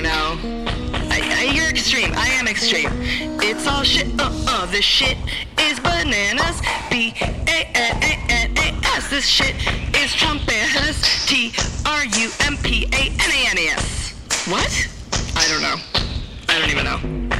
[0.00, 0.64] Don't know.
[1.10, 2.12] I, I, you're extreme.
[2.14, 2.90] I am extreme.
[3.42, 4.06] It's all shit.
[4.20, 4.66] Uh uh.
[4.66, 5.16] This shit
[5.60, 6.60] is bananas.
[6.90, 9.10] B A N A N A S.
[9.10, 9.56] This shit
[9.96, 11.26] is Trumpanas.
[11.26, 11.52] T
[11.84, 14.12] R U M P A N A N A S.
[14.48, 14.88] What?
[15.34, 15.76] I don't know.
[16.48, 17.36] I don't even know.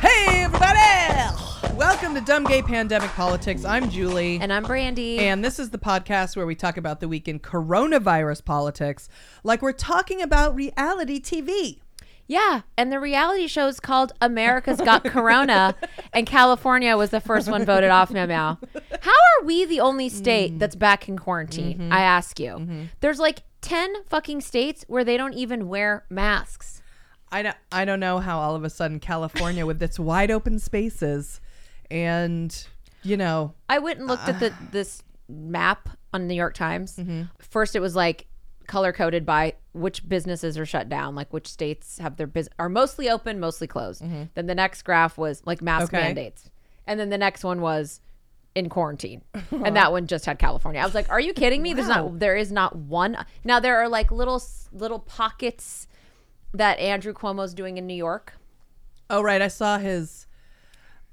[0.00, 1.76] Hey, everybody!
[1.76, 3.64] Welcome to Dumb Gay Pandemic Politics.
[3.64, 4.38] I'm Julie.
[4.38, 5.18] And I'm Brandy.
[5.20, 9.08] And this is the podcast where we talk about the week in coronavirus politics,
[9.44, 11.81] like we're talking about reality TV.
[12.26, 15.74] Yeah, and the reality show is called America's Got Corona,
[16.12, 18.26] and California was the first one voted off now.
[18.26, 18.58] now.
[19.00, 20.58] How are we the only state mm.
[20.58, 21.78] that's back in quarantine?
[21.78, 21.92] Mm-hmm.
[21.92, 22.52] I ask you.
[22.52, 22.82] Mm-hmm.
[23.00, 26.82] There's like 10 fucking states where they don't even wear masks.
[27.30, 30.58] I don't, I don't know how all of a sudden California, with its wide open
[30.58, 31.40] spaces,
[31.90, 32.66] and
[33.02, 34.56] you know, I went and looked at the uh.
[34.70, 36.96] this map on the New York Times.
[36.96, 37.22] Mm-hmm.
[37.40, 38.26] First, it was like
[38.66, 42.68] color coded by which businesses are shut down, like which states have their business are
[42.68, 44.02] mostly open, mostly closed.
[44.02, 44.24] Mm-hmm.
[44.34, 46.02] Then the next graph was like mask Okay.
[46.02, 46.50] mandates,
[46.86, 48.00] and then the next one was
[48.54, 50.80] in quarantine, and that one just had California.
[50.80, 51.72] I was like, "Are you kidding me?
[51.72, 54.42] There's not there is not one." Now there are like little
[54.72, 55.86] little pockets
[56.52, 58.34] that Andrew Cuomo's doing in New York.
[59.08, 60.26] oh right, I saw his.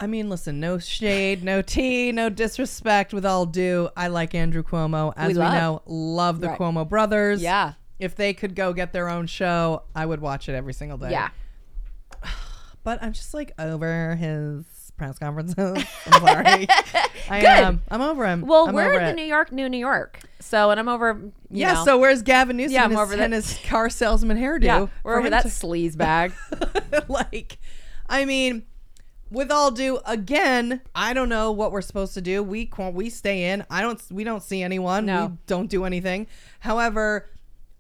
[0.01, 3.13] I mean, listen, no shade, no tea, no disrespect.
[3.13, 5.53] With all due, I like Andrew Cuomo, as we, love.
[5.53, 6.59] know, love the Right.
[6.59, 7.41] Cuomo brothers.
[7.41, 7.73] Yeah.
[8.00, 11.11] If they could go get their own show, I would watch it every single day.
[11.11, 11.30] Yeah.
[12.83, 14.66] but I'm just like over his
[14.97, 15.57] press conferences.
[16.07, 16.68] I'm sorry.
[17.29, 17.46] I Good.
[17.46, 17.81] am.
[17.90, 18.41] I'm over him.
[18.41, 19.13] Well, I'm we're in the.
[19.13, 20.19] New York, New New York.
[20.40, 21.19] So, and I'm over.
[21.22, 21.31] You
[21.62, 21.73] Yeah.
[21.73, 23.23] know, So where's Gavin Newsom Yeah, I'm his, over that.
[23.23, 24.63] and his car salesman hairdo?
[24.63, 26.34] yeah, we're over that to- sleaze bag.
[27.07, 27.57] like,
[28.07, 28.66] I mean,
[29.29, 32.41] with all due, again, I don't know what we're supposed to do.
[32.41, 33.66] We we stay in.
[33.69, 34.02] I don't.
[34.09, 35.06] We don't see anyone.
[35.06, 35.25] No.
[35.28, 36.28] We don't do anything.
[36.62, 37.28] However.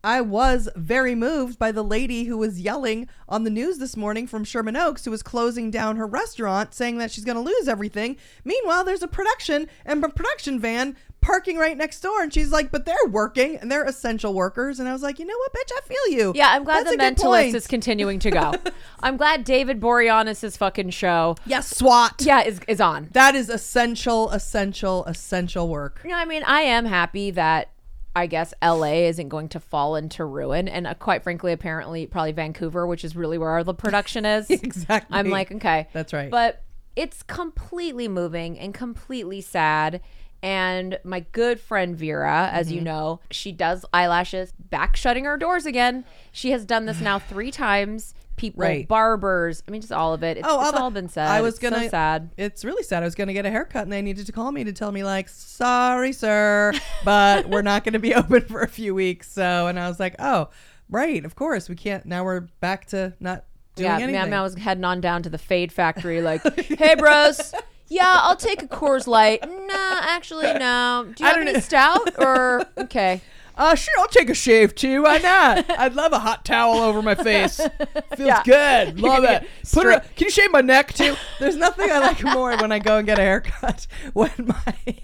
[0.03, 4.27] I was very moved by the lady who was yelling on the news this morning
[4.27, 7.67] from Sherman Oaks, who was closing down her restaurant, saying that she's going to lose
[7.67, 8.15] everything.
[8.45, 12.71] Meanwhile, there's a production and a production van parking right next door, and she's like,
[12.71, 15.71] "But they're working and they're essential workers." And I was like, "You know what, bitch?
[15.77, 18.53] I feel you." Yeah, I'm glad That's the mentalist is continuing to go.
[19.01, 22.21] I'm glad David Boreanaz's fucking show, Yes, SWAT.
[22.21, 23.09] yeah, is is on.
[23.11, 25.99] That is essential, essential, essential work.
[26.05, 27.69] You know, I mean, I am happy that
[28.19, 32.33] I guess LA isn't going to fall into ruin, and uh, quite frankly, apparently, probably
[32.33, 34.49] Vancouver, which is really where the production is.
[34.69, 35.17] Exactly.
[35.17, 36.29] I'm like, okay, That's right.
[36.29, 36.61] But
[36.95, 40.01] it's completely moving and completely sad.
[40.41, 42.75] And my good friend Vera, as Mm-hmm.
[42.75, 46.05] you know, she does eyelashes, back shutting her doors again.
[46.31, 48.13] She has done this now three times.
[48.39, 48.87] People, Right.
[48.87, 50.37] barbers, I mean, just all of it.
[50.37, 51.27] It's, Oh, it's the- all been said.
[51.27, 51.83] I was It's gonna.
[51.83, 52.29] so sad.
[52.37, 53.03] It's really sad.
[53.03, 55.03] I was gonna get a haircut, and they needed to call me to tell me
[55.03, 56.71] like, "Sorry, sir,
[57.03, 60.15] but we're not gonna be open for a few weeks." So, and I was like,
[60.19, 60.49] "Oh,
[60.89, 63.43] right, of course, we can't." Now we're back to not
[63.75, 64.13] doing Yeah, anything.
[64.29, 67.53] man, I was heading on down to the Fade Factory, like, hey, bros.
[67.91, 69.41] Yeah, I'll take a Coors Light.
[69.49, 71.07] Nah, actually, no.
[71.15, 71.59] Do you I have any know.
[71.59, 72.09] stout?
[72.19, 73.19] Or okay,
[73.59, 75.03] Uh, sure, I'll take a shave too.
[75.03, 75.69] Why not?
[75.79, 77.57] I'd love a hot towel over my face.
[77.57, 78.41] Feels Yeah.
[78.43, 78.99] good.
[79.01, 79.41] Love gonna it.
[79.41, 79.67] Put it.
[79.67, 81.15] straight- Can you shave my neck too?
[81.39, 83.85] There's nothing I like more when I go and get a haircut.
[84.13, 84.95] When my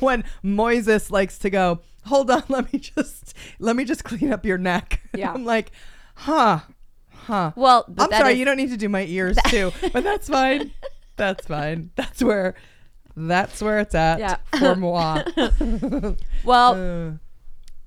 [0.00, 1.80] when Moises likes to go.
[2.04, 5.00] Hold on, let me just let me just clean up your neck.
[5.14, 5.32] Yeah.
[5.32, 5.72] I'm like,
[6.14, 6.60] huh,
[7.10, 7.52] huh.
[7.56, 10.72] well, I'm sorry, is- you don't need to do my ears too, but that's fine.
[11.16, 11.90] That's fine.
[11.96, 12.54] That's where.
[13.16, 14.36] That's where it's at Yeah.
[14.58, 15.22] for moi.
[16.44, 17.12] Well, Uh,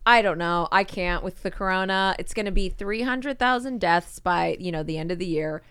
[0.08, 0.70] I don't know.
[0.72, 2.16] I can't with the corona.
[2.18, 5.62] It's going to be 300,000 deaths by, you know, the end of the year.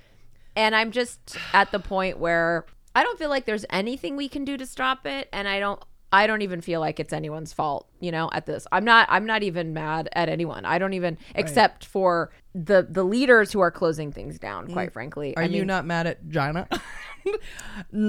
[0.54, 4.44] And I'm just at the point where I don't feel like there's anything we can
[4.44, 7.88] do to stop it and I don't I don't even feel like it's anyone's fault,
[7.98, 8.66] you know, at this.
[8.70, 10.66] I'm not I'm not even mad at anyone.
[10.66, 15.30] I don't even except for the the leaders who are closing things down, quite frankly.
[15.30, 15.38] Mm.
[15.38, 16.68] Are I you mean, not mad at Jana?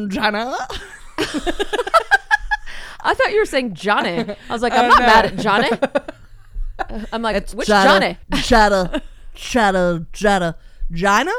[0.09, 0.57] Jana?
[3.07, 4.19] I thought you were saying Johnny.
[4.49, 5.05] I was like, I'm Oh, not no.
[5.05, 5.69] mad at Johnny.
[7.11, 8.17] I'm like, which Johnny?
[8.35, 9.01] Jana.
[9.33, 10.05] Jana.
[10.13, 10.55] Jana.
[10.91, 11.31] Jana?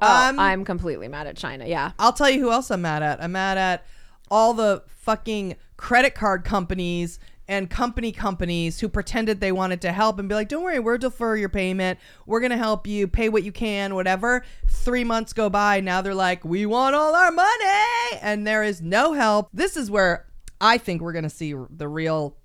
[0.00, 1.66] Oh, Um, I'm completely mad at China.
[1.66, 1.92] Yeah.
[1.98, 3.22] I'll tell you who else I'm mad at.
[3.22, 3.84] I'm mad at
[4.30, 7.18] all the fucking credit card companies
[7.50, 10.98] and company companies who pretended they wanted to help and be like, don't worry, we'll
[10.98, 11.98] defer your payment.
[12.26, 14.44] We're going to help you pay what you can, whatever.
[14.66, 15.80] Three months go by.
[15.80, 18.18] Now they're like, we want all our money.
[18.20, 19.48] And there is no help.
[19.52, 20.26] This is where
[20.60, 22.36] I think we're going to see the real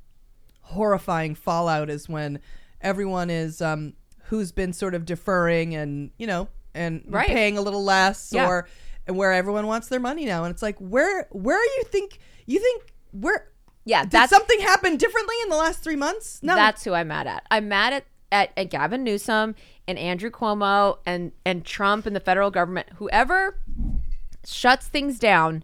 [0.62, 2.40] horrifying fallout is when
[2.82, 3.94] everyone is, um,
[4.26, 7.28] who's been sort of deferring and, you know, and Right.
[7.28, 8.48] paying a little less Yeah.
[8.48, 8.68] or
[9.06, 10.46] and where everyone wants their money now.
[10.46, 13.50] And it's like, where, where you think, you think, where,
[13.86, 16.40] Yeah, did that's something happen differently in the last three months?
[16.42, 16.56] No.
[16.56, 17.46] That's who I'm mad at.
[17.52, 19.56] I'm mad at, at, at Gavin Newsom
[19.90, 22.88] and Andrew Cuomo and, and Trump and the federal government.
[22.96, 23.60] Whoever
[24.46, 25.64] shuts things down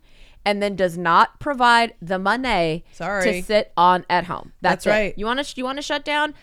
[0.49, 3.23] and then does not provide the money Sorry.
[3.23, 4.51] to sit on at home.
[4.61, 4.89] That's, That's it.
[4.89, 5.13] right.
[5.15, 6.33] You want to you want to shut down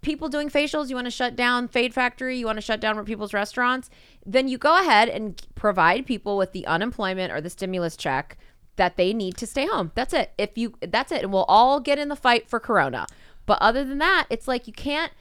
[0.00, 3.02] people doing facials, you want to shut down Fade Factory, you want to shut down
[3.04, 3.90] people's restaurants,
[4.24, 8.38] then you go ahead and provide people with the unemployment or the stimulus check
[8.76, 9.92] that they need to stay home.
[9.94, 10.32] That's it.
[10.38, 11.22] If you that's it.
[11.22, 13.06] And we'll all get in the fight for corona.
[13.44, 15.12] But other than that, it's like you can't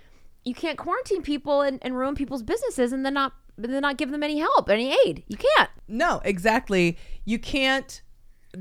[0.46, 3.98] you can't quarantine people and, and ruin people's businesses and then not and then not
[3.98, 5.24] give them any help, any aid.
[5.28, 5.70] You can't.
[5.90, 6.98] no, exactly.
[7.25, 8.02] You can't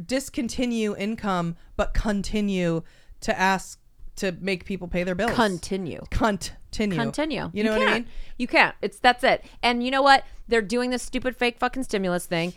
[0.06, 2.82] discontinue income, but continue
[3.20, 3.78] to ask
[4.16, 5.32] to make people pay their bills.
[5.32, 6.00] Continue.
[6.10, 6.98] continue.
[6.98, 7.50] Continue.
[7.52, 8.06] You know what I mean?
[8.38, 8.74] You can't.
[8.82, 9.44] It's that's it.
[9.62, 10.24] And you know what?
[10.48, 12.52] They're doing this stupid fake fucking stimulus thing.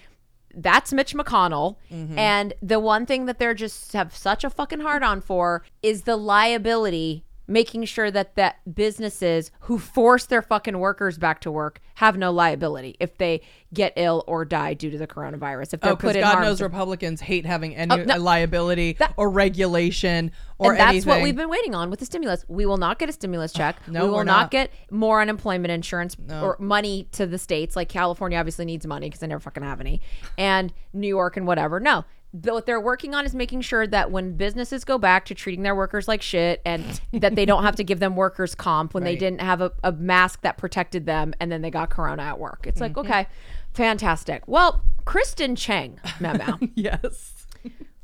[0.53, 1.77] That's Mitch McConnell.
[1.91, 2.17] Mm-hmm.
[2.17, 6.03] And the one thing that they're just have such a fucking hard on for is
[6.03, 11.80] the liability making sure that that businesses who force their fucking workers back to work
[11.95, 13.42] have no liability if they
[13.74, 15.74] get ill or die due to the coronavirus.
[15.74, 18.18] If they're Oh, because put in God knows Republicans hate having any Oh, no.
[18.18, 21.09] liability That- or regulation or and that's anything.
[21.09, 22.45] what we've been waiting on with the stimulus.
[22.47, 23.75] We will not get a stimulus check.
[23.88, 24.25] no, we will not.
[24.25, 24.51] not.
[24.51, 27.75] get more unemployment insurance or money to the states.
[27.75, 30.01] Like California obviously needs money because they never fucking have any,
[30.38, 31.80] and New York and whatever.
[31.80, 32.06] No,
[32.43, 35.75] what they're working on is making sure that when businesses go back to treating their
[35.75, 39.15] workers like shit, and that they don't have to give them workers comp when they
[39.15, 42.65] didn't have a, a mask that protected them, and then they got corona at work.
[42.67, 42.97] It's Mm-hmm.
[42.97, 43.27] like okay,
[43.73, 44.43] fantastic.
[44.47, 46.57] Well, Kristen Chang, Memo.
[46.75, 47.45] yes.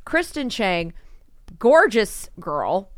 [0.04, 0.92] Kristen Chang,
[1.58, 2.90] gorgeous girl.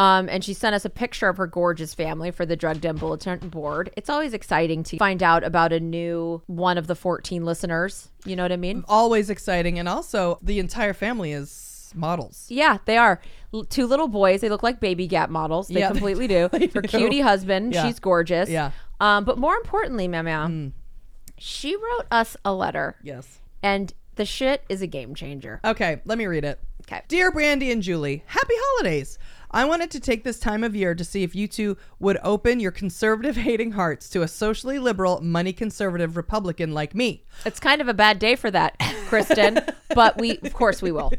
[0.00, 2.96] Um, and she sent us a picture of her gorgeous family for the Drug Den
[2.96, 3.90] Bulletin Board.
[3.96, 8.08] It's always exciting to find out about a new one of the 14 listeners.
[8.24, 8.82] You know what I mean?
[8.88, 9.78] Always exciting.
[9.78, 12.46] And also, the entire family is models.
[12.48, 13.20] Yeah, they are.
[13.52, 14.40] L- two little boys.
[14.40, 15.68] They look like baby gap models.
[15.68, 16.48] They Yeah, completely do.
[16.50, 16.88] they Her do.
[16.88, 17.86] cutie husband, Yeah.
[17.86, 18.48] she's gorgeous.
[18.48, 18.70] Yeah.
[19.00, 20.70] Um, but more importantly, Mama,
[21.36, 23.38] she wrote us a letter, Yes.
[23.62, 25.60] and the shit is a game changer.
[25.64, 26.58] Okay, let me read it.
[26.82, 27.02] Okay.
[27.08, 29.18] Dear Brandy and Julie, happy holidays.
[29.50, 32.60] I wanted to take this time of year to see if you two would open
[32.60, 37.24] your conservative hating hearts to a socially liberal, money conservative Republican like me.
[37.44, 39.60] It's kind of a bad day for that, Kristen,
[39.94, 41.12] but we, of course, we will.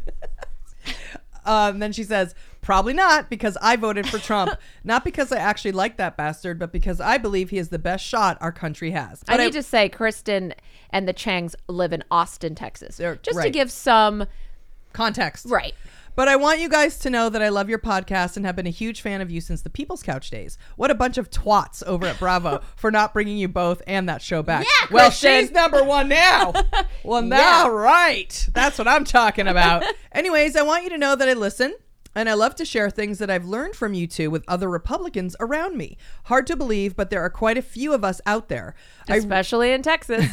[1.45, 4.51] Um, then she says, probably not because I voted for Trump.
[4.83, 8.05] not because I actually like that bastard, but because I believe he is the best
[8.05, 9.23] shot our country has.
[9.27, 10.53] I But need to say, Kristen
[10.91, 12.97] and the Changs live in Austin, Texas.
[12.97, 14.25] Just to give some
[14.93, 15.47] context.
[15.49, 15.73] right.
[16.15, 18.67] But I want you guys to know that I love your podcast and have been
[18.67, 20.57] a huge fan of you since the People's Couch days.
[20.75, 24.21] What a bunch of twats over at Bravo for not bringing you both and that
[24.21, 24.65] show back.
[24.65, 26.53] Yeah, well, she's number one now.
[27.03, 27.67] well, now, Yeah.
[27.69, 28.47] right.
[28.53, 29.83] That's what I'm talking about.
[30.11, 31.73] Anyways, I want you to know that I listen.
[32.13, 35.35] And I love to share things that I've learned from you two with other Republicans
[35.39, 35.97] around me.
[36.25, 38.75] Hard to believe, but there are quite a few of us out there.
[39.07, 40.25] Especially in Texas.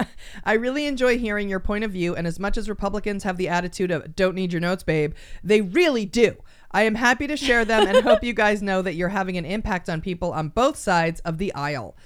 [0.44, 3.48] I really enjoy hearing your point of view, and as much as Republicans have the
[3.48, 5.12] attitude of don't need your notes, babe,
[5.44, 6.36] they really do.
[6.72, 9.44] I am happy to share them and hope you guys know that you're having an
[9.44, 11.96] impact on people on both sides of the aisle.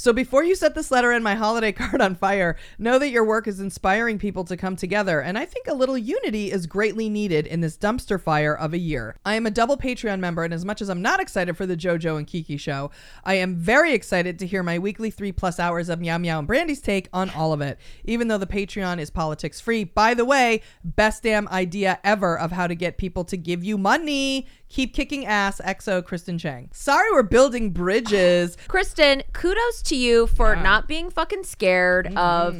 [0.00, 3.22] So before you set this letter and my holiday card on fire, know that your
[3.22, 7.10] work is inspiring people to come together, and I think a little unity is greatly
[7.10, 9.16] needed in this dumpster fire of a year.
[9.26, 11.76] I am a double Patreon member, and as much as I'm not excited for the
[11.76, 12.90] JoJo and Kiki show,
[13.26, 16.48] I am very excited to hear my weekly three plus hours of Meow Meow and
[16.48, 17.78] Brandy's take on all of it.
[18.04, 22.52] Even though the Patreon is politics free, by the way, best damn idea ever of
[22.52, 24.46] how to get people to give you money.
[24.70, 26.70] Keep kicking ass, EXO, Kristen Chang.
[26.72, 28.56] Sorry, we're building bridges.
[28.68, 32.56] Kristen, kudos to you for not being fucking scared of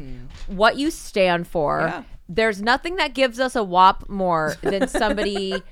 [0.48, 1.78] what you stand for.
[1.78, 1.88] Mm-hmm.
[1.88, 2.02] Yeah.
[2.28, 5.62] There's nothing that gives us a wop more than somebody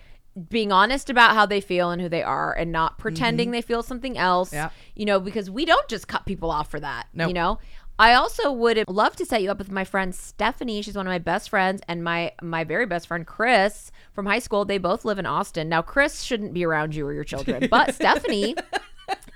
[0.48, 3.82] being honest about how they feel and who they are and not pretending they feel
[3.82, 4.50] something else.
[4.50, 4.56] Mm-hmm.
[4.56, 4.70] Yeah.
[4.94, 7.08] You know, because we don't just cut people off for that.
[7.12, 7.28] Nope.
[7.28, 7.58] You know?
[7.98, 10.82] I also would love to set you up with my friend Stephanie.
[10.82, 14.38] She's one of my best friends, and my my very best friend Chris from high
[14.38, 14.64] school.
[14.64, 15.68] They both live in Austin.
[15.68, 18.54] Now, Chris shouldn't be around you or your children, but Stephanie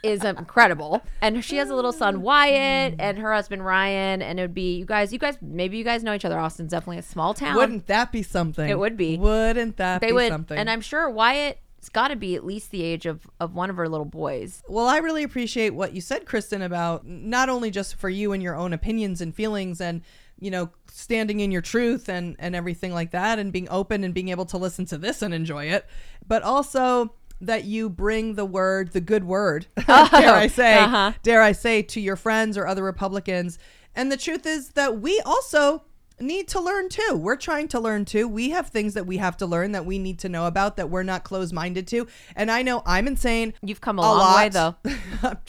[0.03, 1.03] is incredible.
[1.21, 2.21] And she has a little son mm.
[2.21, 4.23] Wyatt and her husband Ryan.
[4.23, 5.13] And it would be you guys.
[5.13, 6.39] You guys maybe you guys know each other.
[6.39, 7.57] Austin's definitely a small town.
[7.57, 8.69] Wouldn't that be something?
[8.69, 9.17] It would be.
[9.19, 10.57] Wouldn't that they be would, something?
[10.57, 13.69] and I'm sure Wyatt it's got to be at least the age of of one
[13.69, 14.63] of her little boys.
[14.69, 18.41] Well, I really appreciate what you said, Kristen, about not only just for you and
[18.41, 20.03] your own opinions and feelings and,
[20.39, 24.15] you know, standing in your truth and, and everything like that and being open and
[24.15, 25.85] being able to listen to this and enjoy it,
[26.25, 31.15] but also that you bring the word, the good word, dare I say, uh-huh.
[31.25, 33.59] dare I say, to your friends or other Republicans.
[33.97, 35.83] And the truth is that we also
[36.21, 37.17] need to learn too.
[37.17, 38.29] We're trying to learn too.
[38.29, 40.91] We have things that we have to learn that we need to know about that
[40.91, 42.07] we're not closed minded to.
[42.37, 43.55] And I know I'm insane.
[43.63, 44.37] You've come a, A long lot.
[44.37, 44.77] way though,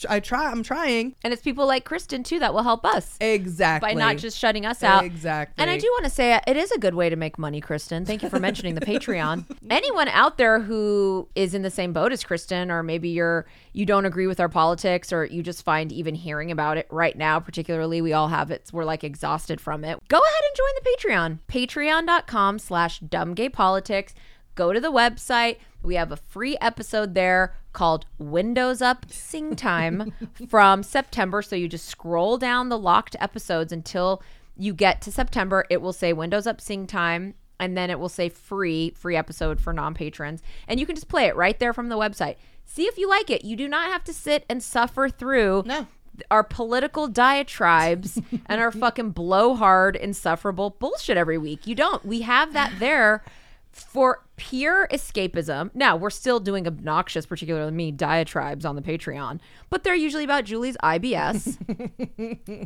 [0.08, 0.50] I try.
[0.50, 1.14] I'm trying.
[1.22, 3.90] and it's people like Kristen too that will help us Exactly.
[3.90, 5.04] by not just shutting us out.
[5.04, 5.60] Exactly.
[5.62, 8.04] And I do want to say it is a good way to make money, Kristen.
[8.04, 9.44] Thank you for mentioning the Patreon.
[9.70, 13.84] Anyone out there who is in the same boat as Kristen, or maybe you're you
[13.84, 17.40] don't agree with our politics, or you just find even hearing about it right now,
[17.40, 19.98] particularly we all have it, we're like exhausted from it.
[20.08, 21.38] Go ahead and join the Patreon.
[21.48, 24.12] Patreon.com slash dumbgaypolitics.
[24.54, 25.58] Go to the website.
[25.82, 30.12] We have a free episode there called Windows Up Sing Time
[30.48, 31.42] from September.
[31.42, 34.22] So you just scroll down the locked episodes until
[34.56, 35.66] you get to September.
[35.68, 39.60] It will say Windows Up Sing Time and then it will say free, free episode
[39.60, 40.42] for non patrons.
[40.68, 42.36] And you can just play it right there from the website.
[42.64, 43.44] See if you like it.
[43.44, 45.86] You do not have to sit and suffer through No.
[46.30, 51.66] Our political diatribes and our fucking blowhard, insufferable bullshit every week.
[51.66, 52.04] You don't.
[52.04, 53.24] We have that there
[53.72, 55.70] for pure escapism.
[55.74, 59.40] Now, we're still doing obnoxious, particularly me, diatribes on the Patreon,
[59.70, 61.58] but they're usually about Julie's IBS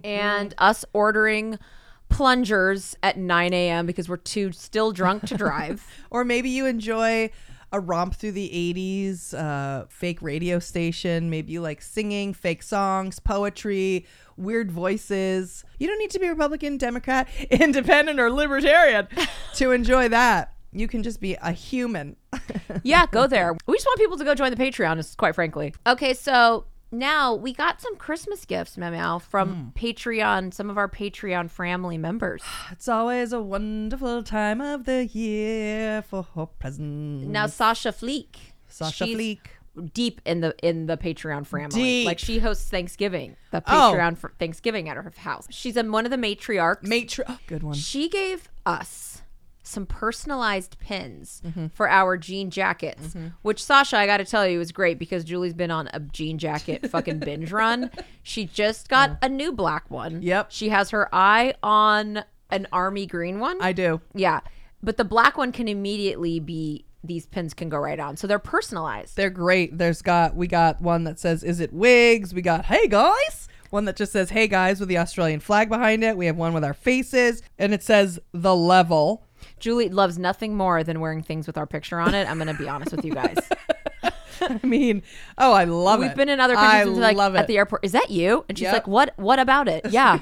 [0.05, 1.59] and us ordering
[2.09, 3.87] plungers at 9 a.m.
[3.87, 5.87] because we're too still drunk to drive.
[6.11, 7.31] Or maybe you enjoy
[7.72, 11.30] a romp through the 80s, uh, fake radio station.
[11.30, 14.06] Maybe you like singing, fake songs, poetry,
[14.37, 15.64] weird voices.
[15.78, 19.08] You don't need to be Republican, Democrat, independent, or libertarian
[19.54, 20.54] to enjoy that.
[20.72, 22.16] You can just be a human.
[22.82, 23.56] yeah, go there.
[23.66, 25.75] We just want people to go join the Patreon, is quite frankly.
[25.87, 29.78] Okay, so now we got some Christmas gifts, Meow, from hmm.
[29.78, 32.42] Patreon, some of our Patreon family members.
[32.73, 37.26] It's always a wonderful time of the year for her presents.
[37.26, 38.52] Now Sasha Fleek.
[38.68, 39.38] Sasha she's Fleek.
[39.95, 42.07] Deep in the in the Patreon family, Deep.
[42.07, 43.92] like she hosts Thanksgiving, the Oh.
[43.95, 45.47] Patreon for Thanksgiving at her house.
[45.50, 46.83] She's in one of the matriarchs.
[46.83, 47.75] Matri- good one.
[47.75, 49.23] She gave us
[49.68, 51.66] some personalized pins Mm-hmm.
[51.68, 55.54] for our jean jackets, which Sasha, I got to tell you, is great because Julie's
[55.54, 57.90] been on a jean jacket fucking binge run.
[58.22, 60.22] She just got a new black one.
[60.22, 60.46] Yep.
[60.50, 63.58] She has her eye on an army green one.
[63.60, 64.00] I do.
[64.14, 64.40] yeah.
[64.82, 68.16] But the black one can immediately be, these pins can go right on.
[68.16, 69.16] So they're personalized.
[69.16, 69.76] They're great.
[69.76, 73.84] There's got we got one that says "Is it wigs?" We got "Hey guys." One
[73.87, 76.16] that just says "Hey guys" with the Australian flag behind it.
[76.16, 79.25] We have one with our faces, and it says "The Level."
[79.60, 82.28] Julie loves nothing more than wearing things with our picture on it.
[82.28, 83.36] I'm going to be honest with you guys.
[84.62, 85.02] I mean,
[85.37, 86.07] oh, I love it.
[86.09, 87.38] We've been in other countries I and like love it.
[87.38, 87.85] at the airport.
[87.85, 88.45] Is that you?
[88.49, 88.73] And she's Yep.
[88.73, 89.14] like, "What?
[89.16, 90.18] What about it?" Yeah.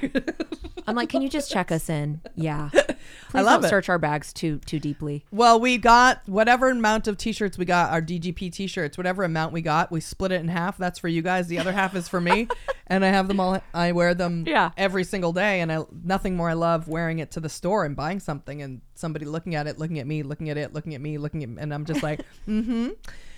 [0.89, 2.71] I'm like, "Can you just check us in?" Yeah.
[2.73, 3.69] Please love don't it.
[3.69, 5.25] search our bags too too deeply.
[5.33, 9.61] well, we got whatever amount of t-shirts we got, our DGP t-shirts, whatever amount we
[9.63, 10.77] got, we split it in half.
[10.79, 11.49] That's for you guys.
[11.49, 12.49] The other half is for me,
[12.87, 13.61] and I have them all.
[13.75, 14.71] I wear them Yeah.
[14.77, 17.97] every single day, and I nothing more I love wearing it to the store and
[17.97, 21.01] buying something and somebody looking at it, looking at me, looking at it, looking at
[21.01, 22.91] me, looking at, and I'm just like, mm-hmm.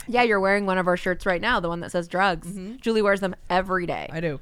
[0.08, 2.52] Yeah, you're wearing one of our shirts right now, the one that says drugs.
[2.80, 4.06] Julie wears them every day.
[4.08, 4.16] Mm-hmm.
[4.16, 4.40] I do.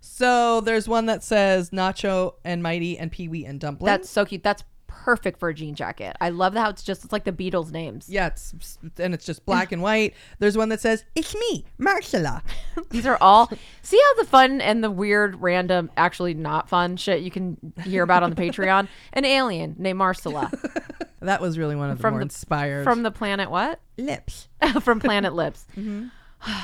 [0.00, 3.86] So there's one that says Nacho and Mighty and Pee Wee and Dumpling.
[3.86, 4.42] That's so cute.
[4.44, 4.62] That's
[5.04, 6.16] perfect for a jean jacket.
[6.20, 8.06] I love how it's just it's like the Beatles names.
[8.08, 10.14] yeah, it's and it's just black and white.
[10.38, 12.42] There's one that says It's me, Marcella.
[12.90, 13.50] These are all
[13.82, 18.02] see how the fun and the weird, random, actually not fun shit you can hear
[18.02, 18.88] about on the Patreon.
[19.12, 20.50] An alien named Marcella
[21.20, 23.80] That was really one of the From more the- inspired from the planet what?
[23.96, 24.48] lips.
[24.82, 25.66] from Planet Lips.
[25.76, 26.06] Mm-hmm.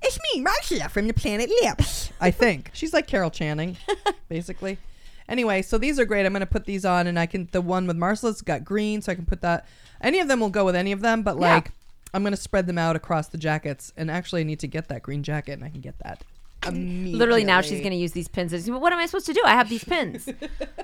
[0.00, 2.10] It's me, Marcella from the planet Lips.
[2.18, 3.76] I think she's like Carol Channing,
[4.28, 4.78] basically.
[5.32, 6.26] Anyway, so these are great.
[6.26, 7.48] I'm gonna put these on, and I can.
[7.52, 9.66] The one with Marcella's got green, so I can put that.
[10.02, 11.70] Any of them will go with any of them, but like
[12.12, 13.94] I'm gonna spread them out across the jackets.
[13.96, 16.22] And actually, I need to get that green jacket, and I can get that.
[16.70, 18.52] Literally now she's going to use these pins.
[18.70, 19.42] What am I supposed to do?
[19.44, 20.28] I have these pins.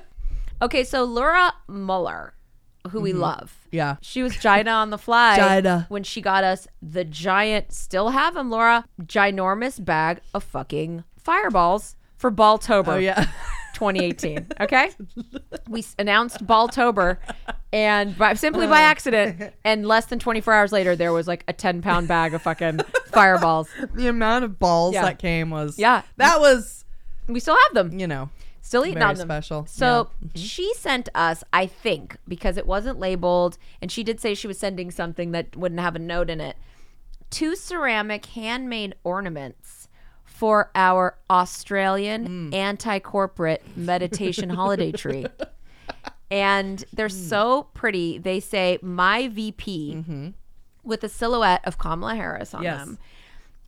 [0.63, 2.35] okay, so Laura Muller,
[2.91, 3.21] who we mm-hmm.
[3.21, 3.57] love.
[3.71, 3.97] Yeah.
[4.01, 5.87] She was Gina on the fly Gina.
[5.89, 11.95] when she got us the giant, still have them, Laura, ginormous bag of fucking fireballs
[12.17, 13.29] for Balltober Oh yeah.
[13.79, 14.47] 2018.
[14.61, 14.91] Okay,
[15.69, 17.19] we announced Balltober,
[17.73, 18.87] and by, simply by uh.
[18.87, 22.43] accident, and less than 24 hours later, there was like a 10 pound bag of
[22.43, 23.69] fucking fireballs.
[23.95, 25.03] the amount of balls Yeah.
[25.03, 26.03] that came was Yeah.
[26.17, 26.85] That was
[27.29, 27.99] We still have them.
[27.99, 28.31] you know
[28.61, 29.29] Still eating very on them.
[29.29, 29.65] special.
[29.67, 30.79] So she mm-hmm.
[30.79, 34.91] sent us, I think, because it wasn't labeled, and she did say she was sending
[34.91, 36.57] something that wouldn't have a note in it.
[37.31, 39.78] two ceramic handmade ornaments
[40.39, 42.55] for our Australian mm.
[42.55, 45.27] anti corporate meditation holiday tree.
[46.31, 47.29] And they're mm.
[47.29, 48.19] so pretty.
[48.19, 50.29] They say, My VP mm-hmm.
[50.85, 52.81] with a silhouette of Kamala Harris on Yes.
[52.81, 52.99] them.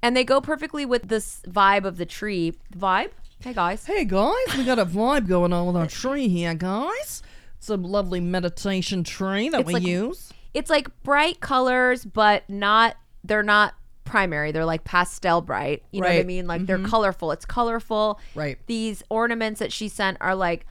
[0.02, 2.52] And they go perfectly with this vibe of the tree.
[2.76, 3.12] Vibe?
[3.42, 3.86] Hey, guys.
[3.86, 7.22] Hey guys, we got a vibe going on with our tree here, guys.
[7.56, 10.30] It's a lovely meditation tree that It's we like- use.
[10.52, 13.74] It's like bright colors, but not, they're not
[14.10, 14.52] primary.
[14.52, 15.82] They're like pastel bright.
[15.92, 16.46] You know what I mean?
[16.46, 16.86] Like they're mm-hmm.
[16.86, 17.32] colorful.
[17.32, 18.20] It's colorful.
[18.34, 18.58] Right.
[18.66, 20.66] These ornaments that she sent are like,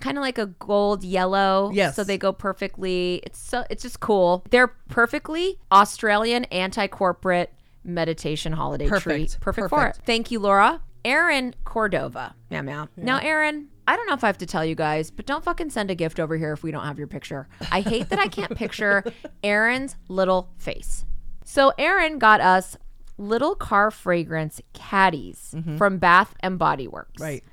[0.00, 1.94] kind of like a gold yellow Yes.
[1.94, 7.52] so they go perfectly it's so it's just cool they're perfectly australian anti-corporate
[7.84, 9.40] meditation holiday tree Perfect.
[9.40, 12.34] perfect for it thank you laura Aaron Cordova.
[12.50, 12.88] Meow meow.
[12.96, 15.70] Now, Aaron, I don't know if I have to tell you guys, but don't fucking
[15.70, 17.48] send a gift over here if we don't have your picture.
[17.72, 19.04] I hate that I can't picture
[19.42, 21.04] Aaron's little face.
[21.52, 22.78] So, Aaron got us
[23.18, 25.76] little car fragrance caddies mm-hmm.
[25.76, 27.20] from Bath and Body Works.
[27.20, 27.44] Right.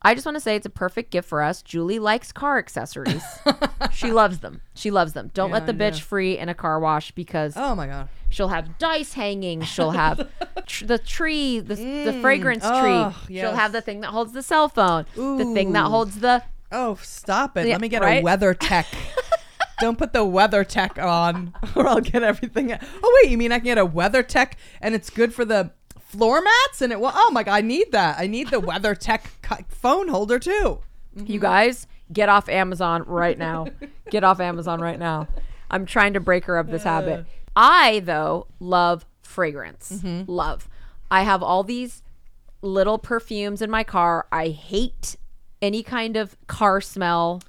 [0.00, 1.60] I just want to say it's a perfect gift for us.
[1.60, 3.22] Julie likes car accessories.
[3.92, 4.62] she loves them.
[4.72, 5.30] She loves them.
[5.34, 8.08] Don't let the bitch free in a car wash because Oh my god.
[8.30, 9.60] She'll have dice hanging.
[9.60, 10.26] She'll have
[10.66, 12.20] tr- the tree, the, the mm.
[12.22, 12.70] fragrance tree.
[12.72, 15.04] Oh, She'll have the thing that holds the cell phone.
[15.14, 16.42] The thing that holds the.
[16.72, 17.66] Oh, stop it.
[17.66, 18.20] Yeah, Let me get right?
[18.20, 18.86] a weather tech.
[19.80, 22.72] Don't put the WeatherTech on or I'll get everything.
[22.72, 23.30] Oh, wait.
[23.30, 26.80] You mean I can get a WeatherTech and it's good for the floor mats?
[26.80, 27.12] And it will.
[27.12, 27.54] Oh, my God.
[27.54, 28.18] I need that.
[28.18, 30.80] I need the WeatherTech phone holder too.
[31.16, 33.66] You guys get off Amazon right now.
[34.10, 35.28] get off Amazon right now.
[35.70, 37.20] I'm trying to break her of this habit.
[37.20, 37.24] Uh.
[37.56, 40.00] I though love fragrance.
[40.02, 40.30] Mm-hmm.
[40.30, 40.68] Love.
[41.10, 42.02] I have all these
[42.62, 44.26] little perfumes in my car.
[44.32, 45.16] I hate
[45.62, 47.42] any kind of car smell.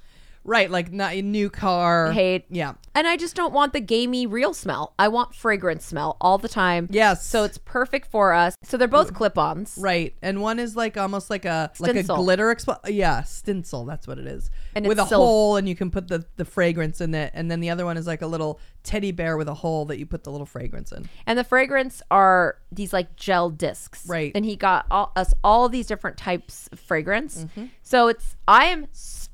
[0.46, 0.70] Right.
[0.70, 2.12] Like not a new car.
[2.12, 2.44] Hate.
[2.48, 2.74] Yeah.
[2.94, 4.94] And I just don't want the gamey real smell.
[4.98, 6.88] I want fragrance smell all the time.
[6.90, 7.26] Yes.
[7.26, 8.54] So it's perfect for us.
[8.62, 9.76] So they're both clip-ons.
[9.78, 13.84] Right, and one is like almost like a like a glitter expl- Yeah, stencil.
[13.84, 14.50] That's what it is.
[14.74, 15.24] And with it's a silver.
[15.24, 17.32] hole, and you can put the the fragrance in it.
[17.34, 19.98] And then the other one is like a little teddy bear with a hole that
[19.98, 21.08] you put the little fragrance in.
[21.26, 24.06] And the fragrance are these like gel discs.
[24.08, 24.32] Right.
[24.34, 27.44] And he got all, us all these different types of fragrance.
[27.44, 27.66] Mm-hmm.
[27.82, 28.86] So it's I am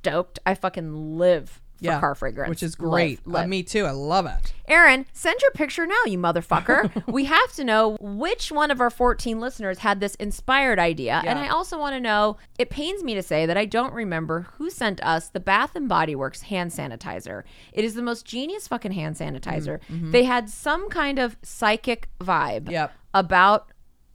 [0.03, 0.39] stoked.
[0.45, 2.51] I fucking live for Yeah, car fragrance.
[2.51, 3.21] which is Live, great.
[3.45, 3.87] Uh, me too.
[3.87, 4.53] I love it.
[4.69, 7.05] Aaron, send your picture now, you motherfucker.
[7.13, 11.23] we have to know which one of our 14 listeners had this inspired idea.
[11.25, 14.47] And I also want to know it pains me to say that I don't remember
[14.59, 17.43] who sent us the Bath and Body Works hand sanitizer.
[17.73, 19.79] It is the most genius fucking hand sanitizer.
[19.89, 22.71] They had some kind of psychic vibe Mm, mm-hmm.
[22.71, 22.93] Yep.
[23.15, 23.69] about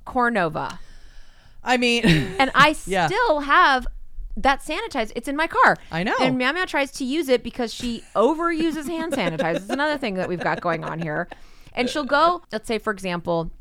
[0.06, 0.80] Cornova.
[1.64, 2.06] I mean,
[2.40, 3.08] And I Yeah.
[3.08, 3.86] still have
[4.38, 5.12] that sanitizer.
[5.16, 5.76] It's in my car.
[5.92, 6.16] I know.
[6.22, 9.56] And Meow Meow tries to use it because she overuses hand sanitizer.
[9.58, 11.28] It's another thing that we've got going on here.
[11.74, 13.52] And she'll go, let's say, for example,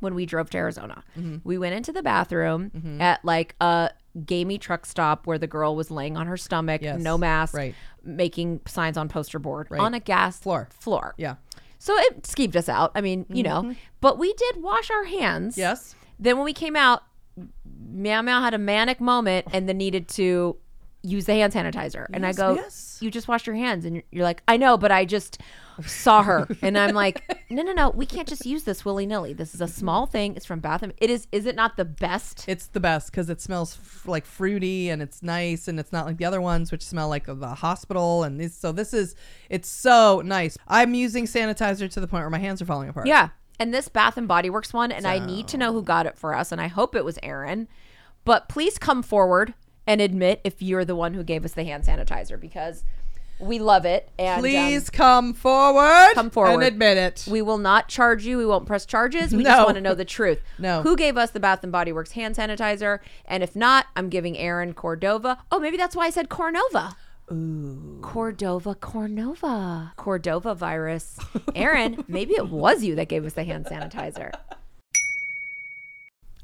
[0.00, 1.36] when we drove to Arizona, Mm-hmm.
[1.44, 3.90] we went into the bathroom at like a
[4.24, 7.00] gamey truck stop where the girl was laying on her stomach, Yes.
[7.00, 7.74] no mask, Right.
[8.02, 10.68] making signs on poster board on a gas Floor.
[10.70, 11.14] Floor.
[11.18, 11.36] yeah.
[11.78, 12.90] So it skeeved us out.
[12.94, 15.54] I mean, you know, but we did wash our hands.
[15.54, 15.60] Mm-hmm.
[15.60, 15.94] Yes.
[16.18, 17.02] Then when we came out,
[17.78, 20.56] Meow Meow had a manic moment and then needed to
[21.02, 22.06] use the hand sanitizer.
[22.12, 22.98] And I go, yes.
[23.00, 23.84] You just washed your hands.
[23.84, 25.38] And you're, you're like, I know, but I just
[25.84, 26.48] saw her.
[26.62, 27.90] and I'm like, No, no, no.
[27.90, 29.32] We can't just use this willy nilly.
[29.32, 30.34] This is a small thing.
[30.34, 32.44] It's from Bath and It is, is it not the best?
[32.48, 36.06] It's the best because it smells f- like fruity and it's nice and it's not
[36.06, 38.56] like the other ones which smell like the hospital and this.
[38.56, 39.14] So this is
[39.48, 40.56] it's so nice.
[40.66, 43.06] I'm using sanitizer to the point where my hands are falling apart.
[43.06, 43.28] Yeah.
[43.58, 46.18] And this Bath and Body Works one, and I need to know who got it
[46.18, 47.68] for us, and I hope it was Aaron.
[48.24, 49.54] But please come forward
[49.86, 52.82] and admit if you're the one who gave us the hand sanitizer because
[53.38, 54.08] we love it.
[54.18, 56.08] And um, Please come forward.
[56.14, 56.54] Come forward.
[56.54, 57.24] and admit it.
[57.30, 58.38] we will not charge you.
[58.38, 59.32] We won't press charges.
[59.34, 59.50] We No.
[59.50, 60.40] just want to know the truth.
[60.58, 60.82] No.
[60.82, 62.98] Who gave us the Bath and Body Works hand sanitizer?
[63.26, 65.38] And if not, I'm giving Aaron Cordova.
[65.52, 66.94] Oh, maybe that's why I said Cornova.
[67.32, 67.98] Ooh.
[68.02, 69.92] Cordova, Cornova.
[69.96, 71.18] Cordova virus.
[71.54, 74.32] Aaron, maybe it was you that gave us the hand sanitizer.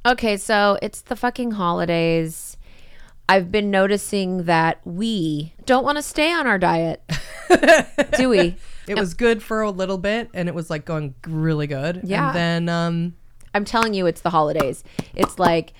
[0.05, 2.57] Okay, so it's the fucking holidays.
[3.29, 7.03] I've been noticing that we don't want to stay on our diet.
[8.16, 8.57] Do we?
[8.88, 12.01] It was good for a little bit and it was like going really good.
[12.03, 12.29] Yeah.
[12.29, 13.16] And then um
[13.55, 14.83] I'm telling you, it's the holidays.
[15.14, 15.73] It's like,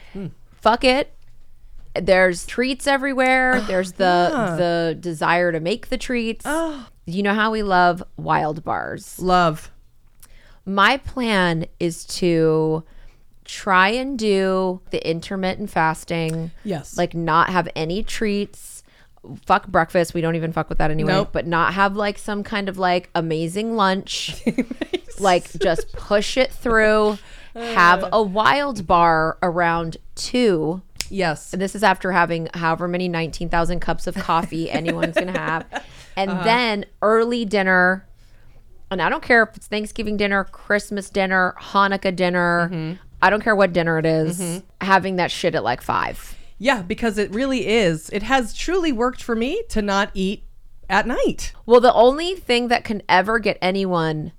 [0.61, 1.13] fuck it.
[2.01, 3.57] There's treats everywhere.
[3.57, 4.57] Oh, there's the yeah.
[4.57, 6.45] the desire to make the treats.
[6.47, 9.21] oh, You know how we love Wildbars.
[9.21, 9.71] love.
[10.65, 12.85] My plan is to
[13.45, 16.53] try and do the intermittent fasting.
[16.65, 16.97] Yes.
[16.97, 18.85] Like not have any treats.
[19.45, 20.15] Fuck breakfast.
[20.15, 21.13] We don't even fuck with that anyway.
[21.13, 21.31] Nope.
[21.33, 24.41] But not have like some kind of like amazing lunch.
[25.19, 27.19] like just push it through.
[27.55, 27.61] Uh.
[27.75, 30.81] Have a Wildbar around two.
[31.11, 31.53] Yes.
[31.53, 35.67] And this is after having however many 19,000 cups of coffee anyone's going to have.
[36.17, 36.45] And uh-huh.
[36.45, 38.07] then early dinner.
[38.91, 42.69] And I don't care if it's Thanksgiving dinner, Christmas dinner, Hanukkah dinner.
[42.71, 43.03] Mm-hmm.
[43.23, 44.67] I don't care what dinner it is, mm-hmm.
[44.85, 46.37] Having that shit at like five.
[46.59, 48.11] Yeah, because it really is.
[48.11, 50.45] It has truly worked for me to not eat
[50.89, 51.53] at night.
[51.65, 54.33] Well, the only thing that can ever get anyone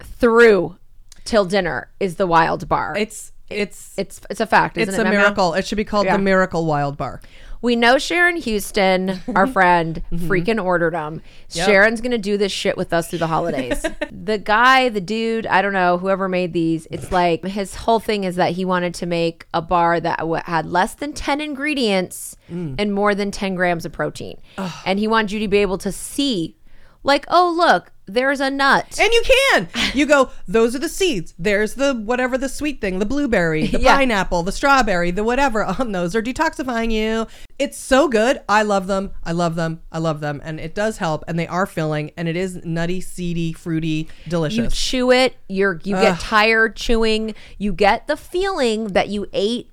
[0.00, 0.76] through
[1.24, 2.96] till dinner is the Wildbar.
[2.98, 4.78] It's it's it's it's a fact.
[4.78, 5.54] Isn't it's it, a miracle.
[5.54, 6.16] It should be called Yeah.
[6.16, 7.20] the Miracle Wildbar.
[7.60, 10.30] We know Sharon Houston, our friend, mm-hmm.
[10.30, 11.22] freaking ordered them.
[11.48, 13.84] Sharon's gonna do this shit with us through the holidays.
[14.12, 18.24] the guy, the dude, I don't know, whoever made these, it's like his whole thing
[18.24, 22.36] is that he wanted to make a bar that w- had less than 10 ingredients
[22.52, 22.74] mm.
[22.78, 24.38] and more than 10 grams of protein.
[24.84, 26.56] And he wanted you to be able to see,
[27.02, 28.98] like, oh, look, there's a nut.
[29.00, 29.68] And you can.
[29.94, 31.34] You go, those are the seeds.
[31.38, 33.96] There's the whatever the sweet thing, the blueberry, the Yeah.
[33.96, 35.64] pineapple, the strawberry, the whatever.
[35.78, 37.26] Um, those are detoxifying you.
[37.58, 38.40] It's so good.
[38.48, 39.12] I love them.
[39.22, 39.80] I love them.
[39.92, 40.40] I love them.
[40.44, 41.22] And it does help.
[41.28, 42.10] And they are filling.
[42.16, 44.56] And it is nutty, seedy, fruity, delicious.
[44.58, 49.70] you chew it you're you get tired chewing you get the feeling that you ate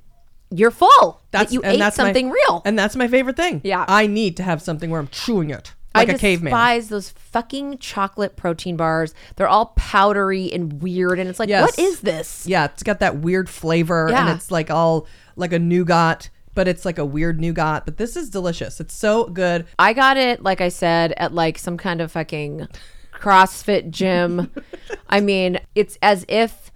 [0.49, 3.61] you're full that you ate my- something real And that's my favorite thing.
[3.63, 3.85] Yeah.
[3.87, 6.51] I need to have something where I'm chewing it like I a caveman.
[6.51, 9.13] despise those fucking chocolate protein bars.
[9.35, 11.63] They're all powdery and weird, and it's like, Yes.
[11.63, 12.45] what is this?
[12.47, 16.85] Yeah, it's got that weird flavor and it's like all like a nougat, but it's
[16.85, 17.85] like a weird nougat.
[17.85, 18.79] But this is delicious.
[18.79, 19.65] It's so good.
[19.79, 22.67] I got it, like I said, at like some kind of fucking
[23.13, 24.51] CrossFit gym.
[25.09, 26.71] I mean, it's as if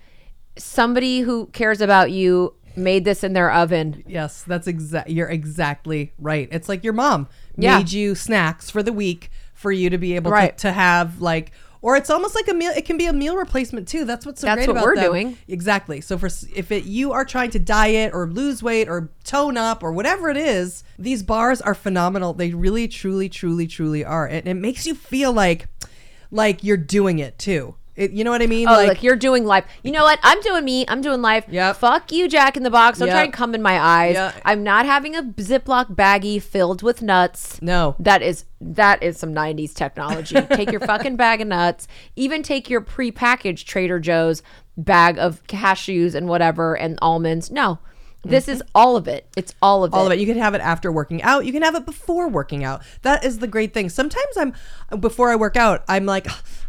[0.58, 4.04] somebody who cares about you made this in their oven.
[4.08, 5.10] Yes, that's exact.
[5.10, 6.48] You're exactly right.
[6.52, 7.78] It's like your mom Yeah.
[7.80, 10.58] made you snacks for the week for you to be able Right.
[10.58, 12.72] to, to have like, or it's almost like a meal.
[12.76, 14.06] It can be a meal replacement too.
[14.06, 15.06] That's what's so That's great what about we're them.
[15.06, 15.38] doing.
[15.48, 16.02] Exactly.
[16.02, 19.84] So for if it you are trying to diet or lose weight or tone up
[19.84, 22.34] or whatever it is, these bars are phenomenal.
[22.34, 25.68] They really, truly, truly, truly are, and it makes you feel like
[26.32, 27.76] like you're doing it too.
[27.96, 28.68] It, you know what I mean?
[28.68, 29.64] Oh, like, you're doing life.
[29.84, 30.20] You know what?
[30.22, 30.84] I'm doing me.
[30.88, 31.46] I'm doing life.
[31.50, 31.72] Yeah.
[31.72, 33.00] Fuck you, Jack in the Box.
[33.00, 33.24] Don't try Yep.
[33.26, 34.16] and come in my eyes.
[34.16, 34.34] Yeah.
[34.44, 37.62] I'm not having a Ziploc baggie filled with nuts.
[37.62, 37.96] No.
[38.00, 40.36] That is that is some 90s technology.
[40.56, 41.88] take your fucking bag of nuts.
[42.18, 44.44] Even take your prepackaged Trader Joe's
[44.76, 47.50] bag of cashews and whatever and almonds.
[47.50, 47.80] No.
[48.28, 49.28] This is all of it.
[49.38, 50.00] It's all of Mm-hmm.
[50.00, 50.18] all of it.
[50.18, 51.46] You can have it after working out.
[51.46, 52.82] You can have it before working out.
[53.04, 53.88] That is the great thing.
[53.88, 54.54] Sometimes I'm
[55.00, 56.26] before I work out, I'm like,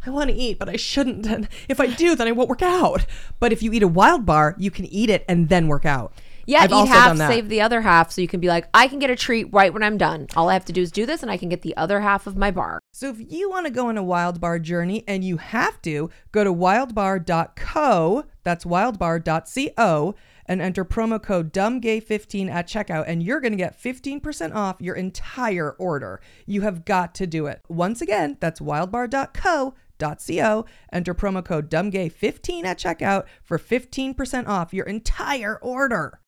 [0.07, 1.27] I want to eat, but I shouldn't.
[1.27, 3.07] And if I do, then I won't work out.
[3.41, 6.13] But if you eat a Wildbar, you can eat it and then work out.
[6.47, 7.29] Yeah, I've eat also half, done that.
[7.29, 9.73] save the other half, so you can be like, I can get a treat right
[9.73, 10.29] when I'm done.
[10.37, 12.27] All I have to do is do this, and I can get the other half
[12.27, 12.79] of my bar.
[12.93, 16.45] So if you want to go on a Wildbar journey and you have to, go
[16.45, 20.15] to wildbar.co, that's wildbar.co,
[20.49, 24.95] and enter promo code dumbgay15 at checkout, and you're going to get 15% off your
[24.95, 26.21] entire order.
[26.47, 27.63] You have got to do it.
[27.69, 29.75] Once again, that's wildbar.co.
[29.99, 36.19] .co, enter promo code dumbgay15 at checkout for 15% off your entire order.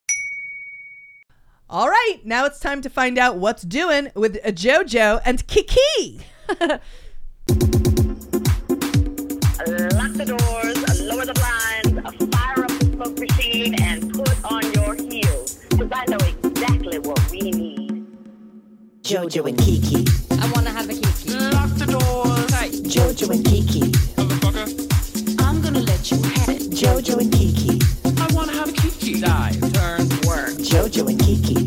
[1.70, 6.20] All right, now it's time to find out what's doing with JoJo and Kiki.
[9.68, 11.90] Lock the doors, lower the blinds,
[12.34, 15.56] fire up the smoke machine, and put on your heels.
[15.68, 18.06] Because I know exactly what we need.
[19.02, 20.06] Jojo and Kiki.
[20.40, 21.34] I wanna have a kiki.
[21.34, 22.37] Lock the doors.
[22.88, 22.94] Hey.
[22.94, 23.92] Jojo and Kiki.
[25.38, 26.70] I'm gonna let you have it.
[26.70, 27.78] Jojo and Kiki.
[28.18, 29.20] I wanna have a kiki.
[29.20, 30.56] Dive, turn, work.
[30.56, 31.66] Jojo and Kiki.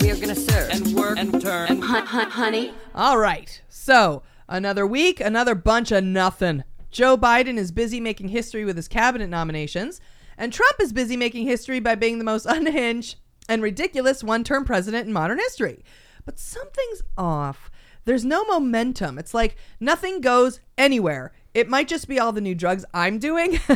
[0.00, 2.72] We are gonna serve and work and turn and hunt, hunt, honey.
[2.94, 3.60] All right.
[3.68, 6.64] So, another week, another bunch of nothing.
[6.90, 10.00] Joe Biden is busy making history with his cabinet nominations,
[10.38, 14.64] and Trump is busy making history by being the most unhinged and ridiculous one term
[14.64, 15.84] president in modern history.
[16.24, 17.70] But something's off.
[18.04, 19.18] There's no momentum.
[19.18, 21.32] It's like nothing goes anywhere.
[21.54, 23.58] It might just be all the new drugs I'm doing.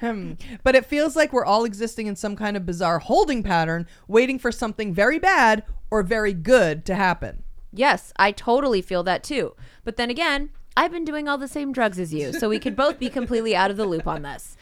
[0.00, 0.32] Hmm.
[0.62, 4.38] but it feels like we're all existing in some kind of bizarre holding pattern, waiting
[4.38, 7.42] for something very bad or very good to happen.
[7.72, 9.54] Yes, I totally feel that too.
[9.84, 12.76] But then again, I've been doing all the same drugs as you, so we could
[12.76, 14.56] both be completely out of the loop on this.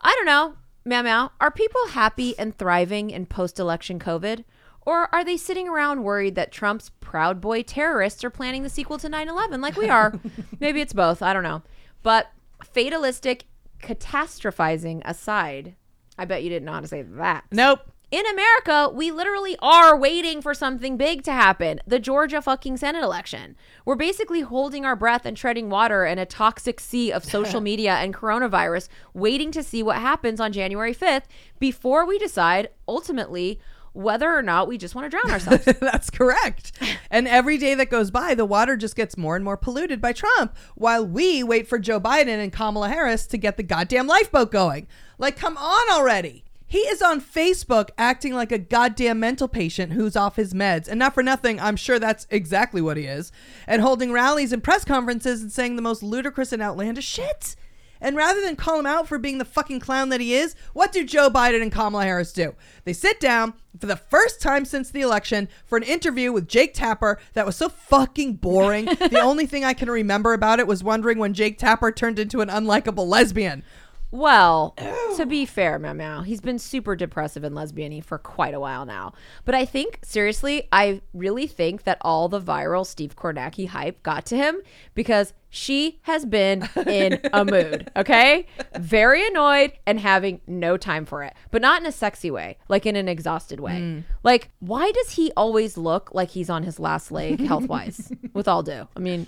[0.00, 4.44] I don't know, Meow Meow, are people happy and thriving in post election COVID?
[4.86, 8.98] Or are they sitting around worried that Trump's Proud Boy terrorists are planning the sequel
[8.98, 10.14] to 9 11 like we are?
[10.60, 11.22] Maybe it's both.
[11.22, 11.62] I don't know.
[12.02, 12.28] But
[12.62, 13.44] fatalistic
[13.82, 15.74] catastrophizing aside,
[16.18, 17.44] I bet you didn't know how to say that.
[17.50, 17.80] Nope.
[18.12, 21.80] in America, we literally are waiting for something big to happen.
[21.86, 23.56] The Georgia fucking Senate election.
[23.84, 27.94] We're basically holding our breath and treading water in a toxic sea of social media
[27.96, 31.24] and coronavirus, waiting to see what happens on January 5th
[31.58, 33.58] before we decide ultimately
[33.96, 35.64] whether or not we just want to drown ourselves.
[35.80, 36.72] That's correct.
[37.10, 40.12] And every day that goes by, the water just gets more and more polluted by
[40.12, 44.52] Trump while we wait for Joe Biden and Kamala Harris to get the goddamn lifeboat
[44.52, 44.86] going.
[45.18, 46.44] Like, come on already.
[46.68, 50.88] He is on Facebook acting like a goddamn mental patient who's off his meds.
[50.88, 53.30] And not for nothing, I'm sure that's exactly what he is.
[53.68, 57.54] And holding rallies and press conferences and saying the most ludicrous and outlandish shit.
[58.00, 60.92] And rather than call him out for being the fucking clown that he is, what
[60.92, 62.54] do Joe Biden and Kamala Harris do?
[62.84, 66.74] They sit down for the first time since the election for an interview with Jake
[66.74, 68.84] Tapper that was so fucking boring.
[68.86, 72.40] the only thing I can remember about it was wondering when Jake Tapper turned into
[72.40, 73.62] an unlikable lesbian.
[74.10, 74.74] Well,
[75.16, 78.86] to be fair, Meow Meow, he's been super depressive and lesbian for quite a while
[78.86, 79.12] now.
[79.44, 84.26] But I think, seriously, I really think that all the viral Steve Kornacki hype got
[84.26, 84.60] to him
[84.94, 88.46] because she has been in a mood, okay?
[88.78, 92.86] Very annoyed and having no time for it, but not in a sexy way, like
[92.86, 93.80] in an exhausted way.
[93.80, 94.04] Mm.
[94.22, 98.48] Like, why does he always look like he's on his last leg health wise, with
[98.48, 98.86] all due?
[98.96, 99.26] I mean,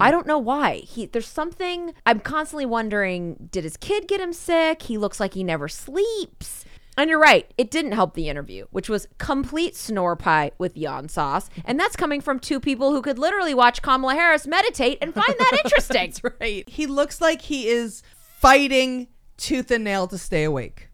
[0.00, 0.76] I don't know why.
[0.78, 4.82] He there's something I'm constantly wondering, did his kid get him sick?
[4.82, 6.64] He looks like he never sleeps.
[6.98, 11.08] And you're right, it didn't help the interview, which was complete snore pie with yawn
[11.08, 11.48] sauce.
[11.64, 15.34] And that's coming from two people who could literally watch Kamala Harris meditate and find
[15.38, 16.10] that interesting.
[16.10, 16.68] That's right.
[16.68, 20.88] He looks like he is fighting tooth and nail to stay awake.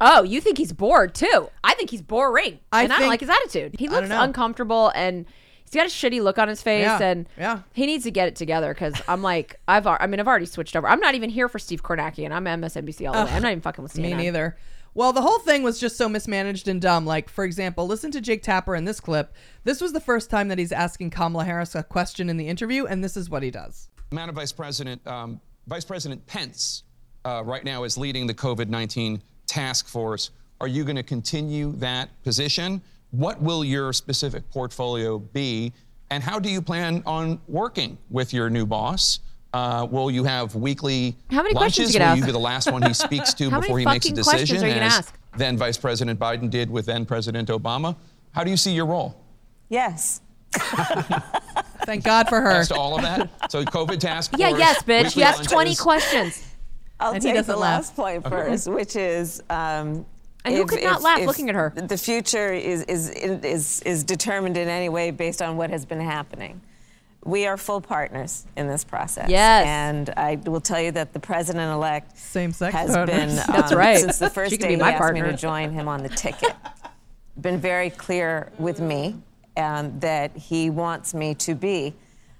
[0.00, 1.48] Oh, you think he's bored too?
[1.62, 2.58] I think he's boring.
[2.72, 3.76] I and I don't like his attitude.
[3.78, 5.26] He looks uncomfortable and
[5.70, 7.60] he's got a shitty look on his face Yeah, and yeah.
[7.74, 10.76] he needs to get it together because I'm like I've I mean I've already switched
[10.76, 10.88] over.
[10.88, 13.32] I'm not even here for Steve Kornacki and I'm MSNBC all the way.
[13.32, 14.04] I'm not even fucking with Steve.
[14.04, 14.56] Me neither.
[14.94, 17.04] Well, the whole thing was just so mismanaged and dumb.
[17.04, 19.34] Like, for example, listen to Jake Tapper in this clip.
[19.62, 22.86] This was the first time that he's asking Kamala Harris a question in the interview,
[22.86, 23.90] and this is what he does.
[24.10, 26.84] Madam Vice President, um, Vice President Pence
[27.26, 30.30] uh, right now is leading the COVID 19 task force.
[30.62, 32.80] Are you going to continue that position?
[33.16, 35.72] What will your specific portfolio be?
[36.10, 39.20] And how do you plan on working with your new boss?
[39.54, 41.94] Uh, will you have weekly How many questions lunches?
[41.94, 42.28] you gonna will you ask?
[42.28, 44.48] be the last one he speaks to How many before he makes a fucking questions
[44.50, 45.18] decision, are you gonna as ask?
[45.38, 47.96] then Vice President Biden did with then President Obama?
[48.32, 49.18] How do you see your role?
[49.70, 50.20] Yes.
[51.86, 52.50] Thank God for her.
[52.50, 53.50] As to all of that?
[53.50, 55.04] So COVID task Force, Yeah, yes, bitch.
[55.04, 56.42] weekly You asked 20 questions.
[57.00, 57.80] I'll And he take doesn't the laugh.
[57.82, 59.42] last point first, which is.
[59.50, 60.04] Um,
[60.46, 61.72] And who could not laugh looking at her?
[61.74, 66.00] The future is, is, is, is determined in any way based on what has been
[66.00, 66.60] happening.
[67.24, 69.28] We are full partners in this process.
[69.28, 69.66] Yes.
[69.66, 73.16] And I will tell you that the president elect Same-sex has partners.
[73.16, 73.98] been, That's um, right.
[73.98, 76.54] since the first day be he my asked me to join him on the ticket,
[77.40, 79.16] been very clear with me
[79.56, 81.94] um, that he wants me to be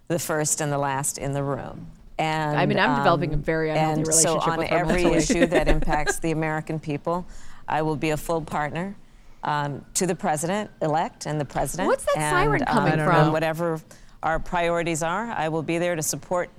[0.09, 1.89] the first and the last in the room.
[2.19, 5.47] And I mean, I'm developing a very unhealthy and so relationship on with every issue
[5.47, 7.27] that impacts the American people,
[7.69, 8.97] I will be a full partner
[9.43, 11.89] um, to the president elect and the president.
[11.89, 13.33] What's that and, siren coming um, from?
[13.33, 13.81] Whatever
[14.23, 16.51] our priorities are, I will be there to support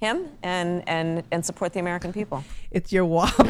[0.00, 2.44] him and and and support the American people.
[2.70, 3.34] It's your WAP.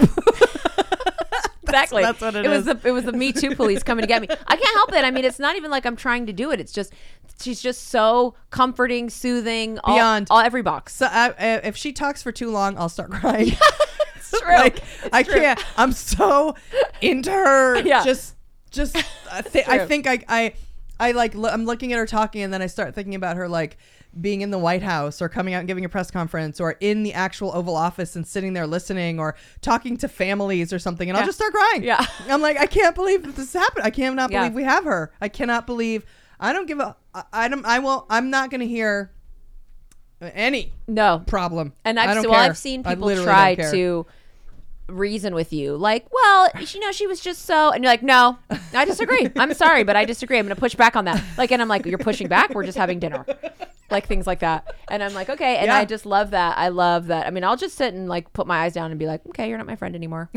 [1.72, 2.02] Exactly.
[2.02, 4.28] that's what it was the it was the Me Too police coming to get me.
[4.46, 5.04] I can't help it.
[5.04, 6.60] I mean, it's not even like I'm trying to do it.
[6.60, 6.92] It's just
[7.40, 10.26] she's just so comforting, soothing, all, Beyond.
[10.30, 10.94] all every box.
[10.94, 13.52] so I, I- if she talks for too long, I'll start crying.
[14.32, 14.54] It's true.
[14.54, 15.34] like It's I true.
[15.34, 15.64] can't.
[15.76, 16.54] I'm so
[17.00, 17.78] into her.
[17.80, 18.04] Yeah.
[18.04, 18.34] Just,
[18.70, 18.96] just.
[19.30, 20.54] I, thi- I think I, I,
[21.00, 21.34] I like.
[21.34, 23.76] lo- I'm looking at her talking, and then I start thinking about her like
[24.20, 27.02] being in the White House or coming out and giving a press conference or in
[27.02, 31.16] the actual Oval Office and sitting there listening or talking to families or something, and
[31.16, 31.82] I'll just start crying.
[31.82, 32.04] Yeah.
[32.28, 33.86] I'm like, I can't believe that this happened.
[33.86, 34.40] I cannot Yeah.
[34.40, 35.12] believe we have her.
[35.20, 36.04] I cannot believe.
[36.38, 36.94] I don't give a.
[37.14, 37.64] I, I don't.
[37.64, 38.04] I will.
[38.10, 39.12] I'm not going to hear
[40.20, 41.22] any No.
[41.26, 41.72] problem.
[41.84, 42.40] And I I've don't well.
[42.40, 44.06] I've seen people try to
[44.92, 48.38] reason with you, like, well, you know, she was just so, and you're like, no,
[48.74, 49.28] I disagree.
[49.36, 50.38] I'm sorry, but I disagree.
[50.38, 51.22] I'm going to push back on that.
[51.38, 52.54] Like, and I'm like, you're pushing back.
[52.54, 53.24] We're just having dinner,
[53.90, 54.74] like things like that.
[54.88, 55.56] And I'm like, okay.
[55.56, 55.76] And Yeah.
[55.76, 56.58] I just love that.
[56.58, 57.26] I love that.
[57.26, 59.48] I mean, I'll just sit and like put my eyes down and be like, okay,
[59.48, 60.30] you're not my friend anymore.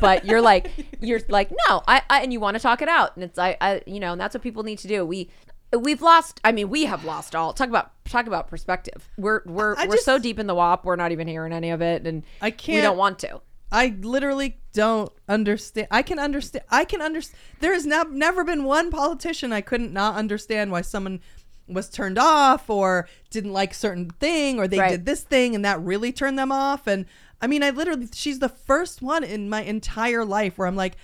[0.00, 3.14] but you're like, you're like, no, I, I and you want to talk it out,
[3.16, 5.04] and it's I, I, you know, and that's what people need to do.
[5.06, 5.30] We.
[5.74, 6.38] We've lost.
[6.44, 7.54] I mean, we have lost all.
[7.54, 9.08] Talk about talk about perspective.
[9.16, 10.84] We're we're I we're just- so deep in the WAP.
[10.84, 13.40] We're not even hearing any of it, and I can't- we don't want to.
[13.72, 15.88] I literally don't understand.
[15.90, 16.64] I can understand.
[16.70, 17.38] I can understand.
[17.60, 21.20] There has ne- never been one politician I couldn't not understand why someone
[21.66, 24.90] was turned off or didn't like certain thing or they Right.
[24.90, 26.86] did this thing and that really turned them off.
[26.86, 27.06] And
[27.40, 30.96] I mean, I literally, she's the first one in my entire life where I'm like,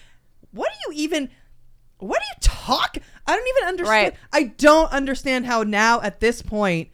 [0.53, 1.31] what do you even?
[1.99, 2.99] What do you talk?
[3.27, 4.13] I don't even understand.
[4.13, 4.17] Right.
[4.33, 6.91] I don't understand how now at this point,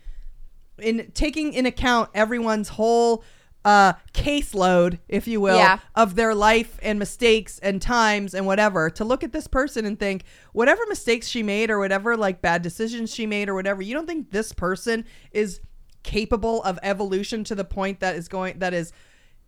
[0.78, 3.22] in taking in account everyone's whole
[3.64, 5.78] uh caseload, if you will, Yeah.
[5.94, 9.98] of their life and mistakes and times and whatever, to look at this person and
[9.98, 13.94] think whatever mistakes she made or whatever like bad decisions she made or whatever, you
[13.94, 15.60] don't think this person is
[16.02, 18.92] capable of evolution to the point that is going that is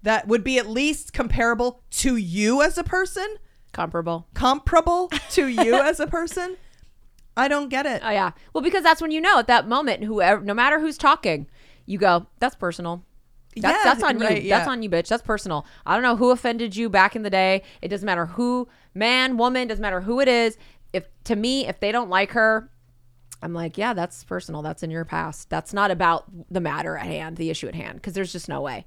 [0.02, 3.36] that would be at least comparable to you as a person?
[3.72, 4.26] Comparable.
[4.34, 6.56] comparable to you as a person?
[7.36, 8.00] I don't get it.
[8.02, 8.30] Oh yeah.
[8.54, 11.46] Well, because that's when you know at that moment, whoever, no matter who's talking,
[11.84, 13.04] you go, "That's personal."
[13.56, 14.48] That's, Yeah, that's on right, you.
[14.48, 14.58] yeah.
[14.58, 15.08] That's on you, bitch.
[15.08, 15.66] That's personal.
[15.84, 17.62] I don't know who offended you back in the day.
[17.82, 20.58] It doesn't matter who, man, woman, doesn't matter who it is.
[20.92, 22.70] If to me, if they don't like her,
[23.42, 24.62] I'm like, yeah, that's personal.
[24.62, 25.50] That's in your past.
[25.50, 28.60] That's not about the matter at hand, the issue at hand, because there's just no
[28.60, 28.86] way.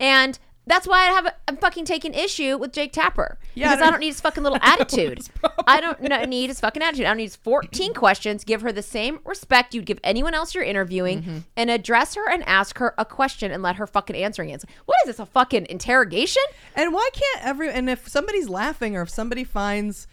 [0.00, 3.38] And that's why I have a, I'm fucking taking issue with Jake Tapper.
[3.54, 5.20] Yeah, because I don't- don't need his fucking little attitude.
[5.66, 7.04] I don't no, need his fucking attitude.
[7.06, 8.44] I don't need his 14 questions.
[8.44, 11.38] Give her the same respect you'd give anyone else you're interviewing, Mm-hmm.
[11.56, 14.64] and address her and ask her a question and let her fucking answering it.
[14.66, 15.18] Like, What is this?
[15.18, 16.42] A fucking interrogation?
[16.74, 20.06] And why can't every and if somebody's laughing or if somebody finds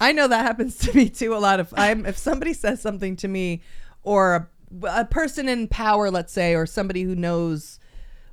[0.00, 3.16] I know that happens to me too a lot of I'm if somebody says something
[3.16, 3.62] to me
[4.04, 4.48] or
[4.82, 7.77] a, a person in power let's say or somebody who knows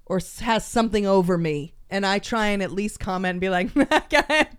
[0.05, 3.69] or has something over me and I try and at least comment and be like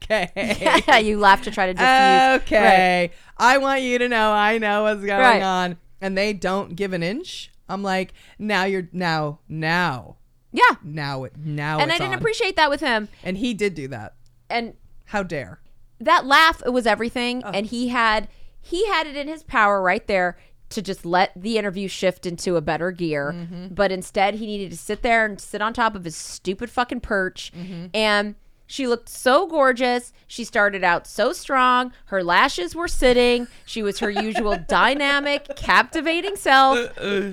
[0.05, 2.43] okay you laugh to try to diffuse.
[2.43, 5.43] okay I want you to know I know what's going Right.
[5.43, 10.17] on and they don't give an inch I'm like now you're now now
[10.53, 10.77] Yeah.
[10.83, 12.19] now it now And I didn't on.
[12.19, 13.09] appreciate that with him.
[13.25, 14.15] and he did do that
[14.49, 14.75] And
[15.07, 15.61] how dare
[16.01, 17.51] that laugh it was everything Oh.
[17.51, 18.29] and he had
[18.61, 20.37] he had it in his power right there
[20.71, 23.75] to just let the interview shift into a better gear Mm-hmm.
[23.75, 27.01] but instead he needed to sit there and sit on top of his stupid fucking
[27.01, 27.87] perch Mm-hmm.
[27.95, 28.35] and
[28.69, 30.13] she looked so gorgeous.
[30.27, 31.93] She started out so strong.
[32.07, 33.47] Her lashes were sitting.
[33.65, 36.77] She was her usual dynamic, captivating self.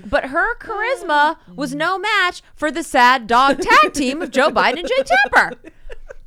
[0.07, 4.77] But her charisma was no match for the sad dog tag team of Joe Biden
[4.77, 5.55] and Jake Tapper.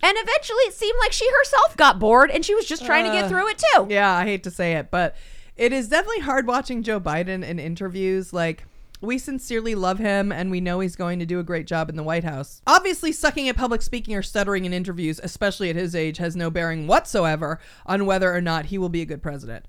[0.03, 3.13] And eventually it seemed like she herself got bored and she was just trying to
[3.13, 3.87] get through it too.
[3.89, 5.15] Yeah, I hate to say it, but
[5.57, 8.33] it is definitely hard watching Joe Biden in interviews.
[8.33, 8.65] Like,
[9.01, 11.97] we sincerely love him and we know he's going to do a great job in
[11.97, 12.63] the White House.
[12.67, 16.51] Obviously, sucking at public speaking or stuttering in interviews, especially at his age, has no
[16.51, 19.67] bearing whatsoever on whether or not he will be a good president.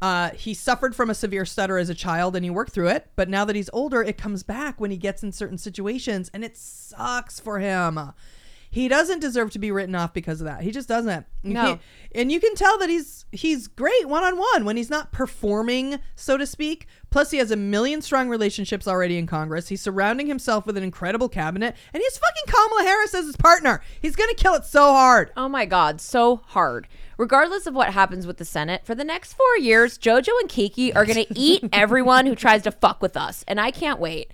[0.00, 3.10] Uh, he suffered from a severe stutter as a child and he worked through it,
[3.16, 6.44] but now that he's older, it comes back when he gets in certain situations and
[6.44, 8.12] it sucks for him.
[8.70, 10.60] He doesn't deserve to be written off because of that.
[10.62, 11.26] He just doesn't.
[11.42, 11.78] You No.
[12.14, 15.98] and you can tell that he's he's great one on one when he's not performing,
[16.14, 16.86] so to speak.
[17.10, 19.68] Plus, he has a million strong relationships already in Congress.
[19.68, 23.80] He's surrounding himself with an incredible cabinet, and he's fucking Kamala Harris as his partner.
[24.02, 25.30] He's gonna kill it so hard.
[25.36, 26.88] Oh my God, so hard.
[27.16, 30.92] Regardless of what happens with the Senate, for the next four years, JoJo and Kiki
[30.94, 33.44] are going to eat everyone who tries to fuck with us.
[33.48, 34.30] And I can't wait.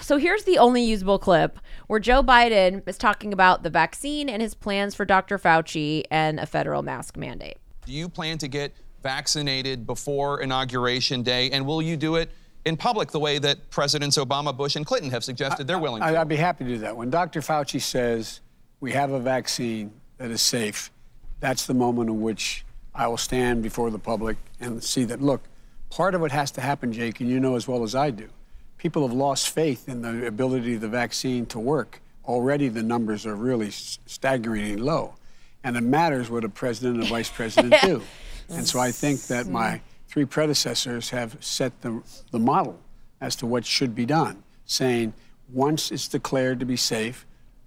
[0.00, 4.42] So here's the only usable clip where Joe Biden is talking about the vaccine and
[4.42, 5.38] his plans for Dr.
[5.38, 7.58] Fauci and a federal mask mandate.
[7.86, 11.50] Do you plan to get vaccinated before Inauguration Day?
[11.50, 12.30] And will you do it
[12.64, 16.12] in public the way that Presidents Obama, Bush, and Clinton have suggested they're willing I-
[16.12, 16.20] to?
[16.20, 16.96] I'd be happy to do that.
[16.96, 17.40] When Dr.
[17.40, 18.40] Fauci says
[18.80, 20.90] we have a vaccine that is safe,
[21.40, 22.64] that's the moment in which
[22.94, 25.42] I will stand before the public and see that, look,
[25.90, 28.28] part of what has to happen, Jake, and you know as well as I do,
[28.82, 32.00] people have lost faith in the ability of the vaccine to work.
[32.24, 35.14] Already the numbers are really s- staggeringly low.
[35.62, 38.02] And it matters what a president and a vice president do.
[38.48, 39.80] And so I think that my mm.
[40.08, 42.78] three predecessors have set the, the model
[43.20, 45.14] as to what should be done, saying
[45.50, 47.24] once it's declared to be safe,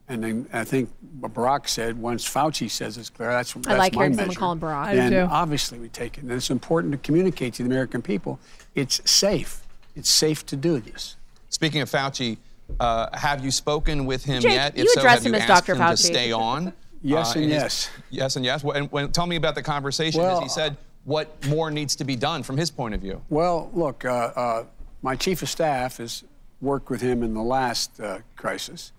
[0.07, 4.03] and then I think Barack said once Fauci says it's clear, that's, that's like my
[4.03, 4.39] hearing someone measure.
[4.39, 4.85] call him Barack.
[4.85, 5.33] I do Then too.
[5.33, 6.23] obviously we take it.
[6.23, 8.37] And it's important to communicate to the American people
[8.75, 9.64] it's safe.
[9.95, 11.15] It's safe to do this.
[11.49, 12.37] Speaking of Fauci,
[12.79, 14.77] uh, have you spoken with him Jake, yet?
[14.77, 15.75] you so, address have him you as asked Dr.
[15.75, 15.91] him Fauci.
[15.91, 16.73] to stay on?
[17.01, 17.89] Yes uh, and in his- yes.
[18.09, 18.63] yes and yes.
[18.63, 20.21] Well, And when, tell me about the conversation.
[20.21, 23.21] Well, as he said, what more needs to be done from his point of view?
[23.29, 24.63] Well, look, uh, uh,
[25.03, 26.23] my chief of staff has
[26.61, 28.91] worked with him in the last uh, crisis.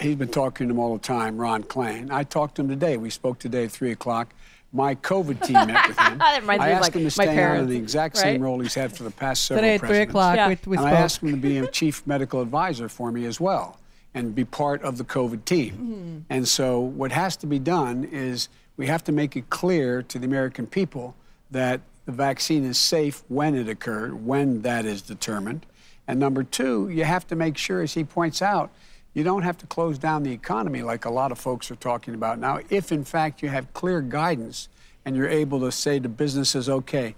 [0.00, 2.12] He's been talking to him all the time, Ron Klain.
[2.12, 2.96] I talked to him today.
[2.96, 4.32] We spoke today at 3 o'clock.
[4.72, 6.20] My COVID team met with him.
[6.20, 8.46] I asked like, him to my stay on in the exact same right?
[8.46, 10.48] role he's had for the past several Today at three o'clock, Yeah.
[10.48, 10.86] we, we and.
[10.86, 13.78] I asked him to be a chief medical advisor for me as well
[14.14, 15.74] and be part of the COVID team.
[15.74, 16.18] Mm-hmm.
[16.30, 20.18] And so, what has to be done is we have to make it clear to
[20.18, 21.14] the American people
[21.50, 25.66] that the vaccine is safe when it occurred, when that is determined.
[26.08, 28.70] And number two, you have to make sure, as he points out,
[29.14, 32.14] you don't have to close down the economy like a lot of folks are talking
[32.14, 32.60] about now.
[32.70, 34.68] If, in fact, you have clear guidance
[35.04, 37.14] and you're able to say to businesses, okay,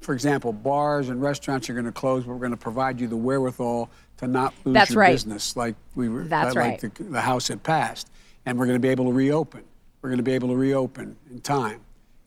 [0.00, 3.08] for example, bars and restaurants are going to close, but we're going to provide you
[3.08, 5.12] the wherewithal to not lose That's your right.
[5.12, 6.94] business like we were That's like right.
[6.94, 8.08] the, the House had passed.
[8.46, 9.64] And we're going to be able to reopen.
[10.00, 11.80] We're going to be able to reopen in time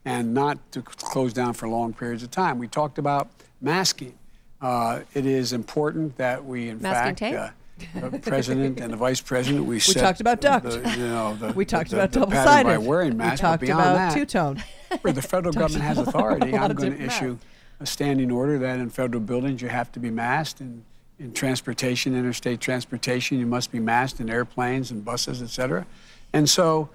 [0.06, 2.60] and not to close down for long periods of time.
[2.60, 3.30] We talked about
[3.62, 4.18] masking.
[4.60, 7.36] Uh, it is important that we, in Masking fact, tape?
[7.36, 7.50] uh,
[7.94, 10.66] the president and the vice president, we, set talked about duct.
[10.66, 12.66] The, you know, the, We talked the- about double sided.
[12.68, 13.42] by wearing masks.
[13.42, 14.64] We talked about two tone.
[15.02, 17.38] where the federal government has authority, I'm going to issue
[17.80, 20.84] a standing order that in federal buildings you have to be masked, and
[21.20, 25.86] in transportation, interstate transportation, you must be masked in airplanes and buses, et cetera.
[26.34, 26.90] And so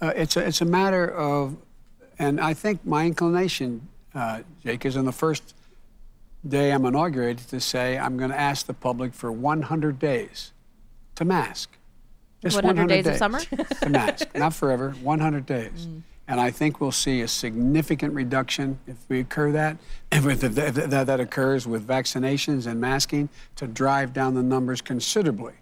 [0.00, 1.56] uh, it's, a, it's a matter of,
[2.18, 5.54] and I think my inclination, uh, Jake, is in the first
[6.46, 10.52] day I'm inaugurated to say I'm going to ask the public for 100 days
[11.16, 11.70] to mask.
[12.42, 13.40] Just 100 days of summer?
[13.80, 15.86] to mask, not forever, 100 days.
[15.86, 16.02] Mm.
[16.28, 19.76] And I think we'll see a significant reduction if we occur that,
[20.10, 24.80] if that, that, that, that occurs with vaccinations and masking to drive down the numbers
[24.80, 25.54] considerably.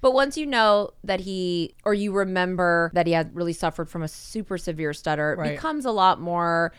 [0.00, 4.02] But once you know that he, or you remember that he had really suffered from
[4.02, 6.72] a super severe stutter, it becomes a lot more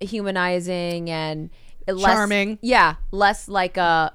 [0.00, 1.50] humanizing and
[1.86, 2.58] less, Charming.
[2.62, 4.12] Yeah, less like a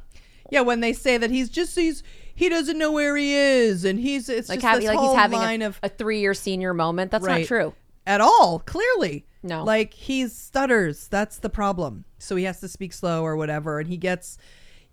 [0.49, 2.03] Yeah, when they say that he's just he's
[2.33, 5.61] he doesn't know where he is, and he's it's like just having like he's having
[5.61, 7.11] a, of a three year senior moment.
[7.11, 7.39] That's Right.
[7.41, 7.73] not true.
[8.05, 8.59] at all.
[8.65, 9.63] Clearly, No.
[9.63, 11.07] Like he stutters.
[11.07, 12.05] That's the problem.
[12.19, 14.37] So he has to speak slow or whatever, and he gets.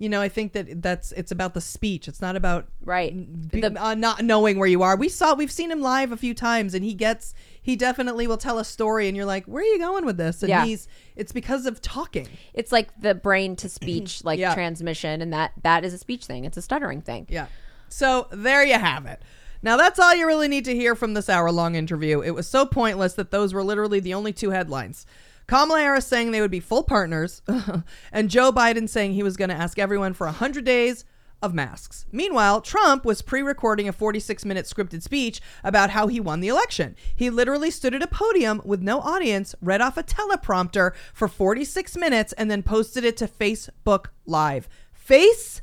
[0.03, 2.09] You know, I think that that's it's about the speech.
[2.09, 3.15] It's not about Right.
[3.53, 4.97] be, The- uh, not knowing where you are.
[4.97, 8.37] We saw we've seen him live a few times, and he gets he definitely will
[8.37, 10.43] tell a story, and you're like, where are you going with this?
[10.43, 10.65] And Yeah.
[10.65, 12.27] he's it's because of talking.
[12.53, 14.55] It's like the brain to speech like Yeah.
[14.55, 16.45] transmission, and that that is a speech thing.
[16.47, 17.27] It's a stuttering thing.
[17.31, 17.47] Yeah.
[17.89, 19.23] So there you have it.
[19.63, 22.23] Now that's all you really need to hear from this hour long interview.
[22.23, 25.07] It was so pointless that those were literally the only two headlines.
[25.53, 27.43] Kamala Harris saying they would be full partners,
[28.13, 31.05] and Joe Biden saying he was going to ask everyone for 100 days
[31.43, 32.07] of masks.
[32.11, 36.49] Meanwhile, Trump was pre recording a 46 minute scripted speech about how he won the
[36.49, 36.97] election.
[37.15, 41.99] He literally stood at a podium with no audience, read off a teleprompter for 46
[41.99, 44.71] minutes, and then posted it to Facebook Live.
[44.95, 45.61] Face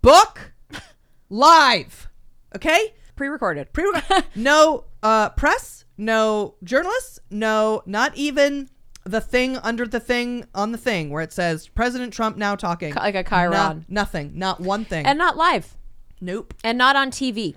[0.00, 0.54] book
[1.28, 2.08] live.
[2.56, 2.94] Okay?
[3.14, 3.74] Pre-recorded.
[3.74, 4.24] Pre recorded.
[4.34, 8.68] no uh press, no journalists, no not even
[9.04, 12.94] the thing under the thing on the thing where it says President Trump now talking.
[12.94, 13.50] Like a chyron.
[13.50, 14.32] No- nothing.
[14.34, 15.06] Not one thing.
[15.06, 15.76] and not live,
[16.20, 16.54] nope.
[16.64, 17.54] and not on TV.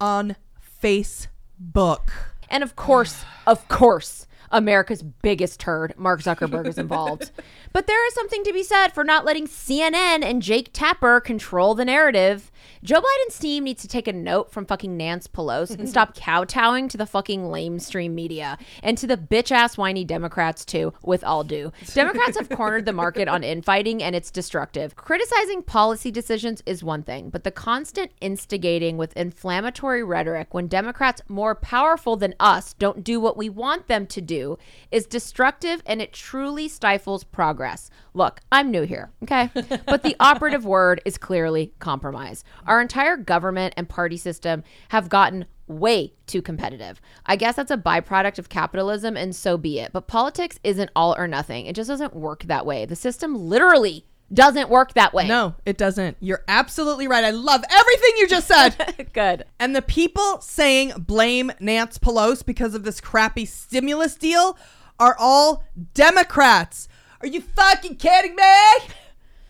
[0.00, 0.36] On
[0.82, 2.10] Facebook.
[2.50, 7.30] And of course, of course, America's biggest turd, Mark Zuckerberg, is involved.
[7.76, 11.74] but there is something to be said for not letting CNN and Jake Tapper control
[11.74, 12.50] the narrative.
[12.82, 16.88] Joe Biden's team needs to take a note from fucking Nance Pelosi and stop kowtowing
[16.88, 21.44] to the fucking lamestream media and to the bitch ass whiny Democrats too, with all
[21.44, 21.70] due.
[21.92, 24.96] Democrats have cornered the market on infighting and it's destructive.
[24.96, 31.20] Criticizing policy decisions is one thing, but the constant instigating with inflammatory rhetoric when Democrats
[31.28, 34.58] more powerful than us don't do what we want them to do
[34.90, 37.65] is destructive and it truly stifles progress.
[38.14, 39.50] Look, I'm new here, okay?
[39.86, 42.44] But the operative word is clearly compromise.
[42.66, 47.00] Our entire government and party system have gotten way too competitive.
[47.24, 49.92] I guess that's a byproduct of capitalism and so be it.
[49.92, 51.66] But politics isn't all or nothing.
[51.66, 52.84] It just doesn't work that way.
[52.84, 55.28] The system literally doesn't work that way.
[55.28, 56.16] No, it doesn't.
[56.20, 57.24] You're absolutely right.
[57.24, 59.10] I love everything you just said.
[59.12, 59.44] Good.
[59.58, 64.58] And the people saying blame Nance Pelosi because of this crappy stimulus deal
[64.98, 65.64] are all
[65.94, 66.88] Democrats.
[67.26, 68.86] Are you fucking kidding me?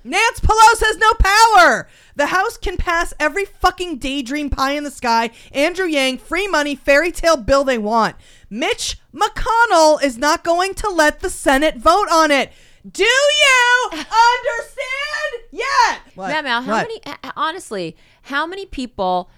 [0.02, 1.86] Nance Pelosi has no power.
[2.14, 6.74] The House can pass every fucking daydream pie in the sky, Andrew Yang, free money,
[6.74, 8.16] fairy tale bill they want.
[8.48, 12.50] Mitch McConnell is not going to let the Senate vote on it.
[12.90, 16.00] Do you understand yet?
[16.14, 16.28] What?
[16.28, 16.88] Matt Mal, how What?
[16.88, 19.28] many, uh, honestly, how many people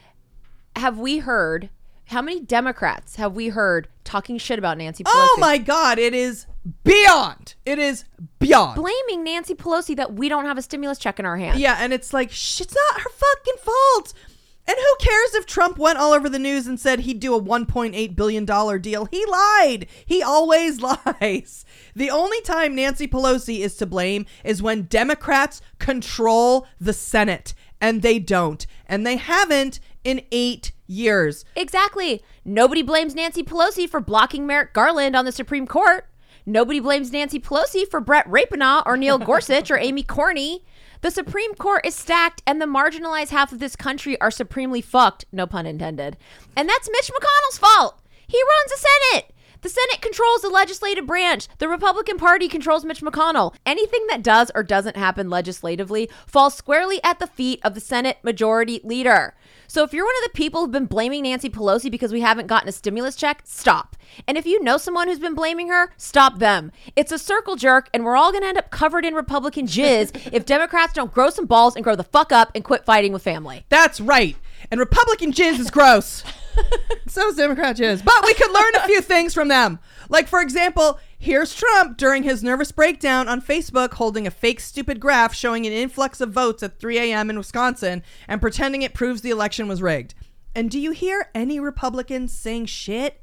[0.77, 1.71] have we heard,
[2.05, 5.27] how many Democrats have we heard talking shit about Nancy oh Pelosi?
[5.39, 5.99] Oh my God!
[5.99, 6.47] It is
[6.85, 7.55] beyond.
[7.65, 8.05] It is
[8.39, 8.77] beyond.
[8.77, 11.59] Blaming Nancy Pelosi that we don't have a stimulus check in our hand.
[11.59, 14.13] Yeah, and it's like, shh, it's not her fucking fault.
[14.67, 17.41] And who cares if Trump went all over the news and said he'd do a
[17.41, 18.45] $1.8 billion
[18.83, 19.07] deal?
[19.07, 19.87] He lied.
[20.05, 20.81] He always
[21.21, 21.65] lies.
[21.97, 28.03] The only time Nancy Pelosi is to blame is when Democrats control the Senate, and
[28.03, 28.67] they don't.
[28.85, 31.47] And they haven't in eight years.
[31.57, 32.23] Exactly.
[32.45, 36.08] Nobody blames Nancy Pelosi for blocking Merrick Garland on the Supreme Court.
[36.49, 40.65] Nobody blames Nancy Pelosi for Brett Rapinoe or Neil Gorsuch or Amy Coney.
[41.03, 45.27] The Supreme Court is stacked, and the marginalized half of this country are supremely fucked,
[45.31, 46.17] no pun intended.
[46.57, 48.01] And that's Mitch McConnell's fault.
[48.27, 49.35] He runs the Senate.
[49.61, 51.49] The Senate controls the legislative branch.
[51.59, 53.55] The Republican Party controls Mitch McConnell.
[53.67, 58.19] Anything that does or doesn't happen legislatively falls squarely at the feet of the Senate
[58.23, 59.35] Majority Leader.
[59.71, 62.47] So if you're one of the people who've been blaming Nancy Pelosi because we haven't
[62.47, 63.97] gotten a stimulus check, stop.
[64.27, 66.73] And if you know someone who's been blaming her, stop them.
[66.97, 70.31] It's a circle jerk, and we're all going to end up covered in Republican jizz
[70.33, 73.23] if Democrats don't grow some balls and grow the fuck up and quit fighting with
[73.23, 73.67] family.
[73.69, 74.37] That's right.
[74.71, 76.25] And Republican jizz is gross.
[77.07, 78.03] so is Democrat jizz.
[78.03, 79.81] But we could learn a few things from them.
[80.09, 85.01] Like, for example, here's Trump during his nervous breakdown on Facebook holding a fake stupid
[85.01, 87.31] graph showing an influx of votes at 3 a.m.
[87.31, 90.15] in Wisconsin and pretending it proves the election was rigged.
[90.55, 93.21] And do you hear any Republicans saying shit?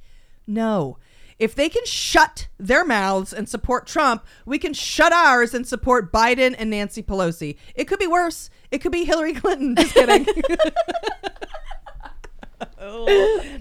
[0.47, 0.97] No.
[1.37, 6.13] If they can shut their mouths and support Trump, we can shut ours and support
[6.13, 7.57] Biden and Nancy Pelosi.
[7.75, 8.49] It could be worse.
[8.71, 9.75] It could be Hillary Clinton.
[9.75, 10.25] Just kidding.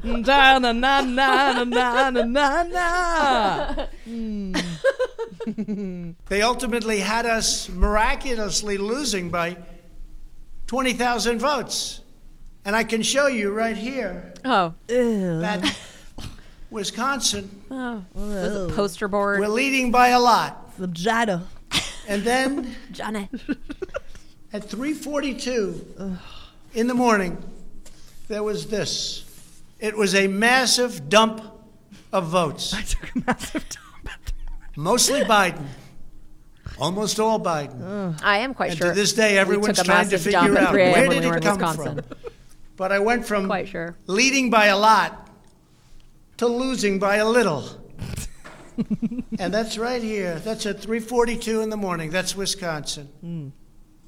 [0.05, 3.86] Na, na, na, na, na, na, na, na.
[6.26, 9.57] They ultimately had us miraculously losing by
[10.66, 12.01] 20,000 votes.
[12.64, 15.76] And I can show you right here Oh, that
[16.70, 18.03] Wisconsin, oh.
[18.14, 19.38] there's a poster board.
[19.40, 20.72] we're leading by a lot.
[20.78, 21.47] Vagina.
[22.09, 23.28] And then Johnny.
[24.53, 26.18] at 3:42
[26.74, 27.36] in the morning,
[28.29, 29.25] there was this.
[29.81, 31.43] It was a massive dump
[32.12, 32.72] of votes.
[32.75, 34.18] I took a massive dump.
[34.77, 35.66] Mostly Biden.
[36.79, 38.18] Almost all Biden.
[38.22, 38.89] I am quite And sure.
[38.89, 42.03] to this day, we everyone's trying to figure out where did we it come Wisconsin.
[42.03, 42.16] from.
[42.77, 43.97] But I went from Quite sure.
[44.07, 45.31] leading by a lot
[46.39, 47.64] to losing by a little.
[49.39, 50.41] and that's right here.
[50.41, 52.11] That's at 3:42 in the morning.
[52.11, 53.07] That's Wisconsin.
[53.20, 53.49] Hmm.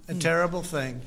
[0.08, 1.00] A terrible thing.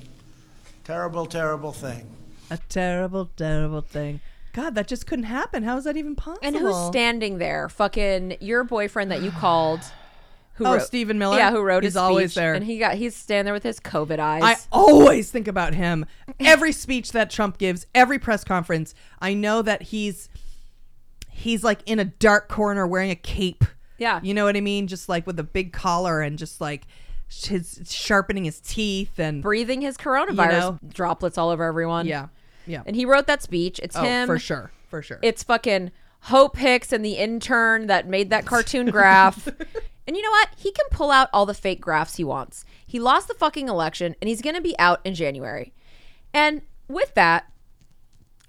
[0.85, 2.05] Terrible, terrible thing.
[2.51, 4.19] A terrible, terrible thing.
[4.53, 5.63] God, that just couldn't happen.
[5.63, 6.39] How is that even possible?
[6.47, 7.69] And who's standing there?
[7.69, 9.81] Fucking your boyfriend that you called.
[10.55, 11.37] Who Oh, wrote, Stephen Miller?
[11.37, 12.53] Yeah, who wrote He's his always there.
[12.53, 14.43] and he got he's standing there with his COVID eyes.
[14.43, 16.05] I always think about him.
[16.39, 20.27] Every speech that Trump gives, every press conference, I know that he's
[21.29, 23.63] he's like in a dark corner wearing a cape.
[23.97, 24.19] Yeah.
[24.23, 24.87] You know what I mean?
[24.87, 26.83] Just like with a big collar and just like
[27.29, 30.79] his sharpening his teeth and breathing his coronavirus You know?
[30.89, 32.05] droplets all over everyone.
[32.07, 32.27] yeah.
[32.69, 32.83] Yeah.
[32.85, 33.79] And he wrote that speech.
[33.81, 34.27] It's oh, him.
[34.27, 34.71] for sure.
[34.89, 35.19] For sure.
[35.21, 35.91] It's fucking
[36.21, 39.49] Hope Hicks and the intern that made that cartoon graph.
[40.09, 40.49] And you know what?
[40.57, 42.65] He can pull out all the fake graphs he wants.
[42.87, 45.71] He lost the fucking election and he's going to be out in January.
[46.33, 47.45] And with that,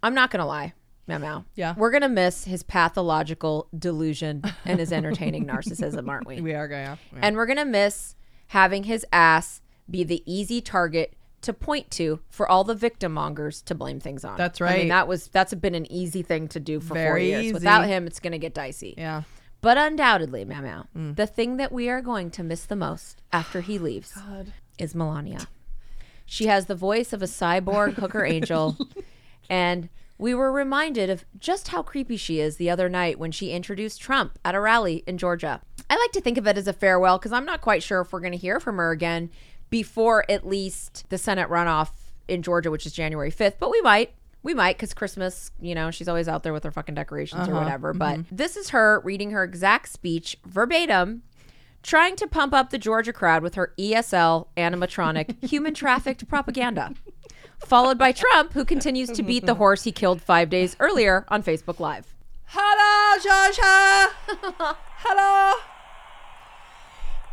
[0.03, 0.73] I'm not going to lie.
[1.07, 1.45] Meow.
[1.57, 1.75] Yeah.
[1.77, 6.41] We're going to miss his pathological delusion and his entertaining narcissism, aren't we?
[6.41, 6.83] we are going.
[6.83, 6.97] Yeah.
[7.21, 8.15] And we're going to miss
[8.47, 9.61] having his ass
[9.91, 14.25] be the easy target to point to for all the victim mongers to blame things
[14.25, 14.37] on.
[14.37, 14.75] That's right.
[14.75, 17.45] I mean, that was that's been an easy thing to do for four years.
[17.45, 17.53] easy.
[17.55, 18.95] Without him, it's going to get dicey.
[18.99, 19.23] yeah.
[19.63, 21.17] But undoubtedly, Meow, Mm.
[21.17, 24.17] the thing that we are going to miss the most after he leaves
[24.79, 25.49] is Melania.
[26.25, 28.77] She has the voice of a cyborg hooker angel,
[29.51, 33.51] and we were reminded of just how creepy she is the other night when she
[33.53, 35.61] introduced Trump at a rally in Georgia.
[35.89, 38.13] I like to think of it as a farewell because I'm not quite sure if
[38.13, 39.31] we're going to hear from her again
[39.71, 41.91] before at least the Senate runoff
[42.29, 44.13] in Georgia, which is January 5th, but we might.
[44.43, 47.53] We might because Christmas, you know, she's always out there with her fucking decorations or
[47.53, 47.63] uh-huh.
[47.63, 47.93] whatever.
[47.93, 48.23] Mm-hmm.
[48.23, 51.23] But this is her reading her exact speech verbatim,
[51.83, 56.95] trying to pump up the Georgia crowd with her ESL animatronic human trafficked propaganda.
[57.59, 61.43] Followed by Trump, who continues to beat the horse he killed five days earlier on
[61.43, 62.15] Facebook Live.
[62.47, 64.15] Hello, Georgia.
[64.97, 65.61] Hello.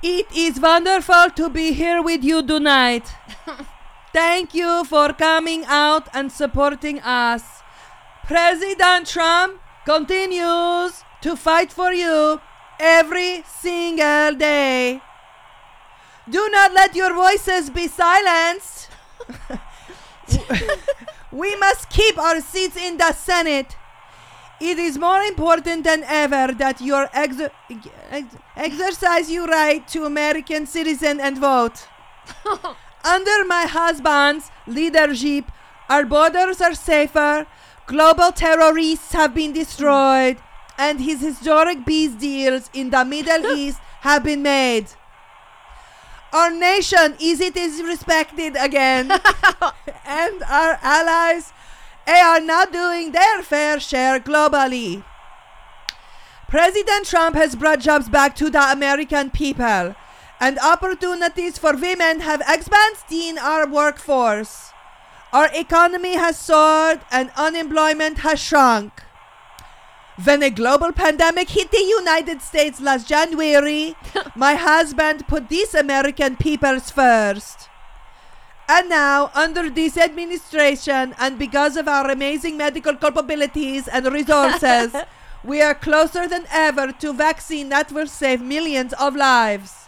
[0.04, 3.12] It is wonderful to be here with you tonight.
[4.14, 7.43] Thank you for coming out and supporting us.
[8.26, 12.39] President Trump continues to fight for you
[12.80, 15.02] every single day.
[16.30, 18.89] Do not let your voices be silenced.
[21.32, 23.76] we must keep our seats in the Senate.
[24.60, 27.51] It is more important than ever that you exer-
[28.10, 31.88] ex- exercise your right to American citizen and vote.
[33.03, 35.45] Under my husband's leadership,
[35.89, 37.45] our borders are safer,
[37.86, 40.38] global terrorists have been destroyed,
[40.78, 44.88] and his historic peace deals in the Middle East have been made.
[46.34, 49.12] Our nation is it is respected again,
[50.05, 51.53] and our allies
[52.08, 55.03] they are not doing their fair share globally.
[56.47, 59.93] President Trump has brought jobs back to the American people,
[60.39, 64.72] and opportunities for women have expanded in our workforce.
[65.34, 69.03] Our economy has soared and unemployment has shrunk.
[70.24, 73.95] When a global pandemic hit the United States last January,
[74.36, 77.68] my husband put these American peoples first.
[78.70, 84.93] And now, under this administration, and because of our amazing medical capabilities and resources,
[85.43, 89.88] we are closer than ever to vaccine that will save millions of lives.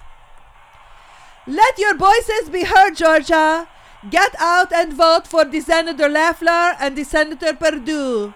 [1.46, 3.68] Let your voices be heard, Georgia.
[4.10, 8.34] Get out and vote for the Senator Loeffler and the Senator Perdue.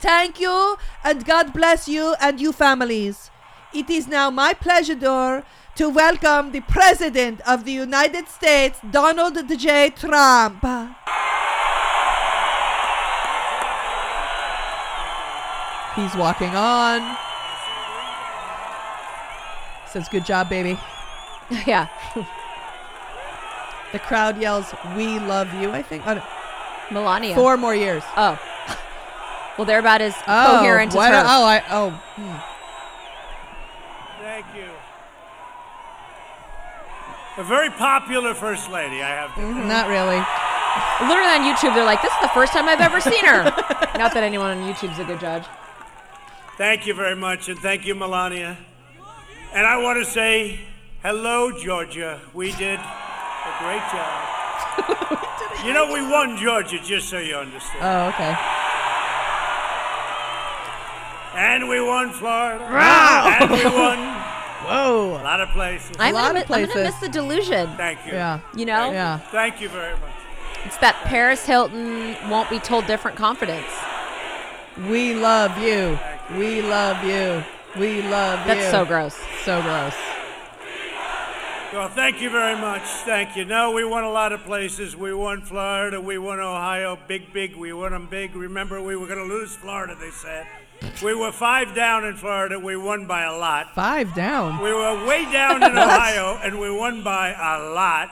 [0.00, 3.30] Thank you, and God bless you and you families.
[3.74, 5.44] It is now my pleasure Dor,
[5.76, 9.90] to welcome the President of the United States, Donald J.
[9.90, 10.62] Trump.
[15.96, 17.16] He's walking on.
[19.90, 20.78] Says, Good job, baby.
[21.66, 21.88] yeah.
[23.92, 26.02] The crowd yells, We love you, I think.
[26.90, 27.34] Melania.
[27.34, 28.02] Four more years.
[28.16, 28.38] Oh.
[29.58, 31.22] Well, they're about as Oh, coherent as her.
[31.26, 31.90] oh, I, oh.
[32.16, 32.36] hmm.
[34.24, 34.70] Thank you.
[37.38, 39.66] A very popular first lady, I have to mm-hmm.
[39.66, 40.20] Not really.
[41.08, 43.44] Literally on YouTube, they're like, "This is the first time I've ever seen her."
[43.98, 45.44] Not that anyone on YouTube's a good judge.
[46.58, 48.58] Thank you very much, and thank you, Melania.
[49.54, 50.60] And I want to say
[51.02, 52.20] hello, Georgia.
[52.34, 55.24] We did a great job.
[55.64, 57.80] you know, we won Georgia, just so you understand.
[57.80, 58.36] Oh, okay.
[61.34, 62.62] And we won Florida.
[62.64, 63.38] Wow.
[63.40, 64.21] And we won
[64.64, 65.18] Whoa.
[65.20, 65.96] a lot of places.
[65.98, 67.68] I'm gonna, mi- I'm gonna miss the delusion.
[67.76, 68.12] Thank you.
[68.12, 68.40] Yeah.
[68.56, 68.90] You know?
[68.90, 69.18] Yeah.
[69.18, 70.12] Thank you very much.
[70.64, 73.66] It's that Paris Hilton won't be told different confidence.
[74.88, 75.98] We love you.
[76.36, 77.44] We love you.
[77.78, 78.54] We love you.
[78.54, 79.16] That's so gross.
[79.44, 79.94] So gross.
[81.72, 82.82] Well, thank you very much.
[83.06, 83.46] Thank you.
[83.46, 84.94] No, we won a lot of places.
[84.94, 86.00] We won Florida.
[86.02, 86.98] We won Ohio.
[87.08, 87.56] Big, big.
[87.56, 88.36] We won them big.
[88.36, 90.46] Remember, we were going to lose Florida, they said.
[91.02, 92.58] We were five down in Florida.
[92.58, 93.74] We won by a lot.
[93.74, 94.62] Five down.
[94.62, 98.08] We were way down in Ohio, and we won by a lot.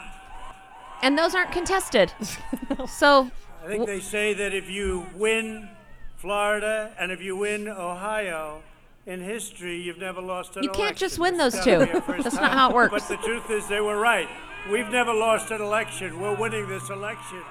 [1.03, 2.12] And those aren't contested.
[2.89, 3.31] so
[3.64, 5.68] I think they say that if you win
[6.16, 8.62] Florida and if you win Ohio,
[9.07, 10.85] in history, you've never lost an You election.
[10.87, 11.85] can't just win those two.
[11.87, 12.45] be a first That's time.
[12.45, 12.93] not how it works.
[12.93, 14.29] But the truth is, they were right.
[14.71, 16.21] We've never lost an election.
[16.21, 17.43] We're winning this election.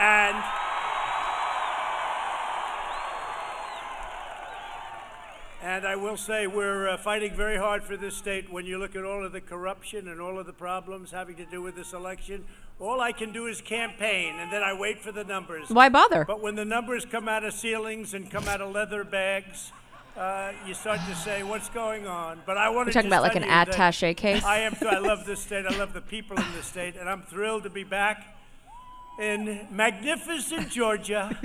[0.00, 0.36] And
[5.62, 8.50] And I will say we're uh, fighting very hard for this state.
[8.50, 11.44] When you look at all of the corruption and all of the problems having to
[11.44, 12.46] do with this election,
[12.78, 15.68] all I can do is campaign, and then I wait for the numbers.
[15.68, 16.24] Why bother?
[16.24, 19.70] But when the numbers come out of ceilings and come out of leather bags,
[20.16, 23.36] uh, you start to say, "What's going on?" But I want to talking about like
[23.36, 24.42] an attaché case?
[24.42, 24.74] I am.
[24.80, 25.66] I love this state.
[25.66, 28.38] I love the people in this state, and I'm thrilled to be back
[29.20, 31.38] in magnificent Georgia.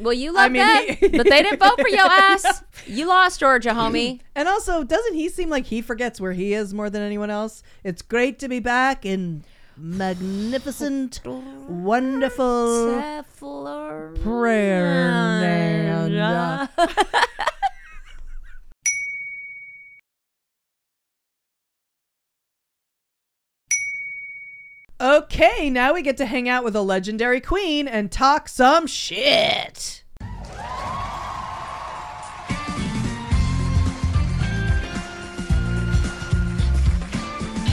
[0.00, 2.62] Well, you love I mean, he- but they didn't vote for your ass.
[2.86, 4.20] You lost, Georgia, homie.
[4.36, 7.62] And also, doesn't he seem like he forgets where he is more than anyone else?
[7.84, 9.44] It's great to be back in
[9.76, 13.00] magnificent, wonderful
[14.22, 16.68] prayer land.
[25.04, 30.02] Okay, now we get to hang out with a legendary queen and talk some shit.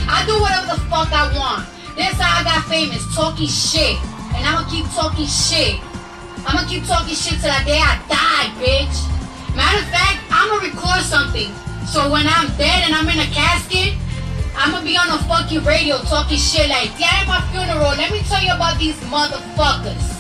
[0.10, 1.70] I do whatever the fuck I want.
[1.96, 3.96] That's how I got famous, talking shit.
[4.36, 5.80] And I'ma keep talking shit.
[6.44, 9.08] I'ma keep talking shit till the day I die, bitch.
[9.56, 11.48] Matter of fact, I'ma record something.
[11.88, 13.96] So when I'm dead and I'm in a casket,
[14.56, 18.20] I'ma be on the fucking radio talking shit like, yeah, at my funeral, let me
[18.24, 20.20] tell you about these motherfuckers.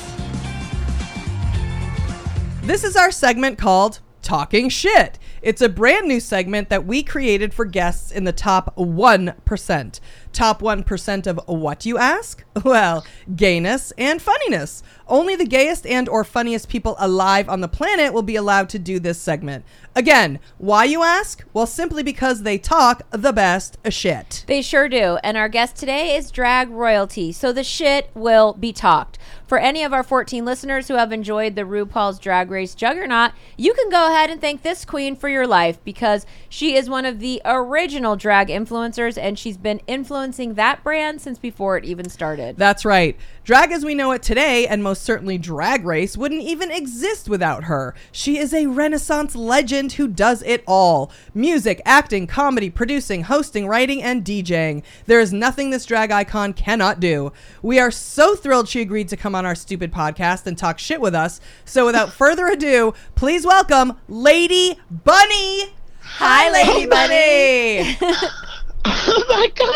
[2.64, 5.20] This is our segment called Talking Shit.
[5.42, 10.00] It's a brand new segment that we created for guests in the top 1%.
[10.34, 12.44] Top 1% of what you ask?
[12.64, 14.84] Well, gayness and funniness.
[15.08, 18.80] Only the gayest and or funniest people alive on the planet will be allowed to
[18.80, 19.66] do this segment.
[19.96, 21.44] Again, why you ask?
[21.54, 24.46] Well, simply because they talk the best shit.
[24.48, 25.18] They sure do.
[25.24, 27.32] And our guest today is drag royalty.
[27.32, 29.18] So the shit will be talked.
[29.48, 33.74] For any of our 14 listeners who have enjoyed the RuPaul's Drag Race juggernaut, you
[33.74, 37.20] can go ahead and thank this queen for your life because she is one of
[37.20, 39.82] the original drag influencers and she's been
[40.22, 42.56] influencing that brand since before it even started.
[42.56, 43.18] That's right.
[43.44, 47.64] Drag as we know it today, and most certainly Drag Race, wouldn't even exist without
[47.64, 47.96] her.
[48.12, 54.04] She is a Renaissance legend who does it all music, acting, comedy, producing, hosting, writing,
[54.04, 54.84] and DJing.
[55.08, 57.34] There is nothing this drag icon cannot do.
[57.64, 60.78] We are so thrilled she agreed to come on on our stupid podcast and talk
[60.78, 61.42] shit with us.
[61.66, 65.74] So without further ado, please welcome Lady Bunny.
[66.00, 67.98] Hi, Lady Bunny.
[69.04, 69.68] Oh my god!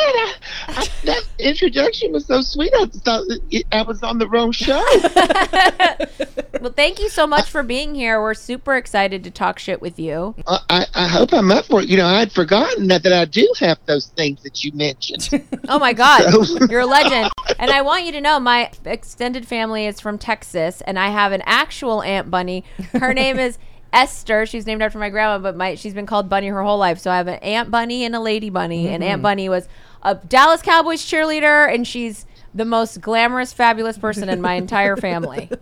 [0.77, 2.71] I, I, that introduction was so sweet.
[2.75, 3.23] I thought
[3.71, 4.83] I was on the wrong show.
[6.61, 8.19] Well, thank you so much for being here.
[8.19, 10.33] We're super excited to talk shit with you.
[10.47, 11.89] I, I, I hope I'm up for it.
[11.89, 15.29] You know, I'd forgotten that, that I do have those things that you mentioned.
[15.69, 17.29] Oh my God, So- you're a legend.
[17.59, 21.33] And I want you to know my extended family is from Texas, and I have
[21.33, 22.63] an actual Aunt Bunny.
[22.93, 23.59] Her name is
[23.95, 24.45] Esther.
[24.45, 26.99] She's named after my grandma, but my she's been called Bunny her whole life.
[26.99, 28.89] So I have an Aunt Bunny and a Lady Bunny.
[28.89, 29.23] And Aunt Mhm.
[29.23, 29.67] Bunny was
[30.03, 35.49] a Dallas Cowboys cheerleader, and she's the most glamorous, fabulous person in my entire family.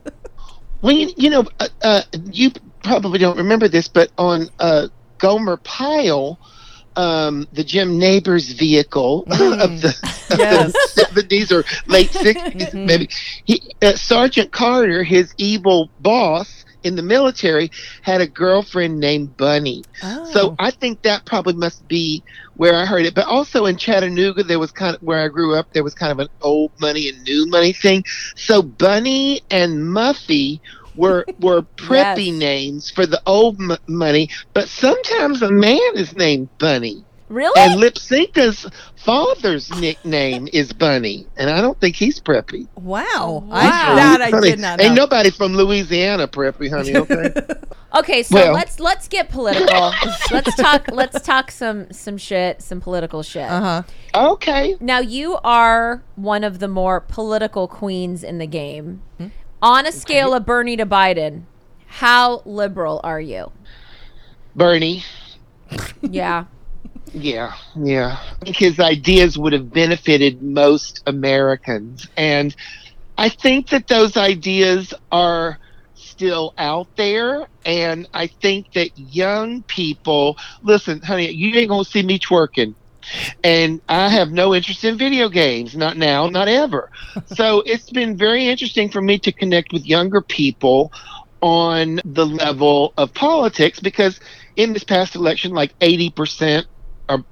[0.82, 2.52] Well, you, you know, uh, uh, you
[2.84, 6.38] probably don't remember this, but on uh, Gomer Pyle,
[6.98, 9.96] um, the Jim Nabors vehicle of the,
[10.32, 10.40] of
[10.74, 13.08] the 70s or late 60s, maybe,
[13.46, 17.70] he, uh, Sergeant Carter, his evil boss in the military,
[18.02, 19.84] had a girlfriend named Bunny.
[20.32, 20.56] So oh.
[20.60, 22.24] I think that probably must be
[22.56, 23.16] where I heard it.
[23.16, 25.68] But also in Chattanooga, there was kind of where I grew up.
[25.74, 28.04] There was kind of an old money and new money thing.
[28.36, 30.60] So Bunny and Muffy
[30.96, 34.30] were were preppy names for the old m- money.
[34.54, 37.06] But sometimes a man is named Bunny.
[37.34, 37.60] Really?
[37.60, 42.68] And Lypsinka's father's nickname is Bunny, and I don't think he's preppy.
[42.76, 43.44] Wow.
[43.46, 43.50] Wow.
[43.52, 44.86] I, that I Honey, did not Know.
[44.86, 46.96] Ain't nobody from Louisiana preppy, honey.
[46.96, 47.34] Okay.
[47.96, 49.94] Okay, so Well- let's let's get political.
[50.32, 53.48] let's talk let's talk some some shit, some political shit.
[53.48, 53.84] Uh-huh.
[54.16, 54.76] Okay.
[54.80, 59.04] Now you are one of the more political queens in the game.
[59.62, 61.44] On a scale of Bernie to Biden,
[61.86, 63.52] how liberal are you?
[64.56, 65.04] Bernie.
[66.02, 66.46] Yeah.
[67.14, 68.18] Yeah, yeah.
[68.42, 72.08] I think his ideas would have benefited most Americans.
[72.18, 72.56] And
[73.18, 75.60] I think that those ideas are
[75.94, 77.48] still out there.
[77.66, 82.76] And I think that young people, listen, honey, you ain't going to see me twerking.
[83.44, 86.90] And I have no interest in video games, not now, not ever.
[87.26, 90.92] so it's been very interesting for me to connect with younger people
[91.42, 94.20] on the level of politics because
[94.56, 96.73] in this past election, like 80% a-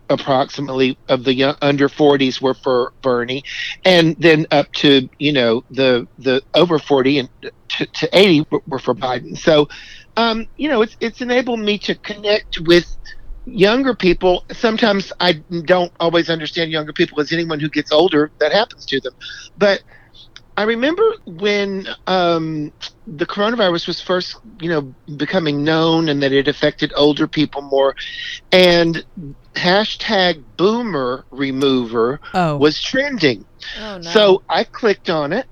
[0.10, 3.44] approximately of the young, under 40s were for Bernie,
[3.86, 7.30] and then up to you know the the over 40 and
[7.70, 9.38] to, to 80 were- were for Biden.
[9.38, 9.68] So,
[10.18, 12.86] um, you know, it's it's enabled me to connect with
[13.46, 14.46] younger people.
[14.52, 19.00] Sometimes I don't always understand younger people as anyone who gets older that happens to
[19.02, 19.14] them,
[19.58, 19.82] but
[20.58, 22.72] I remember when um,
[23.08, 27.96] the coronavirus was first, you know, becoming known and that it affected older people more,
[28.52, 29.04] and
[29.56, 32.58] hashtag Boomer Remover Oh.
[32.58, 33.46] was trending.
[33.80, 34.10] Oh no.
[34.12, 35.46] So I clicked on it.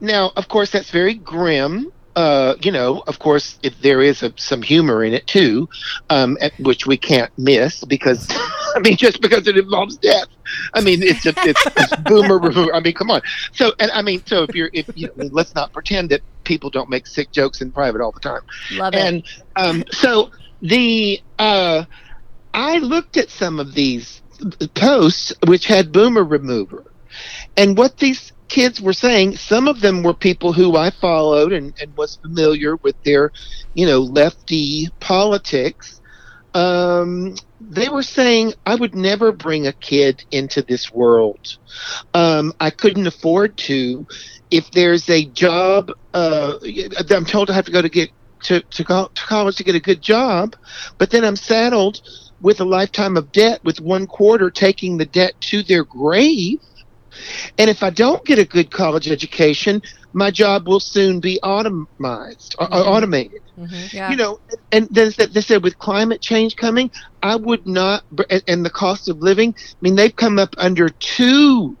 [0.00, 1.90] Now, of course, that's very grim.
[2.16, 5.68] Uh, you know, of course, if there is a, some humor in it too,
[6.10, 8.28] um, at, which we can't miss because,
[8.76, 10.28] I mean, just because it involves death.
[10.74, 12.38] I mean, it's a it's, it's boomer.
[12.38, 12.72] remover.
[12.72, 13.20] I mean, come on.
[13.52, 16.70] So, and I mean, so if you're, if you know, let's not pretend that people
[16.70, 18.42] don't make sick jokes in private all the time.
[18.72, 19.00] Love it.
[19.00, 19.22] And
[19.56, 20.30] um, so
[20.62, 21.84] the uh,
[22.54, 24.22] I looked at some of these
[24.74, 26.84] posts which had boomer remover,
[27.56, 29.36] and what these kids were saying.
[29.36, 33.32] Some of them were people who I followed and, and was familiar with their,
[33.74, 36.00] you know, lefty politics.
[36.54, 41.40] Um, they were saying I would never bring a kid into this world.
[42.14, 44.06] Um, I couldn't afford to.
[44.50, 46.54] If there's a job, uh,
[47.10, 48.10] I'm told I have to go to get
[48.44, 50.54] to, to, co- to college to get a good job,
[50.98, 52.00] but then I'm saddled
[52.40, 56.58] with a lifetime of debt with one quarter taking the debt to their grave.
[57.58, 59.80] And if I don't get a good college education,
[60.12, 63.40] my job will soon be automized or, or automated.
[63.92, 64.10] Yeah.
[64.10, 64.40] You know,
[64.72, 66.90] and then they said with climate change coming,
[67.22, 69.54] I would not, and- and the cost of living.
[69.56, 71.78] I mean, they've come up under two,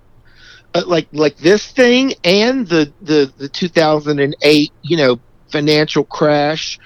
[0.74, 6.78] uh, like like this thing and the the the 2008, you know, financial crash,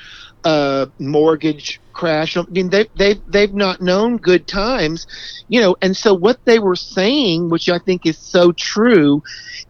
[0.45, 2.37] uh, mortgage crash.
[2.37, 5.07] I mean, they they they've not known good times,
[5.49, 5.77] you know.
[5.83, 9.23] And so what they were saying, which I think is so true,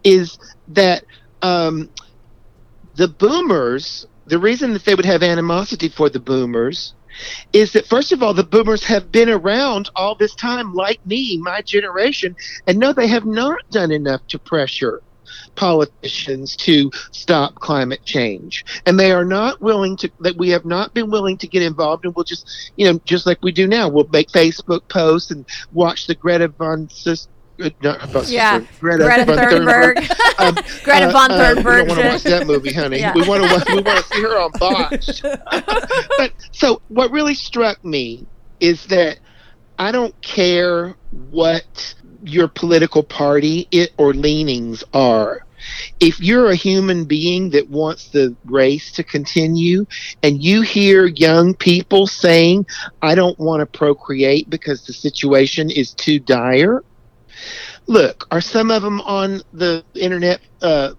[0.05, 1.05] is that
[1.43, 1.89] um,
[2.97, 6.95] the boomers, the reason that they would have animosity for the boomers
[7.53, 11.37] is that first of all the boomers have been around all this time like me
[11.39, 12.37] my generation
[12.69, 15.03] and no they have not done enough to pressure
[15.57, 20.95] politicians to stop climate change and they are not willing to that we have not
[20.95, 23.89] been willing to get involved and we'll just you know just like we do now
[23.89, 27.29] we'll make facebook posts and watch the greta von Sus-
[27.61, 28.61] uh, not Yeah.
[28.79, 29.97] Greta, Greta von Thunberg.
[30.39, 30.55] Um,
[30.85, 33.01] Greta von We don't Thunberg want to watch that movie, honey.
[33.01, 33.13] Yeah.
[33.15, 35.23] We want to we want to see her on botch.
[36.17, 38.27] but so what really struck me
[38.61, 39.19] is that
[39.77, 40.95] I don't care
[41.31, 45.45] what your political party it or leanings are.
[46.01, 49.87] If you're a human being that wants the race to continue
[50.23, 52.67] and you hear young people saying,
[53.03, 56.85] I don't want to procreate because the situation is too dire,
[57.87, 60.95] look, are some of them on the internet uh,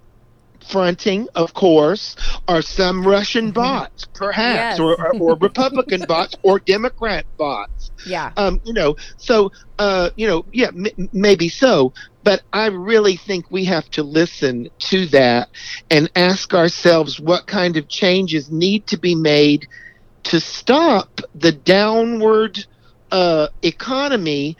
[0.69, 1.27] fronting?
[1.35, 2.15] Of course.
[2.47, 4.79] Are some Russian bots, perhaps, Yes.
[4.79, 7.91] or, or, or Republican bots, or Democrat bots?
[8.05, 8.31] Yeah.
[8.37, 11.93] Um, you know, so uh, you know, yeah, m- maybe so.
[12.23, 15.49] But I really think we have to listen to that
[15.89, 19.67] and ask ourselves what kind of changes need to be made
[20.23, 22.65] to stop the downward
[23.11, 24.57] uh, economy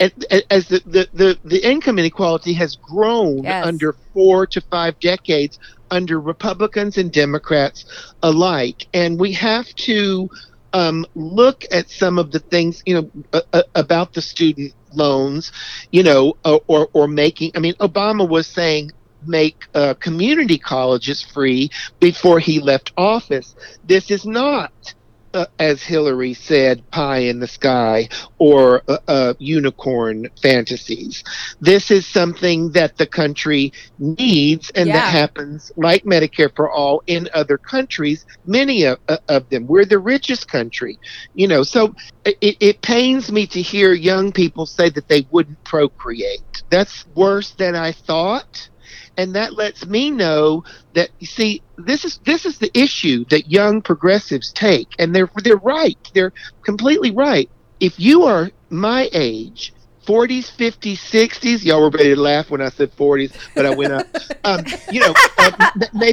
[0.00, 3.66] as the, the, the, the income inequality has grown Yes.
[3.66, 5.58] under four to five decades
[5.90, 7.84] under Republicans and Democrats
[8.22, 8.86] alike.
[8.94, 10.28] And we have to
[10.72, 13.42] um, look at some of the things, you know,
[13.74, 15.52] about the student loans,
[15.92, 18.92] you know, uh, or, or making, I mean, Obama was saying
[19.26, 21.70] make uh, community colleges free
[22.00, 23.54] before he left office.
[23.84, 24.94] This is not
[25.36, 28.08] uh, as Hillary said, pie in the sky
[28.38, 31.22] or uh, uh, unicorn fantasies.
[31.60, 34.94] This is something that the country needs, and Yeah.
[34.94, 39.66] that happens like Medicare for all in other countries, many of, uh, of them.
[39.66, 40.98] We're the richest country,
[41.34, 41.62] you know.
[41.62, 46.62] So it, it pains me to hear young people say that they wouldn't procreate.
[46.70, 48.68] That's worse than I thought
[49.16, 50.62] and that lets me know
[50.94, 55.30] that you see this is this is the issue that young progressives take and they're
[55.42, 55.98] they're right.
[56.14, 56.32] They're
[56.64, 57.50] completely right.
[57.80, 59.72] If you are my age
[60.06, 63.92] 40s 50s 60s y'all were ready to laugh when i said 40s but i went
[63.92, 64.06] up.
[64.44, 65.70] Um, you know uh,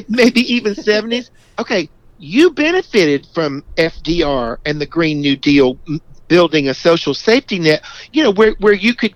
[0.09, 1.29] maybe even 70s
[1.59, 1.87] okay
[2.17, 5.77] you benefited from fdr and the green new deal
[6.27, 9.13] building a social safety net you know where, where you could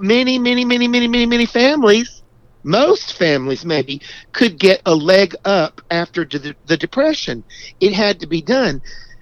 [0.00, 2.19] many many many many many many families
[2.64, 4.00] most families maybe
[4.32, 7.44] could get a leg up after the, the depression
[7.80, 8.80] it had to be done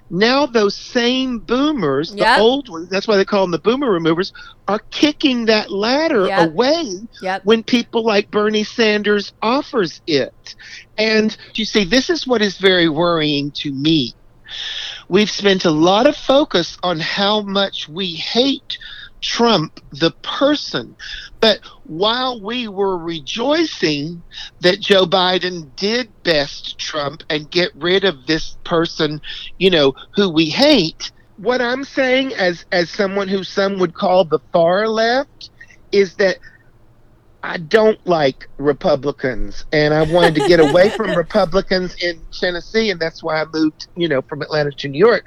[0.09, 2.35] now those same boomers Yep.
[2.35, 4.31] the old ones that's why they call them the boomer removers
[4.67, 6.49] are kicking that ladder Yep.
[6.49, 6.85] away
[7.21, 7.41] Yep.
[7.45, 10.55] when people like bernie sanders offers it
[10.97, 14.13] and you see this is what is very worrying to me
[15.09, 18.77] we've spent a lot of focus on how much we hate
[19.21, 20.95] Trump, the person.
[21.39, 24.21] But while we were rejoicing
[24.61, 29.21] that Joe Biden did best Trump and get rid of this person,
[29.57, 34.25] you know, who we hate, what I'm saying as as someone who some would call
[34.25, 35.49] the far left
[35.91, 36.37] is that
[37.41, 42.99] I don't like Republicans, and I wanted to get away from Republicans in Tennessee, and
[42.99, 45.23] that's why I moved, you know, from Atlanta to New York.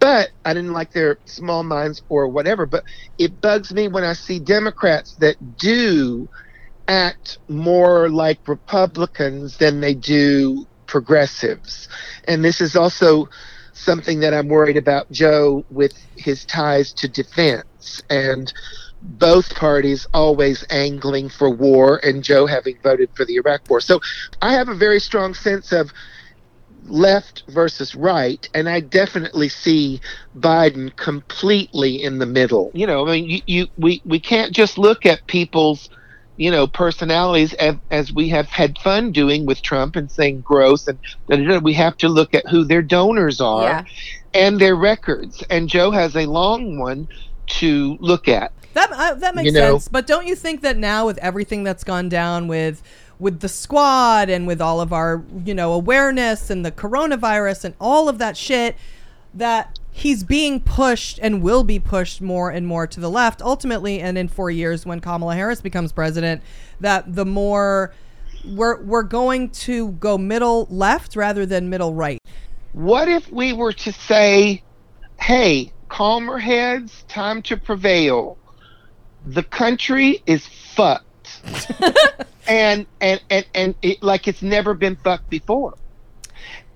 [0.00, 2.66] But I didn't like their small minds or whatever.
[2.66, 2.84] But
[3.18, 6.28] it bugs me when I see Democrats that do
[6.88, 11.88] act more like Republicans than they do progressives,
[12.26, 13.28] and this is also
[13.74, 18.52] something that I'm worried about Joe with his ties to defense and
[19.04, 23.80] both parties always angling for war and Joe having voted for the Iraq war.
[23.80, 24.00] So
[24.40, 25.92] I have a very strong sense of
[26.86, 30.00] left versus right and I definitely see
[30.36, 32.70] Biden completely in the middle.
[32.74, 35.88] You know, I mean you, you we we can't just look at people's
[36.36, 40.86] you know personalities as, as we have had fun doing with Trump and saying gross
[40.88, 40.98] and
[41.28, 41.58] da, da, da.
[41.58, 43.84] we have to look at who their donors are Yeah.
[44.34, 47.06] and their records and Joe has a long one
[47.46, 48.52] to look at.
[48.74, 49.72] That uh, that makes You know?
[49.78, 49.88] sense.
[49.88, 52.82] But don't you think that now with everything that's gone down with
[53.18, 57.74] with the squad and with all of our you know awareness and the coronavirus and
[57.80, 58.76] all of that shit
[59.32, 64.00] that he's being pushed and will be pushed more and more to the left ultimately
[64.00, 66.42] and in 4 years when Kamala Harris becomes president
[66.80, 67.94] that the more
[68.44, 72.18] we're we're going to go middle left rather than middle right.
[72.72, 74.62] What if we were to say,
[75.20, 78.36] hey, calmer heads, time to prevail.
[79.24, 81.42] The country is fucked.
[82.46, 85.74] and and and, and it, like it's never been fucked before.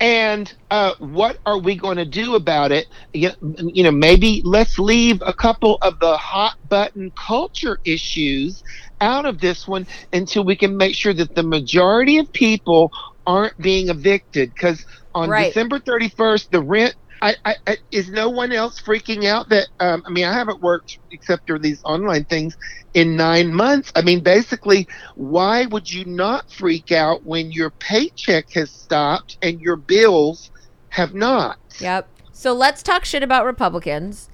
[0.00, 2.86] And uh, what are we going to do about it?
[3.12, 8.62] You, you know, maybe let's leave a couple of the hot button culture issues
[9.00, 12.92] out of this one until we can make sure that the majority of people
[13.26, 14.54] aren't being evicted.
[14.54, 15.46] Because on Right.
[15.46, 20.02] December 31st, the rent I, I, I is no one else freaking out that um,
[20.06, 22.56] I mean I haven't worked except for these online things
[22.94, 23.92] in nine months.
[23.94, 29.60] I mean basically, why would you not freak out when your paycheck has stopped and
[29.60, 30.50] your bills
[30.90, 31.58] have not?
[31.80, 32.08] Yep.
[32.32, 34.28] So let's talk shit about Republicans.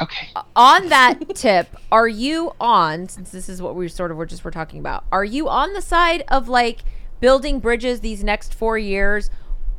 [0.00, 0.28] Okay.
[0.54, 4.44] On that tip, are you on since this is what we sort of were just
[4.44, 5.04] were talking about?
[5.10, 6.84] Are you on the side of like
[7.20, 9.28] building bridges these next 4 years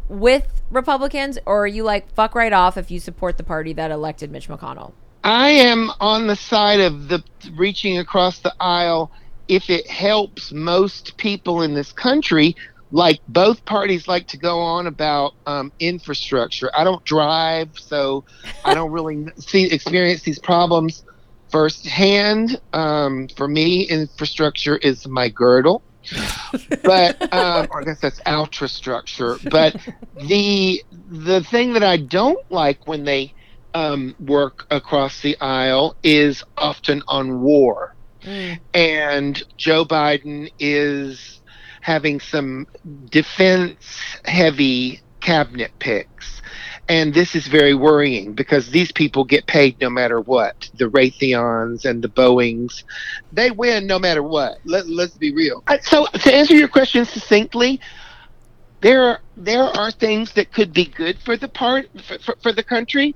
[0.10, 3.92] with Republicans or are you like fuck right off if you support the party that
[3.92, 4.92] elected Mitch McConnell?
[5.24, 7.24] I am on the side of the
[7.56, 9.12] reaching across the aisle
[9.48, 12.56] if it helps most people in this country.
[12.92, 16.72] Like both parties like to go on about um, infrastructure.
[16.76, 18.24] I don't drive, so
[18.66, 21.04] I don't really see experience these problems
[21.52, 22.60] firsthand.
[22.74, 25.84] Um, for me, infrastructure is my girdle
[26.84, 29.38] but um, or I guess that's ultrastructure.
[29.50, 29.76] But
[30.28, 33.34] the the thing that I don't like when they
[33.74, 37.96] um, work across the aisle is often on war,
[38.74, 41.42] and Joe Biden is
[41.82, 42.68] having some
[43.10, 46.39] defense heavy cabinet picks.
[46.90, 50.70] And this is very worrying because these people get paid no matter what.
[50.74, 52.84] The Raytheons and the Boeings,
[53.32, 54.58] they win no matter what.
[54.66, 55.64] Let, let's be real.
[55.84, 57.80] So, to answer your question succinctly,
[58.82, 62.52] there are there are things that could be good for the part for, for, for
[62.52, 63.16] the country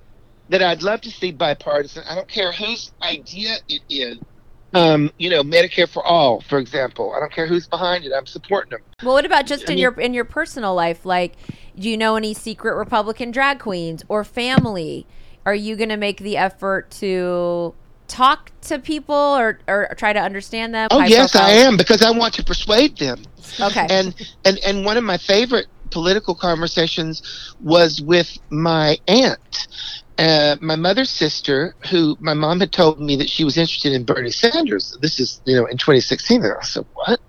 [0.49, 2.03] that I'd love to see bipartisan.
[2.07, 4.19] I don't care whose idea it is.
[4.73, 7.13] Um, you know, Medicare for all, for example.
[7.15, 8.11] I don't care who's behind it.
[8.15, 8.81] I'm supporting them.
[9.03, 11.05] Well, what about just I in mean- your in your personal life?
[11.05, 11.33] Like,
[11.77, 15.05] do you know any secret Republican drag queens or family?
[15.45, 17.73] Are you going to make the effort to
[18.07, 20.87] talk to people or or try to understand them?
[20.91, 23.23] Oh High yes, I am because I want to persuade them.
[23.59, 23.85] Okay.
[23.89, 24.15] And
[24.45, 27.21] and and one of my favorite political conversations
[27.61, 29.67] was with my aunt,
[30.17, 34.03] uh, my mother's sister, who my mom had told me that she was interested in
[34.03, 34.97] Bernie Sanders.
[35.01, 36.43] This is you know in 2016.
[36.43, 37.19] And I said what?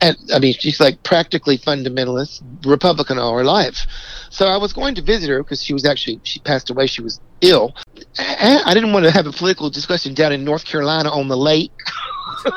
[0.00, 3.86] And I mean she's like practically fundamentalist Republican all her life.
[4.30, 6.86] So I was going to visit her because she was actually she passed away.
[6.86, 7.74] She was ill.
[8.18, 11.36] I I didn't want to have a political discussion down in North Carolina on the
[11.36, 11.72] lake.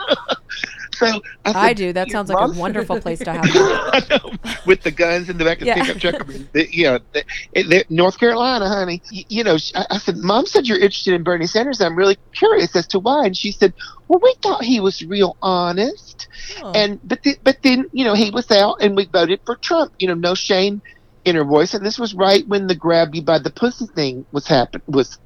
[0.94, 1.06] so
[1.46, 1.94] I, I do.
[1.94, 3.44] That sounds like a wonderful place to have.
[4.66, 5.84] With the guns in the back of the Yeah.
[5.84, 6.22] pickup truck.
[6.22, 7.24] I mean, the, you know, the,
[7.54, 9.02] the, North Carolina, honey.
[9.12, 11.82] Y- You know, I, I said, Mom said you're interested in Bernie Sanders.
[11.82, 13.26] I'm really curious as to why.
[13.26, 13.74] And she said,
[14.08, 16.28] Well, we thought he was real honest.
[16.62, 16.72] Oh.
[16.74, 19.94] And but th- but then you know he was out and we voted for Trump.
[20.00, 20.82] You know, no shame
[21.26, 21.74] in her voice.
[21.74, 25.18] And this was right when the grab you by the pussy thing was happen was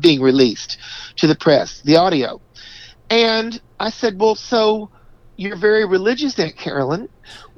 [0.00, 0.76] being released
[1.16, 2.40] to the press, the audio.
[3.10, 4.90] And I said, Well, so
[5.36, 7.08] you're very religious, Aunt Carolyn.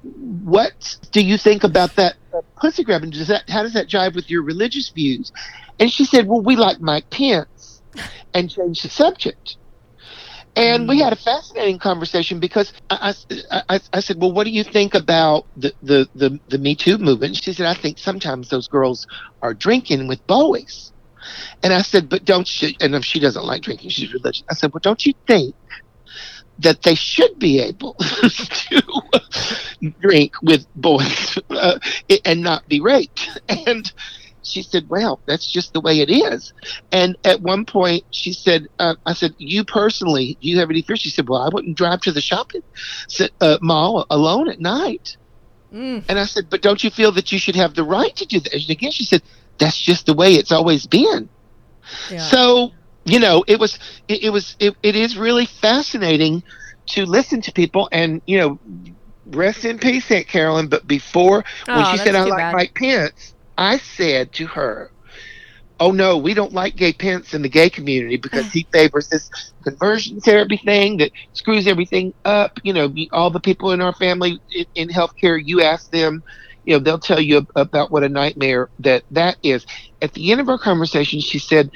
[0.02, 2.16] What do you think about that
[2.56, 3.10] pussy grabbing?
[3.10, 5.32] Does that how does that jive with your religious views?
[5.78, 7.82] And she said, Well, we like Mike Pence,
[8.34, 9.56] and changed the subject.
[10.56, 13.14] And we had a fascinating conversation because I,
[13.50, 16.74] I, I, I said, Well, what do you think about the, the, the, the Me
[16.74, 17.36] Too movement?
[17.36, 19.06] She said, I think sometimes those girls
[19.40, 20.92] are drinking with boys.
[21.62, 24.42] And I said, But don't you, and if she doesn't like drinking, she's religious.
[24.50, 25.54] I said, Well, don't you think
[26.58, 28.82] that they should be able to
[30.00, 31.78] drink with boys uh,
[32.24, 33.40] and not be raped?
[33.48, 33.90] And
[34.42, 36.52] she said, "Well, that's just the way it is."
[36.90, 40.82] And at one point, she said, uh, "I said, you personally, do you have any
[40.82, 42.62] fear?" She said, "Well, I wouldn't drive to the shopping
[43.40, 45.16] uh, mall alone at night."
[46.08, 48.40] And I said, "But don't you feel that you should have the right to do
[48.40, 49.22] that?" And again, she said,
[49.58, 51.28] "That's just the way it's always been."
[52.18, 52.72] So
[53.08, 53.78] you know, it was
[54.08, 56.42] it, it was it, it is really fascinating
[56.90, 58.58] to listen to people and you know,
[59.26, 60.68] rest in peace, Aunt Carolyn.
[60.68, 62.52] But before when Oh, she said I like bad.
[62.52, 64.90] Mike Pence, I said to her,
[65.80, 69.28] "Oh no, we don't like gay Pence in the gay community because he favors this
[69.64, 72.52] conversion therapy thing that screws everything up.
[72.62, 76.22] You know, all the people in our family in, in healthcare, you ask them."
[76.64, 79.64] You know, they'll tell you about what a nightmare that that is.
[80.02, 81.70] At the end of our conversation, she said,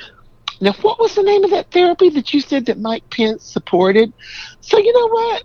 [0.63, 4.13] now, what was the name of that therapy that you said that Mike Pence supported?
[4.61, 5.43] So, you know what?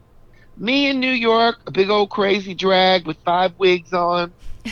[0.57, 4.31] Me in New York, a big old crazy drag with five wigs on,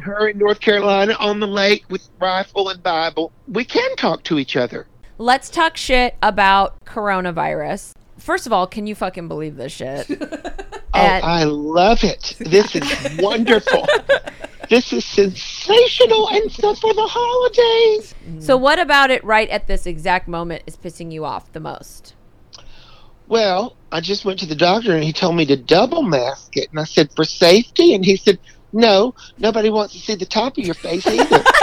[0.00, 3.30] her in North Carolina on the lake with rifle and Bible.
[3.46, 4.86] We can talk to each other.
[5.18, 7.92] Let's talk shit about coronavirus.
[8.16, 10.08] First of all, can you fucking believe this shit?
[10.96, 12.36] Oh, I love it.
[12.38, 13.84] This is wonderful.
[14.68, 18.14] This is sensational and stuff for the holidays.
[18.38, 22.14] So, what about it right at this exact moment is pissing you off the most?
[23.26, 26.68] Well, I just went to the doctor and he told me to double mask it.
[26.70, 27.94] And I said, for safety?
[27.94, 28.38] And he said,
[28.72, 31.42] no, nobody wants to see the top of your face either.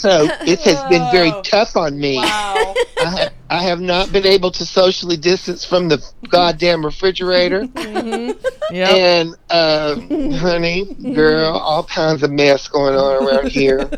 [0.00, 2.16] So it has been very tough on me.
[2.18, 7.68] I, ha- I have not been able to socially distance from the goddamn refrigerator.
[8.72, 8.88] Yep.
[8.88, 9.96] And, uh,
[10.36, 13.90] honey, girl, all kinds of mess going on around here.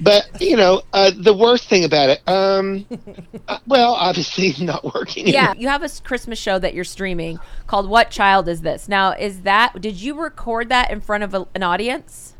[0.00, 2.86] But, you know, uh, the worst thing about it, um,
[3.46, 5.28] uh, well, obviously not working.
[5.28, 9.12] Yeah, you have a Christmas show that you're streaming called "What Child Is This?" Now,
[9.12, 12.33] is that did you record that in front of a, an audience?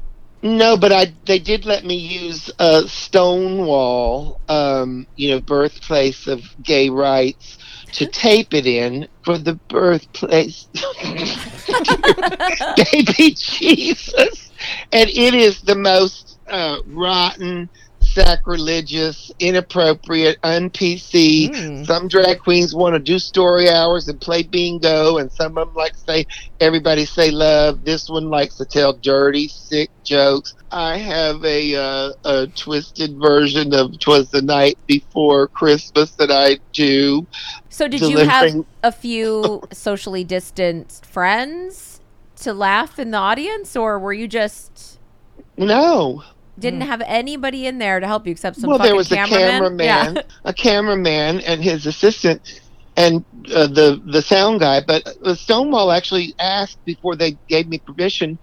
[0.44, 6.42] No, but I they did let me use uh, Stonewall, um, you know, birthplace of
[6.62, 7.58] gay rights,
[7.94, 10.68] to tape it in for the birthplace,
[12.76, 14.52] baby Jesus,
[14.92, 17.70] and it is the most uh, rotten,
[18.14, 21.84] sacrilegious, inappropriate, un-PC.
[21.84, 25.74] Some drag queens want to do story hours and play bingo, and some of them
[25.74, 26.26] like to say
[26.60, 27.84] everybody say love.
[27.84, 30.54] This one likes to tell dirty, sick jokes.
[30.70, 36.58] I have a uh, a twisted version of "Twas the Night Before Christmas" that I
[36.72, 37.26] do.
[37.68, 42.00] So, did you have a few socially distanced friends
[42.36, 44.98] to laugh in the audience, or were you just
[45.56, 46.22] No.
[46.58, 49.78] Didn't have anybody in there to help you except some well, there was a cameraman?
[49.78, 50.22] cameraman, Yeah.
[50.44, 52.42] a cameraman, and his assistant,
[52.96, 53.24] and
[53.54, 54.80] uh, the the sound guy.
[54.86, 58.38] But uh, Stonewall actually asked before they gave me permission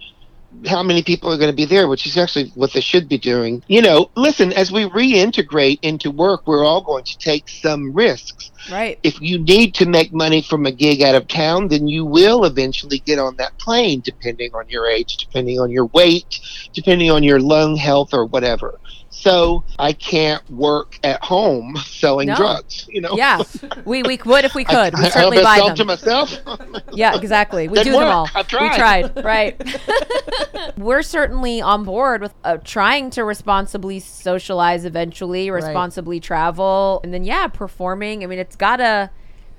[0.67, 3.17] how many people are going to be there, which is actually what they should be
[3.17, 3.63] doing.
[3.67, 8.51] You know, listen, as we reintegrate into work, we're all going to take some risks.
[8.71, 8.99] Right.
[9.03, 12.45] If you need to make money from a gig out of town, then you will
[12.45, 16.39] eventually get on that plane, depending on your age, depending on your weight,
[16.73, 18.79] depending on your lung health or whatever.
[19.13, 22.35] So I can't work at home selling No.
[22.35, 22.87] drugs.
[22.89, 23.13] You know.
[23.15, 23.41] Yeah,
[23.85, 24.93] we we would if we could.
[24.97, 25.75] We I, certainly I, buy sell them.
[25.77, 26.33] to myself.
[26.93, 27.67] Yeah, exactly.
[27.67, 28.29] We Didn't do them all.
[28.35, 28.75] I We tried.
[29.13, 30.77] tried, right?
[30.77, 37.23] We're certainly on board with uh, trying to responsibly socialize eventually, responsibly travel, and then
[37.23, 38.23] yeah, performing.
[38.23, 39.09] I mean, it's gotta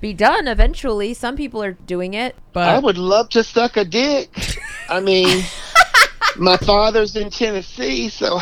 [0.01, 1.15] be done eventually.
[1.15, 4.31] Some people are doing it, but I would love to suck a dick.
[4.89, 5.45] I mean,
[6.37, 8.41] my father's in Tennessee, so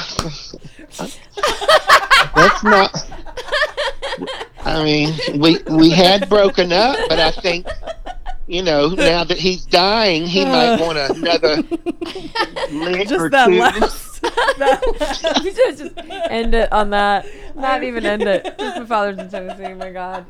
[0.98, 3.10] that's not.
[4.64, 7.66] I mean, we we had broken up, but I think
[8.46, 11.56] you know now that he's dying, he might want another
[12.70, 13.58] lick Just or that two.
[13.58, 14.10] last.
[15.42, 15.82] just, just
[16.28, 17.26] end it on that.
[17.56, 18.58] Not even end it.
[18.58, 19.64] Just my father's in Tennessee.
[19.64, 20.26] Oh my God.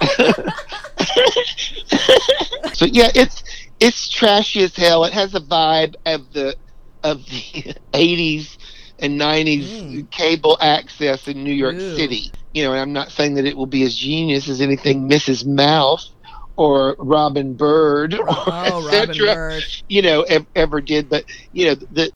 [2.74, 3.44] so yeah, it's
[3.80, 5.04] it's trashy as hell.
[5.04, 6.56] It has a vibe of the
[7.02, 8.56] of the eighties
[9.04, 10.10] and nineties mm.
[10.10, 11.96] cable access in New York Ew.
[11.96, 12.32] City.
[12.52, 15.44] You know, and I'm not saying that it will be as genius as anything Mrs.
[15.46, 16.04] Mouth
[16.56, 19.64] or Robin Byrd or Oh, et cetera, Byrd.
[19.88, 21.08] you know, ev- ever did.
[21.08, 22.12] But you know, the,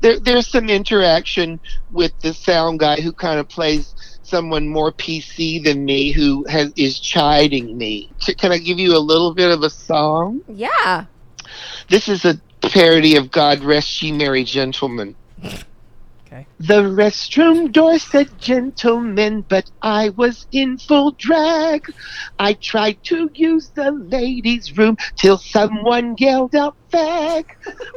[0.00, 1.58] there there's some interaction
[1.90, 6.72] with the sound guy who kind of plays someone more PC than me who has
[6.76, 8.10] is chiding me.
[8.18, 10.40] C- Can I give you a little bit of a song?
[10.48, 11.06] Yeah.
[11.88, 15.16] This is a parody of God Rest Ye Merry Gentlemen.
[16.32, 16.46] Okay.
[16.60, 21.92] The restroom door said gentlemen, but I was in full drag.
[22.38, 27.46] I tried to use the ladies' room till someone yelled out fag.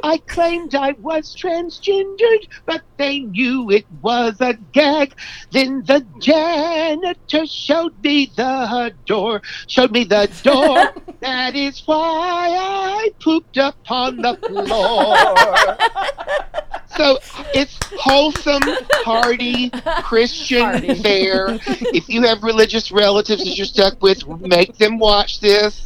[0.02, 5.14] I claimed I was transgendered, but they knew it was a gag.
[5.52, 10.92] Then the janitor showed me the door, showed me the door.
[11.20, 16.64] that is why I pooped upon the floor.
[16.96, 17.18] So
[17.54, 18.62] it's wholesome,
[19.04, 19.70] party,
[20.02, 20.94] Christian Party.
[20.94, 21.58] fare.
[21.66, 25.80] If you have religious relatives that you're stuck with, make them watch this.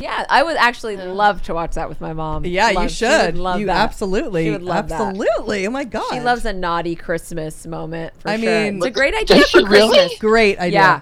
[0.00, 2.44] Yeah, I would actually love to watch that with my mom.
[2.44, 3.38] Yeah, you Love- she would should.
[3.38, 3.76] love you that.
[3.76, 5.00] absolutely, She would love that.
[5.00, 5.66] absolutely.
[5.66, 8.12] Oh my god, She loves a naughty Christmas moment.
[8.20, 8.44] For I sure.
[8.64, 10.16] mean- it's a great idea Does for she really?
[10.18, 10.80] Great idea.
[10.80, 11.00] Yeah,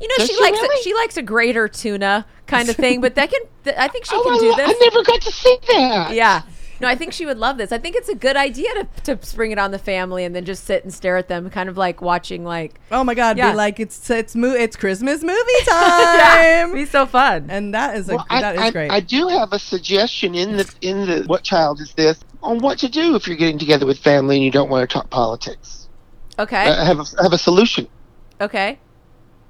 [0.00, 0.80] you know Does she she likes really?
[0.80, 4.04] a, she likes a greater tuna kind of thing, but that can th- I think
[4.06, 4.70] she Oh, can I, do lo- this.
[4.70, 6.14] I never got to see that.
[6.14, 6.42] Yeah.
[6.82, 7.72] No, I think she would love this.
[7.72, 10.44] I think it's a good idea to, to spring it on the family and then
[10.44, 13.52] just sit and stare at them, kind of like watching like Oh my god, Yeah.
[13.52, 15.38] be like it's it's mo- it's Christmas movie
[15.68, 16.74] yeah, time.
[16.74, 17.46] be so fun.
[17.48, 18.90] and that is a Well, I, that is I, great.
[18.90, 22.78] I do have a suggestion in the in the what child is this on what
[22.80, 25.88] to do if you're getting together with family and you don't want to talk politics.
[26.38, 26.56] Okay.
[26.56, 27.86] I have a, I have a solution.
[28.40, 28.78] okay.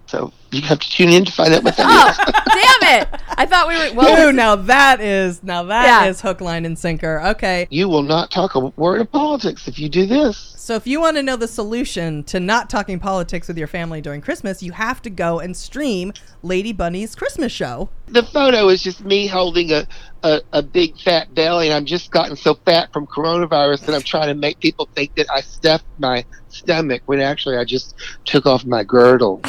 [0.07, 2.33] So You have to tune in to find out what that Oh,
[2.83, 3.09] damn it!
[3.39, 3.95] I thought we were.
[3.95, 6.29] Well, Ooh, now that is now that is Yeah.
[6.29, 7.23] hook, line, and sinker.
[7.29, 7.67] Okay.
[7.71, 10.37] You will not talk a word of politics if you do this.
[10.59, 14.01] So if you want to know the solution to not talking politics with your family
[14.01, 16.13] during Christmas, you have to go and stream
[16.43, 17.89] Lady Bunny's Christmas show.
[18.07, 19.89] The photo is just me holding a,
[20.23, 24.03] a, a big fat belly, and I've just gotten so fat from coronavirus that I'm
[24.03, 28.47] trying to make people think that I stuffed my stomach when actually I just took
[28.47, 29.41] off my girdle.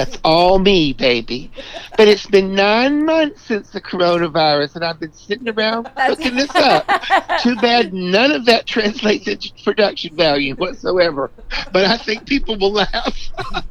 [0.00, 1.50] And that's all me, baby.
[1.96, 6.54] But it's been nine months since the coronavirus, and I've been sitting around looking this
[6.54, 6.86] up.
[7.42, 11.30] Too bad none of that translates into production value whatsoever.
[11.72, 13.18] But I think people will laugh.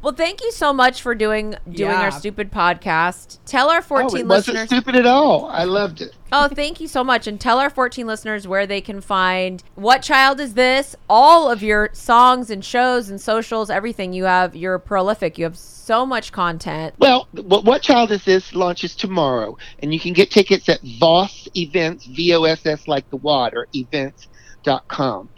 [0.02, 2.00] well, thank you so much for doing doing Yeah.
[2.02, 3.38] our stupid podcast.
[3.46, 4.66] Tell our Oh, 14 it wasn't listeners.
[4.68, 5.46] stupid at all.
[5.46, 6.14] I loved it.
[6.32, 7.26] Oh, thank you so much.
[7.26, 10.94] And tell our 14 listeners where they can find What Child Is This?
[11.08, 14.12] All of your songs and shows and socials, everything.
[14.12, 15.38] You have, you're prolific.
[15.38, 16.94] You have so much content.
[16.98, 21.48] Well, what, what child is this launches tomorrow, and you can get tickets at Voss
[21.56, 25.28] Events, V O S S like the water events.com,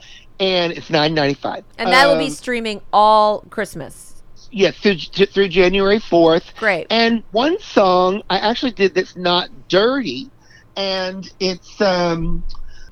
[0.40, 1.64] and it's nine ninety five.
[1.78, 4.22] And that will Um, be streaming all Christmas.
[4.50, 6.54] yeah through, through January fourth.
[6.56, 6.86] Great.
[6.90, 10.28] And one song I actually did that's not dirty,
[10.76, 12.44] and it's um.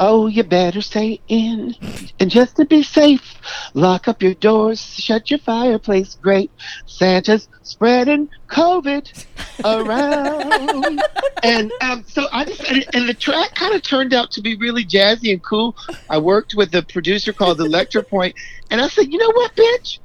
[0.02, 1.76] Oh, you better stay in.
[2.18, 3.34] And just to be safe,
[3.74, 6.50] lock up your doors, shut your fireplace grate.
[6.86, 9.26] Santa's spreading COVID
[9.62, 11.02] around.
[11.42, 14.56] and um, so I just, and, and the track kind of turned out to be
[14.56, 15.76] really jazzy and cool.
[16.08, 18.34] I worked with a producer called Electro Point,
[18.70, 19.98] and I said, you know what, bitch?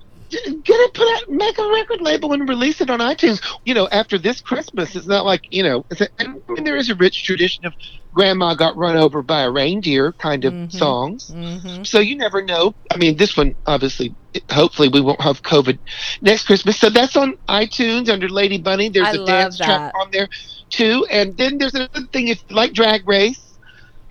[0.63, 3.41] Get it, put out, make a record label and release it on iTunes.
[3.63, 5.85] You know, after this Christmas, it's not like you know.
[5.89, 7.73] It's a, and, I mean, there is a rich tradition of
[8.13, 10.77] grandma got run over by a reindeer kind of mm-hmm.
[10.77, 11.31] songs.
[11.31, 11.83] Mm-hmm.
[11.83, 12.73] So you never know.
[12.91, 14.15] I mean, this one obviously,
[14.49, 15.77] hopefully, we won't have COVID
[16.21, 16.77] next Christmas.
[16.79, 18.89] So that's on iTunes under Lady Bunny.
[18.89, 20.27] There's I a dance track on there
[20.69, 21.05] too.
[21.11, 22.29] And then there's another thing.
[22.29, 23.44] If you like Drag Race.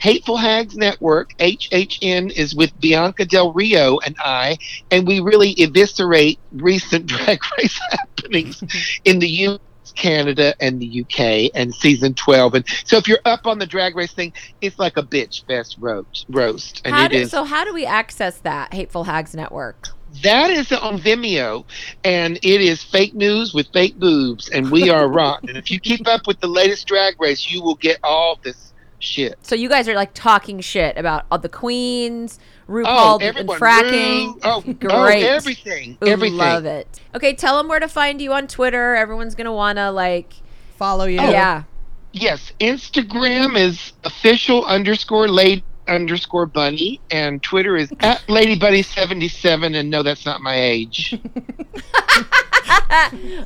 [0.04, 4.58] Hateful Hags Network, HHN, is with Bianca Del Rio and I,
[4.90, 8.62] and we really eviscerate recent drag race happenings
[9.06, 12.52] in the U.S., Canada, and the UK, and season 12.
[12.52, 15.78] And so if you're up on the drag race thing, it's like a bitch fest
[15.80, 16.26] roast.
[16.28, 17.30] roast and How do, is.
[17.30, 19.88] so how do we access that Hateful Hags Network?
[20.22, 21.64] That is on Vimeo,
[22.04, 25.48] and it is fake news with fake boobs, and we are rotten.
[25.48, 28.73] and if you keep up with the latest drag race, you will get all this
[29.04, 29.38] shit.
[29.42, 33.58] So you guys are like talking shit about all the queens, Oh, RuPaul, and everyone,
[33.60, 34.26] fracking.
[34.34, 35.24] Ru- oh, oh, Great.
[35.24, 36.38] oh, everything, Ooh, everything.
[36.38, 37.00] Love it.
[37.14, 38.94] Okay, tell them where to find you on Twitter.
[38.96, 40.32] Everyone's gonna wanna like
[40.76, 41.20] follow you.
[41.20, 41.30] Oh.
[41.30, 41.64] Yeah.
[42.12, 49.28] Yes, Instagram is official underscore lady underscore bunny, and Twitter is at Lady Bunny seventy
[49.28, 49.74] seven.
[49.74, 51.18] And no, that's not my age.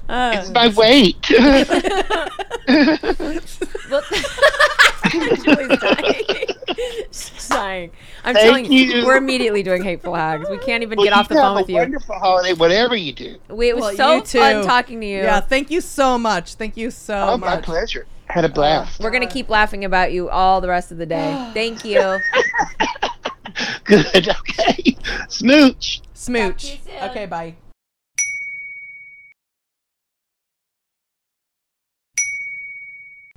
[0.09, 1.21] it's um, my weight.
[1.23, 1.69] Julie's
[5.79, 6.25] dying.
[7.11, 7.91] She's.
[8.25, 9.07] I'm Thank telling you, you.
[9.07, 10.49] we're immediately doing hateful hags.
[10.51, 11.79] We can't even Well, get off the you phone have with a you.
[11.79, 13.39] Wonderful holiday, whatever you do.
[13.49, 15.19] We, it was Well, so fun talking to you.
[15.19, 16.55] Yeah, thank you so much.
[16.55, 17.35] Thank you so oh, much.
[17.35, 17.55] Oh, much.
[17.57, 18.07] my pleasure.
[18.27, 19.01] Had a blast.
[19.01, 21.51] We're gonna keep laughing about you all the rest of the day.
[21.55, 21.99] Thank you.
[23.85, 24.29] Good.
[24.29, 24.97] Okay.
[25.29, 26.03] Smooch.
[26.13, 26.79] Smooch.
[27.03, 27.55] Okay, bye.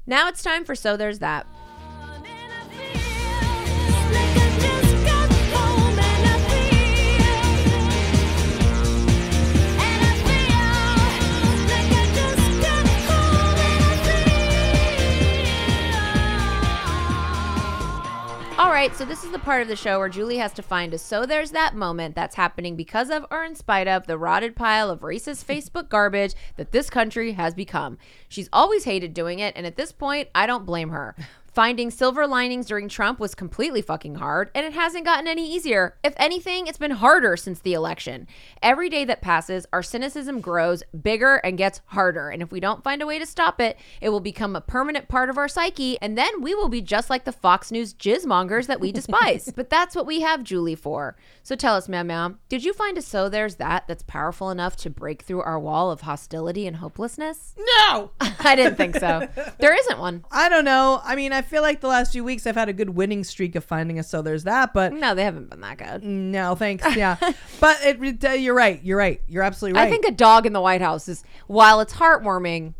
[0.07, 1.45] Now it's time for So There's That.
[18.61, 20.93] All right, so this is the part of the show where Julie has to find
[20.93, 24.55] a so there's that moment that's happening because of or in spite of the rotted
[24.55, 27.97] pile of racist Facebook garbage that this country has become.
[28.29, 31.15] She's always hated doing it, and at this point, I don't blame her.
[31.53, 35.97] Finding silver linings during Trump was completely fucking hard, and it hasn't gotten any easier.
[36.01, 38.25] If anything, it's been harder since the election.
[38.63, 42.85] Every day that passes, our cynicism grows bigger and gets harder, and if we don't
[42.85, 45.97] find a way to stop it, it will become a permanent part of our psyche,
[46.01, 49.51] and then we will be just like the Fox News jizzmongers that we despise.
[49.53, 51.17] but that's what we have Julie for.
[51.43, 54.77] So tell us, ma'am, ma'am, did you find a so there's that that's powerful enough
[54.77, 57.55] to break through our wall of hostility and hopelessness?
[57.89, 58.11] No.
[58.39, 59.27] I didn't think so.
[59.59, 60.23] There isn't one.
[60.31, 61.01] I don't know.
[61.03, 63.55] I mean, I feel like the last few weeks I've had a good winning streak
[63.55, 66.03] of finding a so there's that, but No, they haven't been that good.
[66.03, 66.85] no, thanks.
[66.95, 67.15] Yeah,
[67.59, 68.81] but it, uh, you're right.
[68.83, 69.21] You're right.
[69.27, 69.87] You're absolutely right.
[69.87, 72.73] I think a dog in the White House is, while it's heartwarming,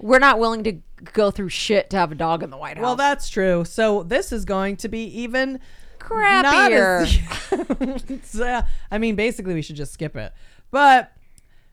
[0.00, 0.78] we're not willing to
[1.12, 2.82] go through shit to have a dog in the White House.
[2.82, 3.64] Well, that's true.
[3.64, 5.60] So this is going to be even
[5.98, 7.02] crappier.
[8.32, 10.32] as- uh, I mean, basically, we should just skip it.
[10.70, 11.12] But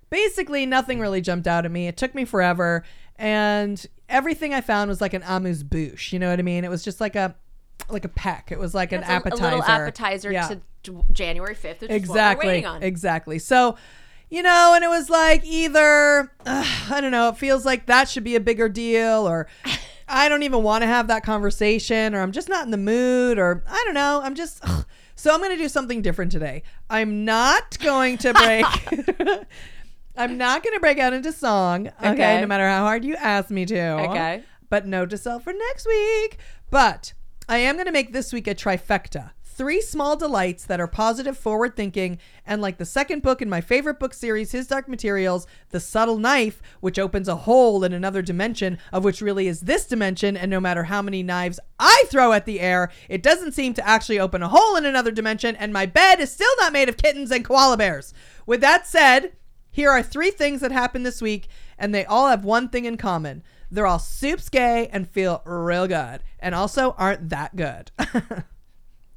[0.10, 1.88] basically nothing really jumped out at me.
[1.88, 2.84] It took me forever,
[3.18, 6.14] and everything I found was like an amuse bouche.
[6.14, 6.64] You know what I mean?
[6.64, 7.36] It was just like a
[7.90, 8.52] like a peck.
[8.52, 9.44] It was like an It's a- appetizer.
[9.44, 10.48] A, little appetizer Yeah.
[10.84, 13.78] to January 5th, which is what we're exactly exactly so
[14.30, 18.10] you know and it was like either uh, i don't know it feels like that
[18.10, 19.48] should be a bigger deal or
[20.10, 23.38] i don't even want to have that conversation or i'm just not in the mood
[23.40, 24.86] or i don't know i'm just ugh.
[25.16, 28.66] so i'm going to do something different today i'm not going to break
[30.16, 32.42] i'm not going to break out into song okay, Okay.
[32.42, 33.80] no matter how hard you ask me to
[34.10, 34.44] Okay.
[34.70, 36.38] but note to self for next week.
[36.70, 37.14] But
[37.48, 39.32] I am going to make this week a trifecta.
[39.44, 43.62] Three small delights that are positive, forward thinking, and like the second book in my
[43.62, 48.24] favorite book series, His Dark Materials, The Subtle Knife, which opens a hole in another
[48.24, 50.36] dimension, of which really is this dimension.
[50.36, 53.88] And no matter how many knives I throw at the air, it doesn't seem to
[53.88, 55.56] actually open a hole in another dimension.
[55.58, 58.12] And my bed is still not made of kittens and koala bears.
[58.48, 59.34] With that said,
[59.74, 61.48] here are three things that happened this week,
[61.80, 63.42] and they all have one thing in common.
[63.72, 67.90] They're all soups gay and feel real good, and also aren't that good.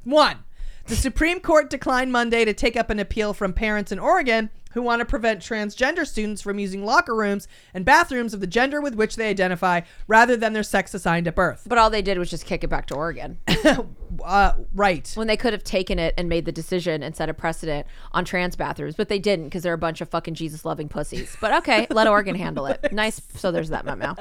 [0.02, 0.44] One,
[0.86, 4.82] the Supreme Court declined Monday to take up an appeal from parents in Oregon who
[4.82, 8.94] want to prevent transgender students from using locker rooms and bathrooms of the gender with
[8.94, 11.62] which they identify rather than their sex assigned at birth.
[11.66, 13.38] But all they did was just kick it back to Oregon.
[14.24, 15.10] uh, right.
[15.14, 18.24] When they could have taken it and made the decision and set a precedent on
[18.24, 21.36] trans bathrooms, but they didn't because they're a bunch of fucking Jesus loving pussies.
[21.40, 22.92] But okay, let Oregon handle it.
[22.92, 23.20] Nice.
[23.34, 24.14] So there's that memo.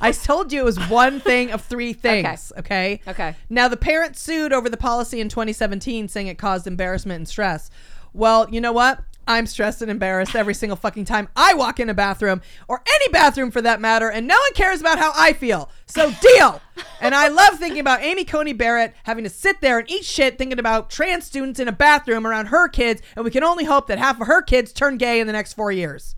[0.00, 2.52] I told you it was one thing of three things.
[2.58, 3.00] Okay.
[3.06, 3.36] Okay.
[3.48, 7.70] Now the parents sued over the policy in 2017, saying it caused embarrassment and stress.
[8.12, 9.02] Well, you know what?
[9.26, 13.08] I'm stressed and embarrassed every single fucking time I walk in a bathroom or any
[13.08, 15.70] bathroom for that matter, and no one cares about how I feel.
[15.86, 16.60] So deal.
[17.00, 20.38] and I love thinking about Amy Coney Barrett having to sit there and eat shit
[20.38, 23.86] thinking about trans students in a bathroom around her kids, and we can only hope
[23.88, 26.14] that half of her kids turn gay in the next four years.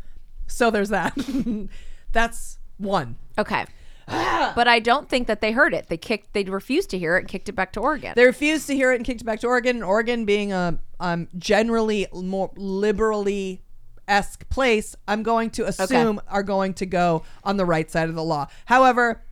[0.46, 1.16] So there's that.
[2.12, 3.16] That's one.
[3.38, 3.66] Okay.
[4.08, 4.52] Ah.
[4.54, 5.88] but I don't think that they heard it.
[5.88, 6.32] They kicked.
[6.32, 8.12] They refused to hear it and kicked it back to Oregon.
[8.14, 9.82] They refused to hear it and kicked it back to Oregon.
[9.82, 13.62] Oregon being a um, generally more liberally
[14.09, 18.14] esque place, I'm going to assume are going to go on the right side of
[18.14, 18.47] the law.
[18.66, 19.23] However,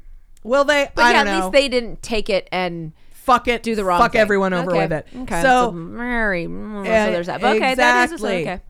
[0.42, 0.88] will they?
[0.94, 1.38] But I yeah, at know.
[1.40, 4.00] least they didn't take it and fuck it, do the wrong.
[4.00, 4.20] fuck thing.
[4.20, 4.80] everyone over Okay.
[4.80, 5.06] with it.
[5.22, 5.42] Okay.
[5.42, 6.46] So- So, Mary.
[6.46, 7.40] mm, so there's that.
[7.40, 8.42] But okay, that is exactly.
[8.42, 8.60] okay.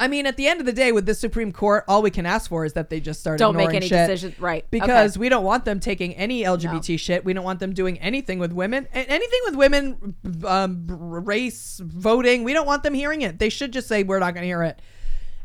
[0.00, 2.24] I mean, at the end of the day, with the Supreme Court, all we can
[2.24, 4.08] ask for is that they just start Don't make any shit.
[4.08, 4.64] decisions- right.
[4.70, 5.20] Because Okay.
[5.20, 7.24] we don't want them taking any LGBT shit.
[7.24, 10.14] We don't want them doing anything with women, anything with women,
[10.46, 12.44] um, race, voting.
[12.44, 13.38] We don't want them hearing it.
[13.38, 14.80] They should just say we're not going to hear it.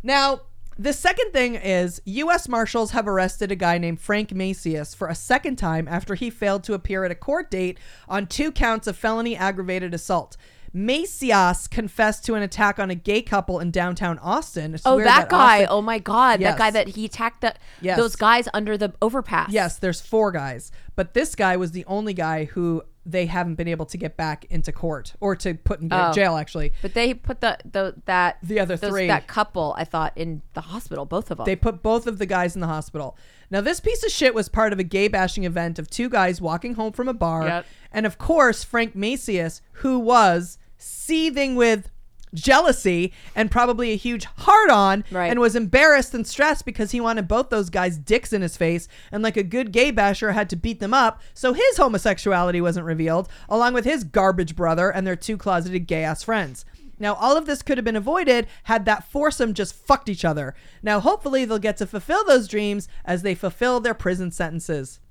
[0.02, 0.41] Now,
[0.80, 2.48] the second thing is U.S.
[2.48, 6.64] Marshals have arrested a guy named Frank Macias for a second time after he failed
[6.65, 7.77] to appear at a court date
[8.07, 10.38] on two counts of felony aggravated assault.
[10.76, 14.74] Macias confessed to an attack on a gay couple in downtown Austin.
[14.86, 15.60] Oh, swear that guy.
[15.64, 16.42] Austin- oh my God.
[16.42, 16.54] Yes.
[16.54, 17.98] That guy that he attacked the, Yes.
[17.98, 19.52] those guys under the overpass.
[19.52, 23.68] Yes, there's four guys, but this guy was the only guy who they haven't been
[23.68, 26.12] able to get back into court or to put in Oh.
[26.12, 26.36] jail.
[26.38, 29.08] Actually, But they put the, the that The other those- three.
[29.08, 31.46] that couple I thought in the hospital, both of them.
[31.46, 33.16] They put both of the guys in the hospital.
[33.52, 36.42] Now, this piece of shit was part of a gay bashing event of two guys
[36.42, 37.46] walking home from a bar.
[37.48, 37.66] Yep.
[37.92, 41.90] And of course, Frank Macias, who was seething with
[42.34, 45.32] jealousy and probably a huge heart on Right.
[45.32, 48.90] and was embarrassed and stressed because he wanted both those guys dicks in his face
[49.10, 52.86] and like a good gay basher had to beat them up so his homosexuality wasn't
[52.86, 56.66] revealed along with his garbage brother and their two closeted gay ass friends
[56.98, 60.56] now, all of this could have been avoided had that foursome just fucked each other.
[60.82, 65.02] Now, hopefully, they'll get to fulfill those dreams as they fulfill their prison sentences.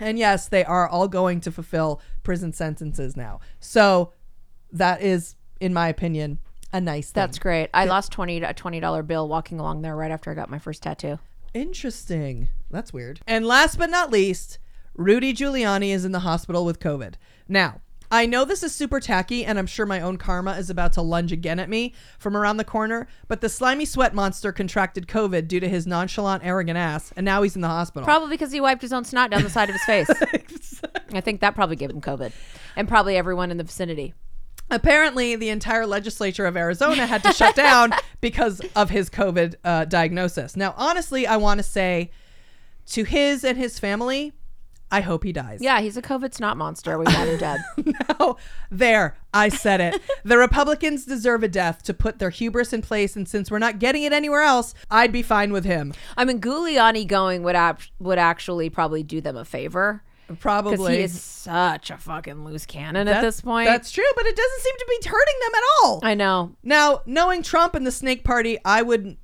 [0.00, 3.38] And yes, they are all going to fulfill prison sentences now.
[3.60, 4.12] So,
[4.72, 6.38] that is, in my opinion,
[6.72, 7.20] a nice thing.
[7.20, 7.70] That's great.
[7.74, 10.58] I lost twenty a twenty dollar bill walking along there right after I got my
[10.58, 11.18] first tattoo.
[11.54, 12.48] Interesting.
[12.70, 13.20] That's weird.
[13.26, 14.58] And last but not least,
[14.94, 17.14] Rudy Giuliani is in the hospital with COVID.
[17.46, 20.92] Now, I know this is super tacky, and I'm sure my own karma is about
[20.94, 25.06] to lunge again at me from around the corner, but the slimy sweat monster contracted
[25.06, 28.04] COVID due to his nonchalant, arrogant ass, and now he's in the hospital.
[28.04, 30.10] Probably because he wiped his own snot down the side of his face.
[31.14, 32.32] I think that probably gave him COVID,
[32.76, 34.12] and probably everyone in the vicinity.
[34.72, 37.92] Apparently, the entire legislature of Arizona had to shut down
[38.22, 40.56] because of his COVID uh, diagnosis.
[40.56, 42.10] Now, honestly, I want to say
[42.86, 44.32] to his and his family,
[44.90, 45.60] I hope he dies.
[45.62, 46.98] Yeah, he's a COVID snot monster.
[46.98, 47.60] We want him dead.
[48.18, 48.36] no,
[48.70, 50.00] there, I said it.
[50.24, 53.78] the Republicans deserve a death to put their hubris in place, and since we're not
[53.78, 55.94] getting it anywhere else, I'd be fine with him.
[56.16, 60.02] I mean, Giuliani going would ap- would actually probably do them a favor.
[60.36, 60.76] Probably.
[60.76, 63.66] Because he is such a fucking loose cannon That- at this point.
[63.66, 66.00] That's true, but it doesn't seem to be hurting them at all.
[66.02, 66.52] I know.
[66.62, 69.16] Now, knowing Trump and the Snake Party, I would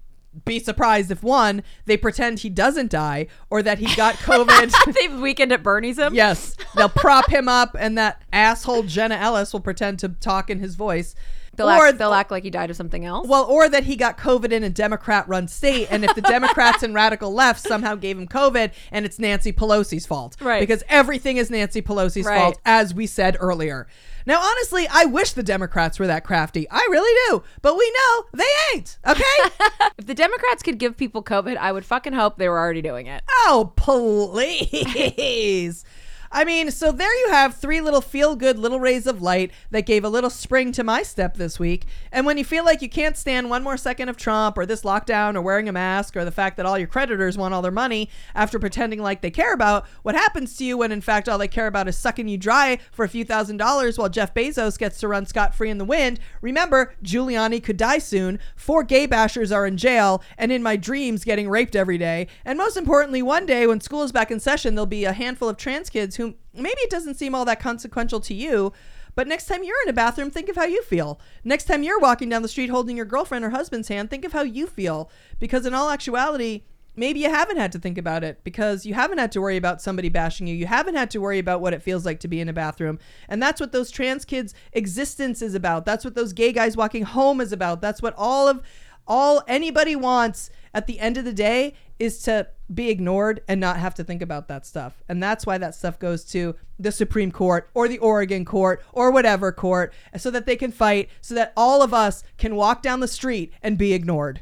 [0.44, 4.72] be surprised if one, they pretend he doesn't die or that he got COVID.
[4.94, 6.14] They've Weekend at Bernie's him.
[6.14, 10.60] yes, they'll prop him up, and that asshole Jenna Ellis will pretend to talk in
[10.60, 11.14] his voice.
[11.58, 13.28] They'll, or act, they'll act like he died of something else.
[13.28, 16.94] well, or that he got COVID in a Democrat-run state, and if the Democrats and
[16.94, 20.60] radical left somehow gave him COVID, and it's Nancy Pelosi's fault, Right.
[20.60, 22.38] Because everything is Nancy Pelosi's Right.
[22.38, 23.86] fault, as we said earlier.
[24.24, 26.68] Now, honestly, I wish the Democrats were that crafty.
[26.70, 28.44] I really do, but we know they
[28.74, 28.98] ain't.
[29.06, 29.22] Okay?
[29.98, 33.06] if the Democrats could give people COVID, I would fucking hope they were already doing
[33.06, 33.22] it.
[33.46, 35.84] Oh, please.
[36.30, 39.86] I mean, so there you have three little feel good little rays of light that
[39.86, 41.86] gave a little spring to my step this week.
[42.12, 44.82] And when you feel like you can't stand one more second of Trump or this
[44.82, 47.70] lockdown or wearing a mask or the fact that all your creditors want all their
[47.70, 51.38] money after pretending like they care about what happens to you when in fact all
[51.38, 54.78] they care about is sucking you dry for a few thousand dollars while Jeff Bezos
[54.78, 59.08] gets to run scot free in the wind, remember Giuliani could die soon, four gay
[59.08, 62.26] bashers are in jail, and in my dreams getting raped every day.
[62.44, 65.48] And most importantly, one day when school is back in session, there'll be a handful
[65.48, 68.72] of trans kids who maybe it doesn't seem all that consequential to you.
[69.14, 71.18] But next time you're in a bathroom, think of how you feel.
[71.42, 74.32] Next time you're walking down the street holding your girlfriend or husband's hand, think of
[74.32, 75.10] how you feel.
[75.40, 76.62] Because in all actuality,
[76.94, 79.80] maybe you haven't had to think about it because you haven't had to worry about
[79.80, 80.54] somebody bashing you.
[80.54, 82.98] You haven't had to worry about what it feels like to be in a bathroom.
[83.28, 85.84] And that's what those trans kids' existence is about.
[85.84, 87.80] That's what those gay guys walking home is about.
[87.80, 88.62] That's what all of
[89.06, 93.78] all anybody wants at the end of the day is to be ignored and not
[93.78, 95.02] have to think about that stuff.
[95.08, 99.10] And that's why that stuff goes to the Supreme Court or the Oregon court or
[99.10, 103.00] whatever court so that they can fight so that all of us can walk down
[103.00, 104.40] the street and be ignored.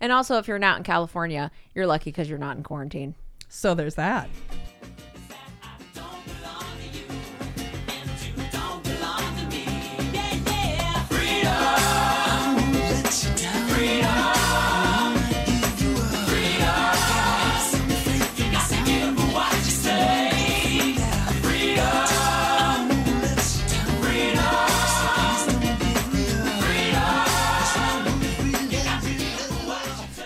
[0.00, 3.14] And also, if you're not in California, you're lucky because you're not in quarantine.
[3.48, 4.28] So there's that.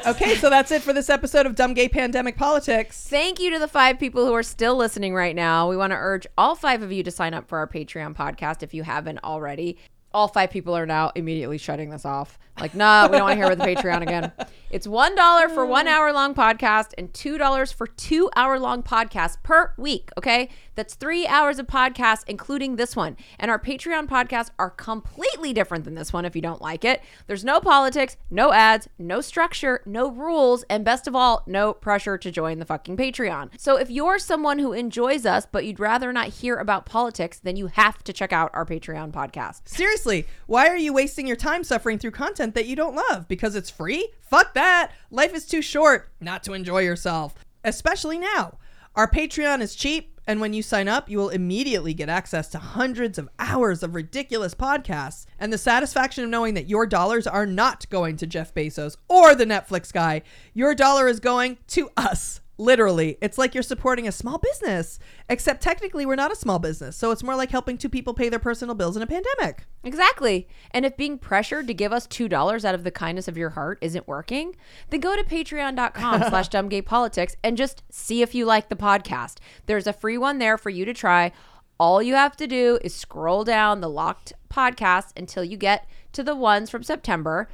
[0.07, 3.07] Okay, so that's it for this episode of Dumb Gay Pandemic Politics.
[3.09, 5.67] Thank you to the five people who are still listening right now.
[5.67, 8.63] We want to urge all five of you to sign up for our Patreon podcast
[8.63, 9.79] if you haven't already.
[10.15, 12.39] All five people are now immediately shutting this off.
[12.61, 14.33] Like, nah, we don't want to hear about the Patreon again.
[14.75, 19.73] It's $1 for one hour long podcast and $2 for two hour long podcasts per
[19.79, 20.11] week.
[20.19, 20.49] Okay.
[20.75, 23.17] That's three hours of podcasts, including this one.
[23.39, 27.03] And our Patreon podcasts are completely different than this one if you don't like it.
[27.29, 32.19] There's no politics, no ads, no structure, no rules, and best of all, no pressure
[32.19, 33.51] to join the fucking Patreon.
[33.57, 37.55] So if you're someone who enjoys us, but you'd rather not hear about politics, then
[37.55, 39.69] you have to check out our Patreon podcast.
[39.69, 40.04] Seriously,
[40.47, 43.27] why are you wasting your time suffering through content that you don't love?
[43.29, 44.09] Because it's free?
[44.21, 44.93] Fuck that.
[45.11, 48.59] Life is too short not to enjoy yourself, especially now.
[48.97, 52.59] Our Patreon is cheap, and when you sign up, you will immediately get access to
[52.59, 57.47] hundreds of hours of ridiculous podcasts and the satisfaction of knowing that your dollars are
[57.47, 60.23] not going to Jeff Bezos or the Netflix guy.
[60.53, 62.41] Your dollar is going to us.
[62.57, 66.97] Literally, it's like you're supporting a small business, except technically we're not a small business.
[66.97, 69.67] So it's more like helping two people pay their personal bills in a pandemic.
[69.83, 70.47] Exactly.
[70.71, 73.79] And if being pressured to give us $2 out of the kindness of your heart
[73.81, 74.55] isn't working,
[74.91, 79.39] then go to patreon.com slash dumbgaypolitics and just see if you like the podcast.
[79.67, 81.33] There's a free one there for you to try.
[81.81, 86.23] All you have to do is scroll down the locked podcast until you get to
[86.23, 87.49] the ones from September.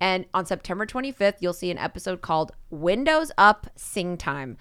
[0.00, 4.56] And on September 25th, you'll see an episode called Windows Up Sing Time.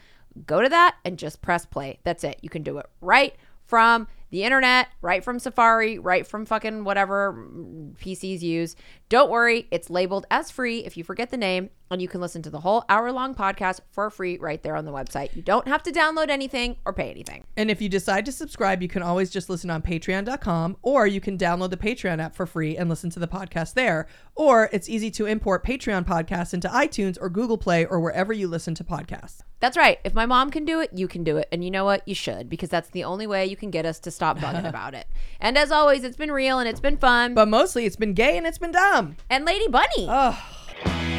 [0.45, 1.99] Go to that and just press play.
[2.03, 2.39] That's it.
[2.41, 3.35] You can do it right
[3.65, 8.75] from the internet, right from Safari, right from fucking whatever mm, PCs use.
[9.09, 12.41] Don't worry, it's labeled as free if you forget the name, and you can listen
[12.43, 15.35] to the whole hour long podcast for free right there on the website.
[15.35, 17.45] You don't have to download anything or pay anything.
[17.57, 21.21] And if you decide to subscribe, you can always just listen on patreon.com or you
[21.21, 24.07] can download the Patreon app for free and listen to the podcast there.
[24.35, 28.47] Or it's easy to import Patreon podcasts into iTunes or Google Play or wherever you
[28.47, 29.41] listen to podcasts.
[29.59, 29.99] That's right.
[30.03, 31.47] If my mom can do it, you can do it.
[31.51, 32.07] And you know what?
[32.07, 34.93] You should, because that's the only way you can get us to stop bugging about
[34.93, 35.07] it.
[35.39, 37.33] And as always, it's been real and it's been fun.
[37.33, 39.15] But mostly it's been gay and it's been dumb.
[39.29, 40.07] And Lady Bunny.
[40.09, 41.14] Oh.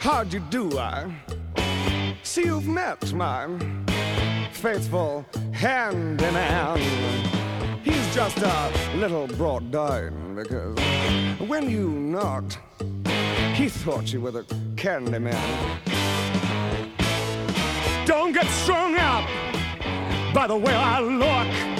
[0.00, 1.14] How'd you do, I?
[2.22, 3.46] See, you've met my
[4.50, 6.80] faithful hand in hand.
[7.84, 10.78] He's just a little brought down because
[11.38, 12.60] when you knocked,
[13.52, 15.78] he thought you were the candy man.
[18.06, 19.28] Don't get strung up
[20.32, 21.79] by the way I look.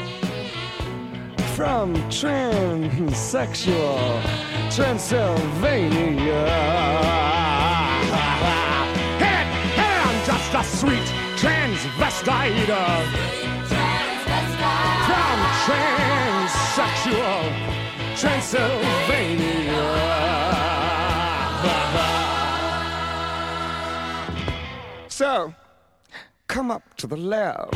[1.55, 4.21] from transsexual
[4.73, 6.45] Transylvania.
[9.77, 12.65] I'm just a sweet transvestite
[15.07, 17.41] from transsexual
[18.15, 19.87] Transylvania.
[25.09, 25.53] So,
[26.47, 27.75] come up to the lab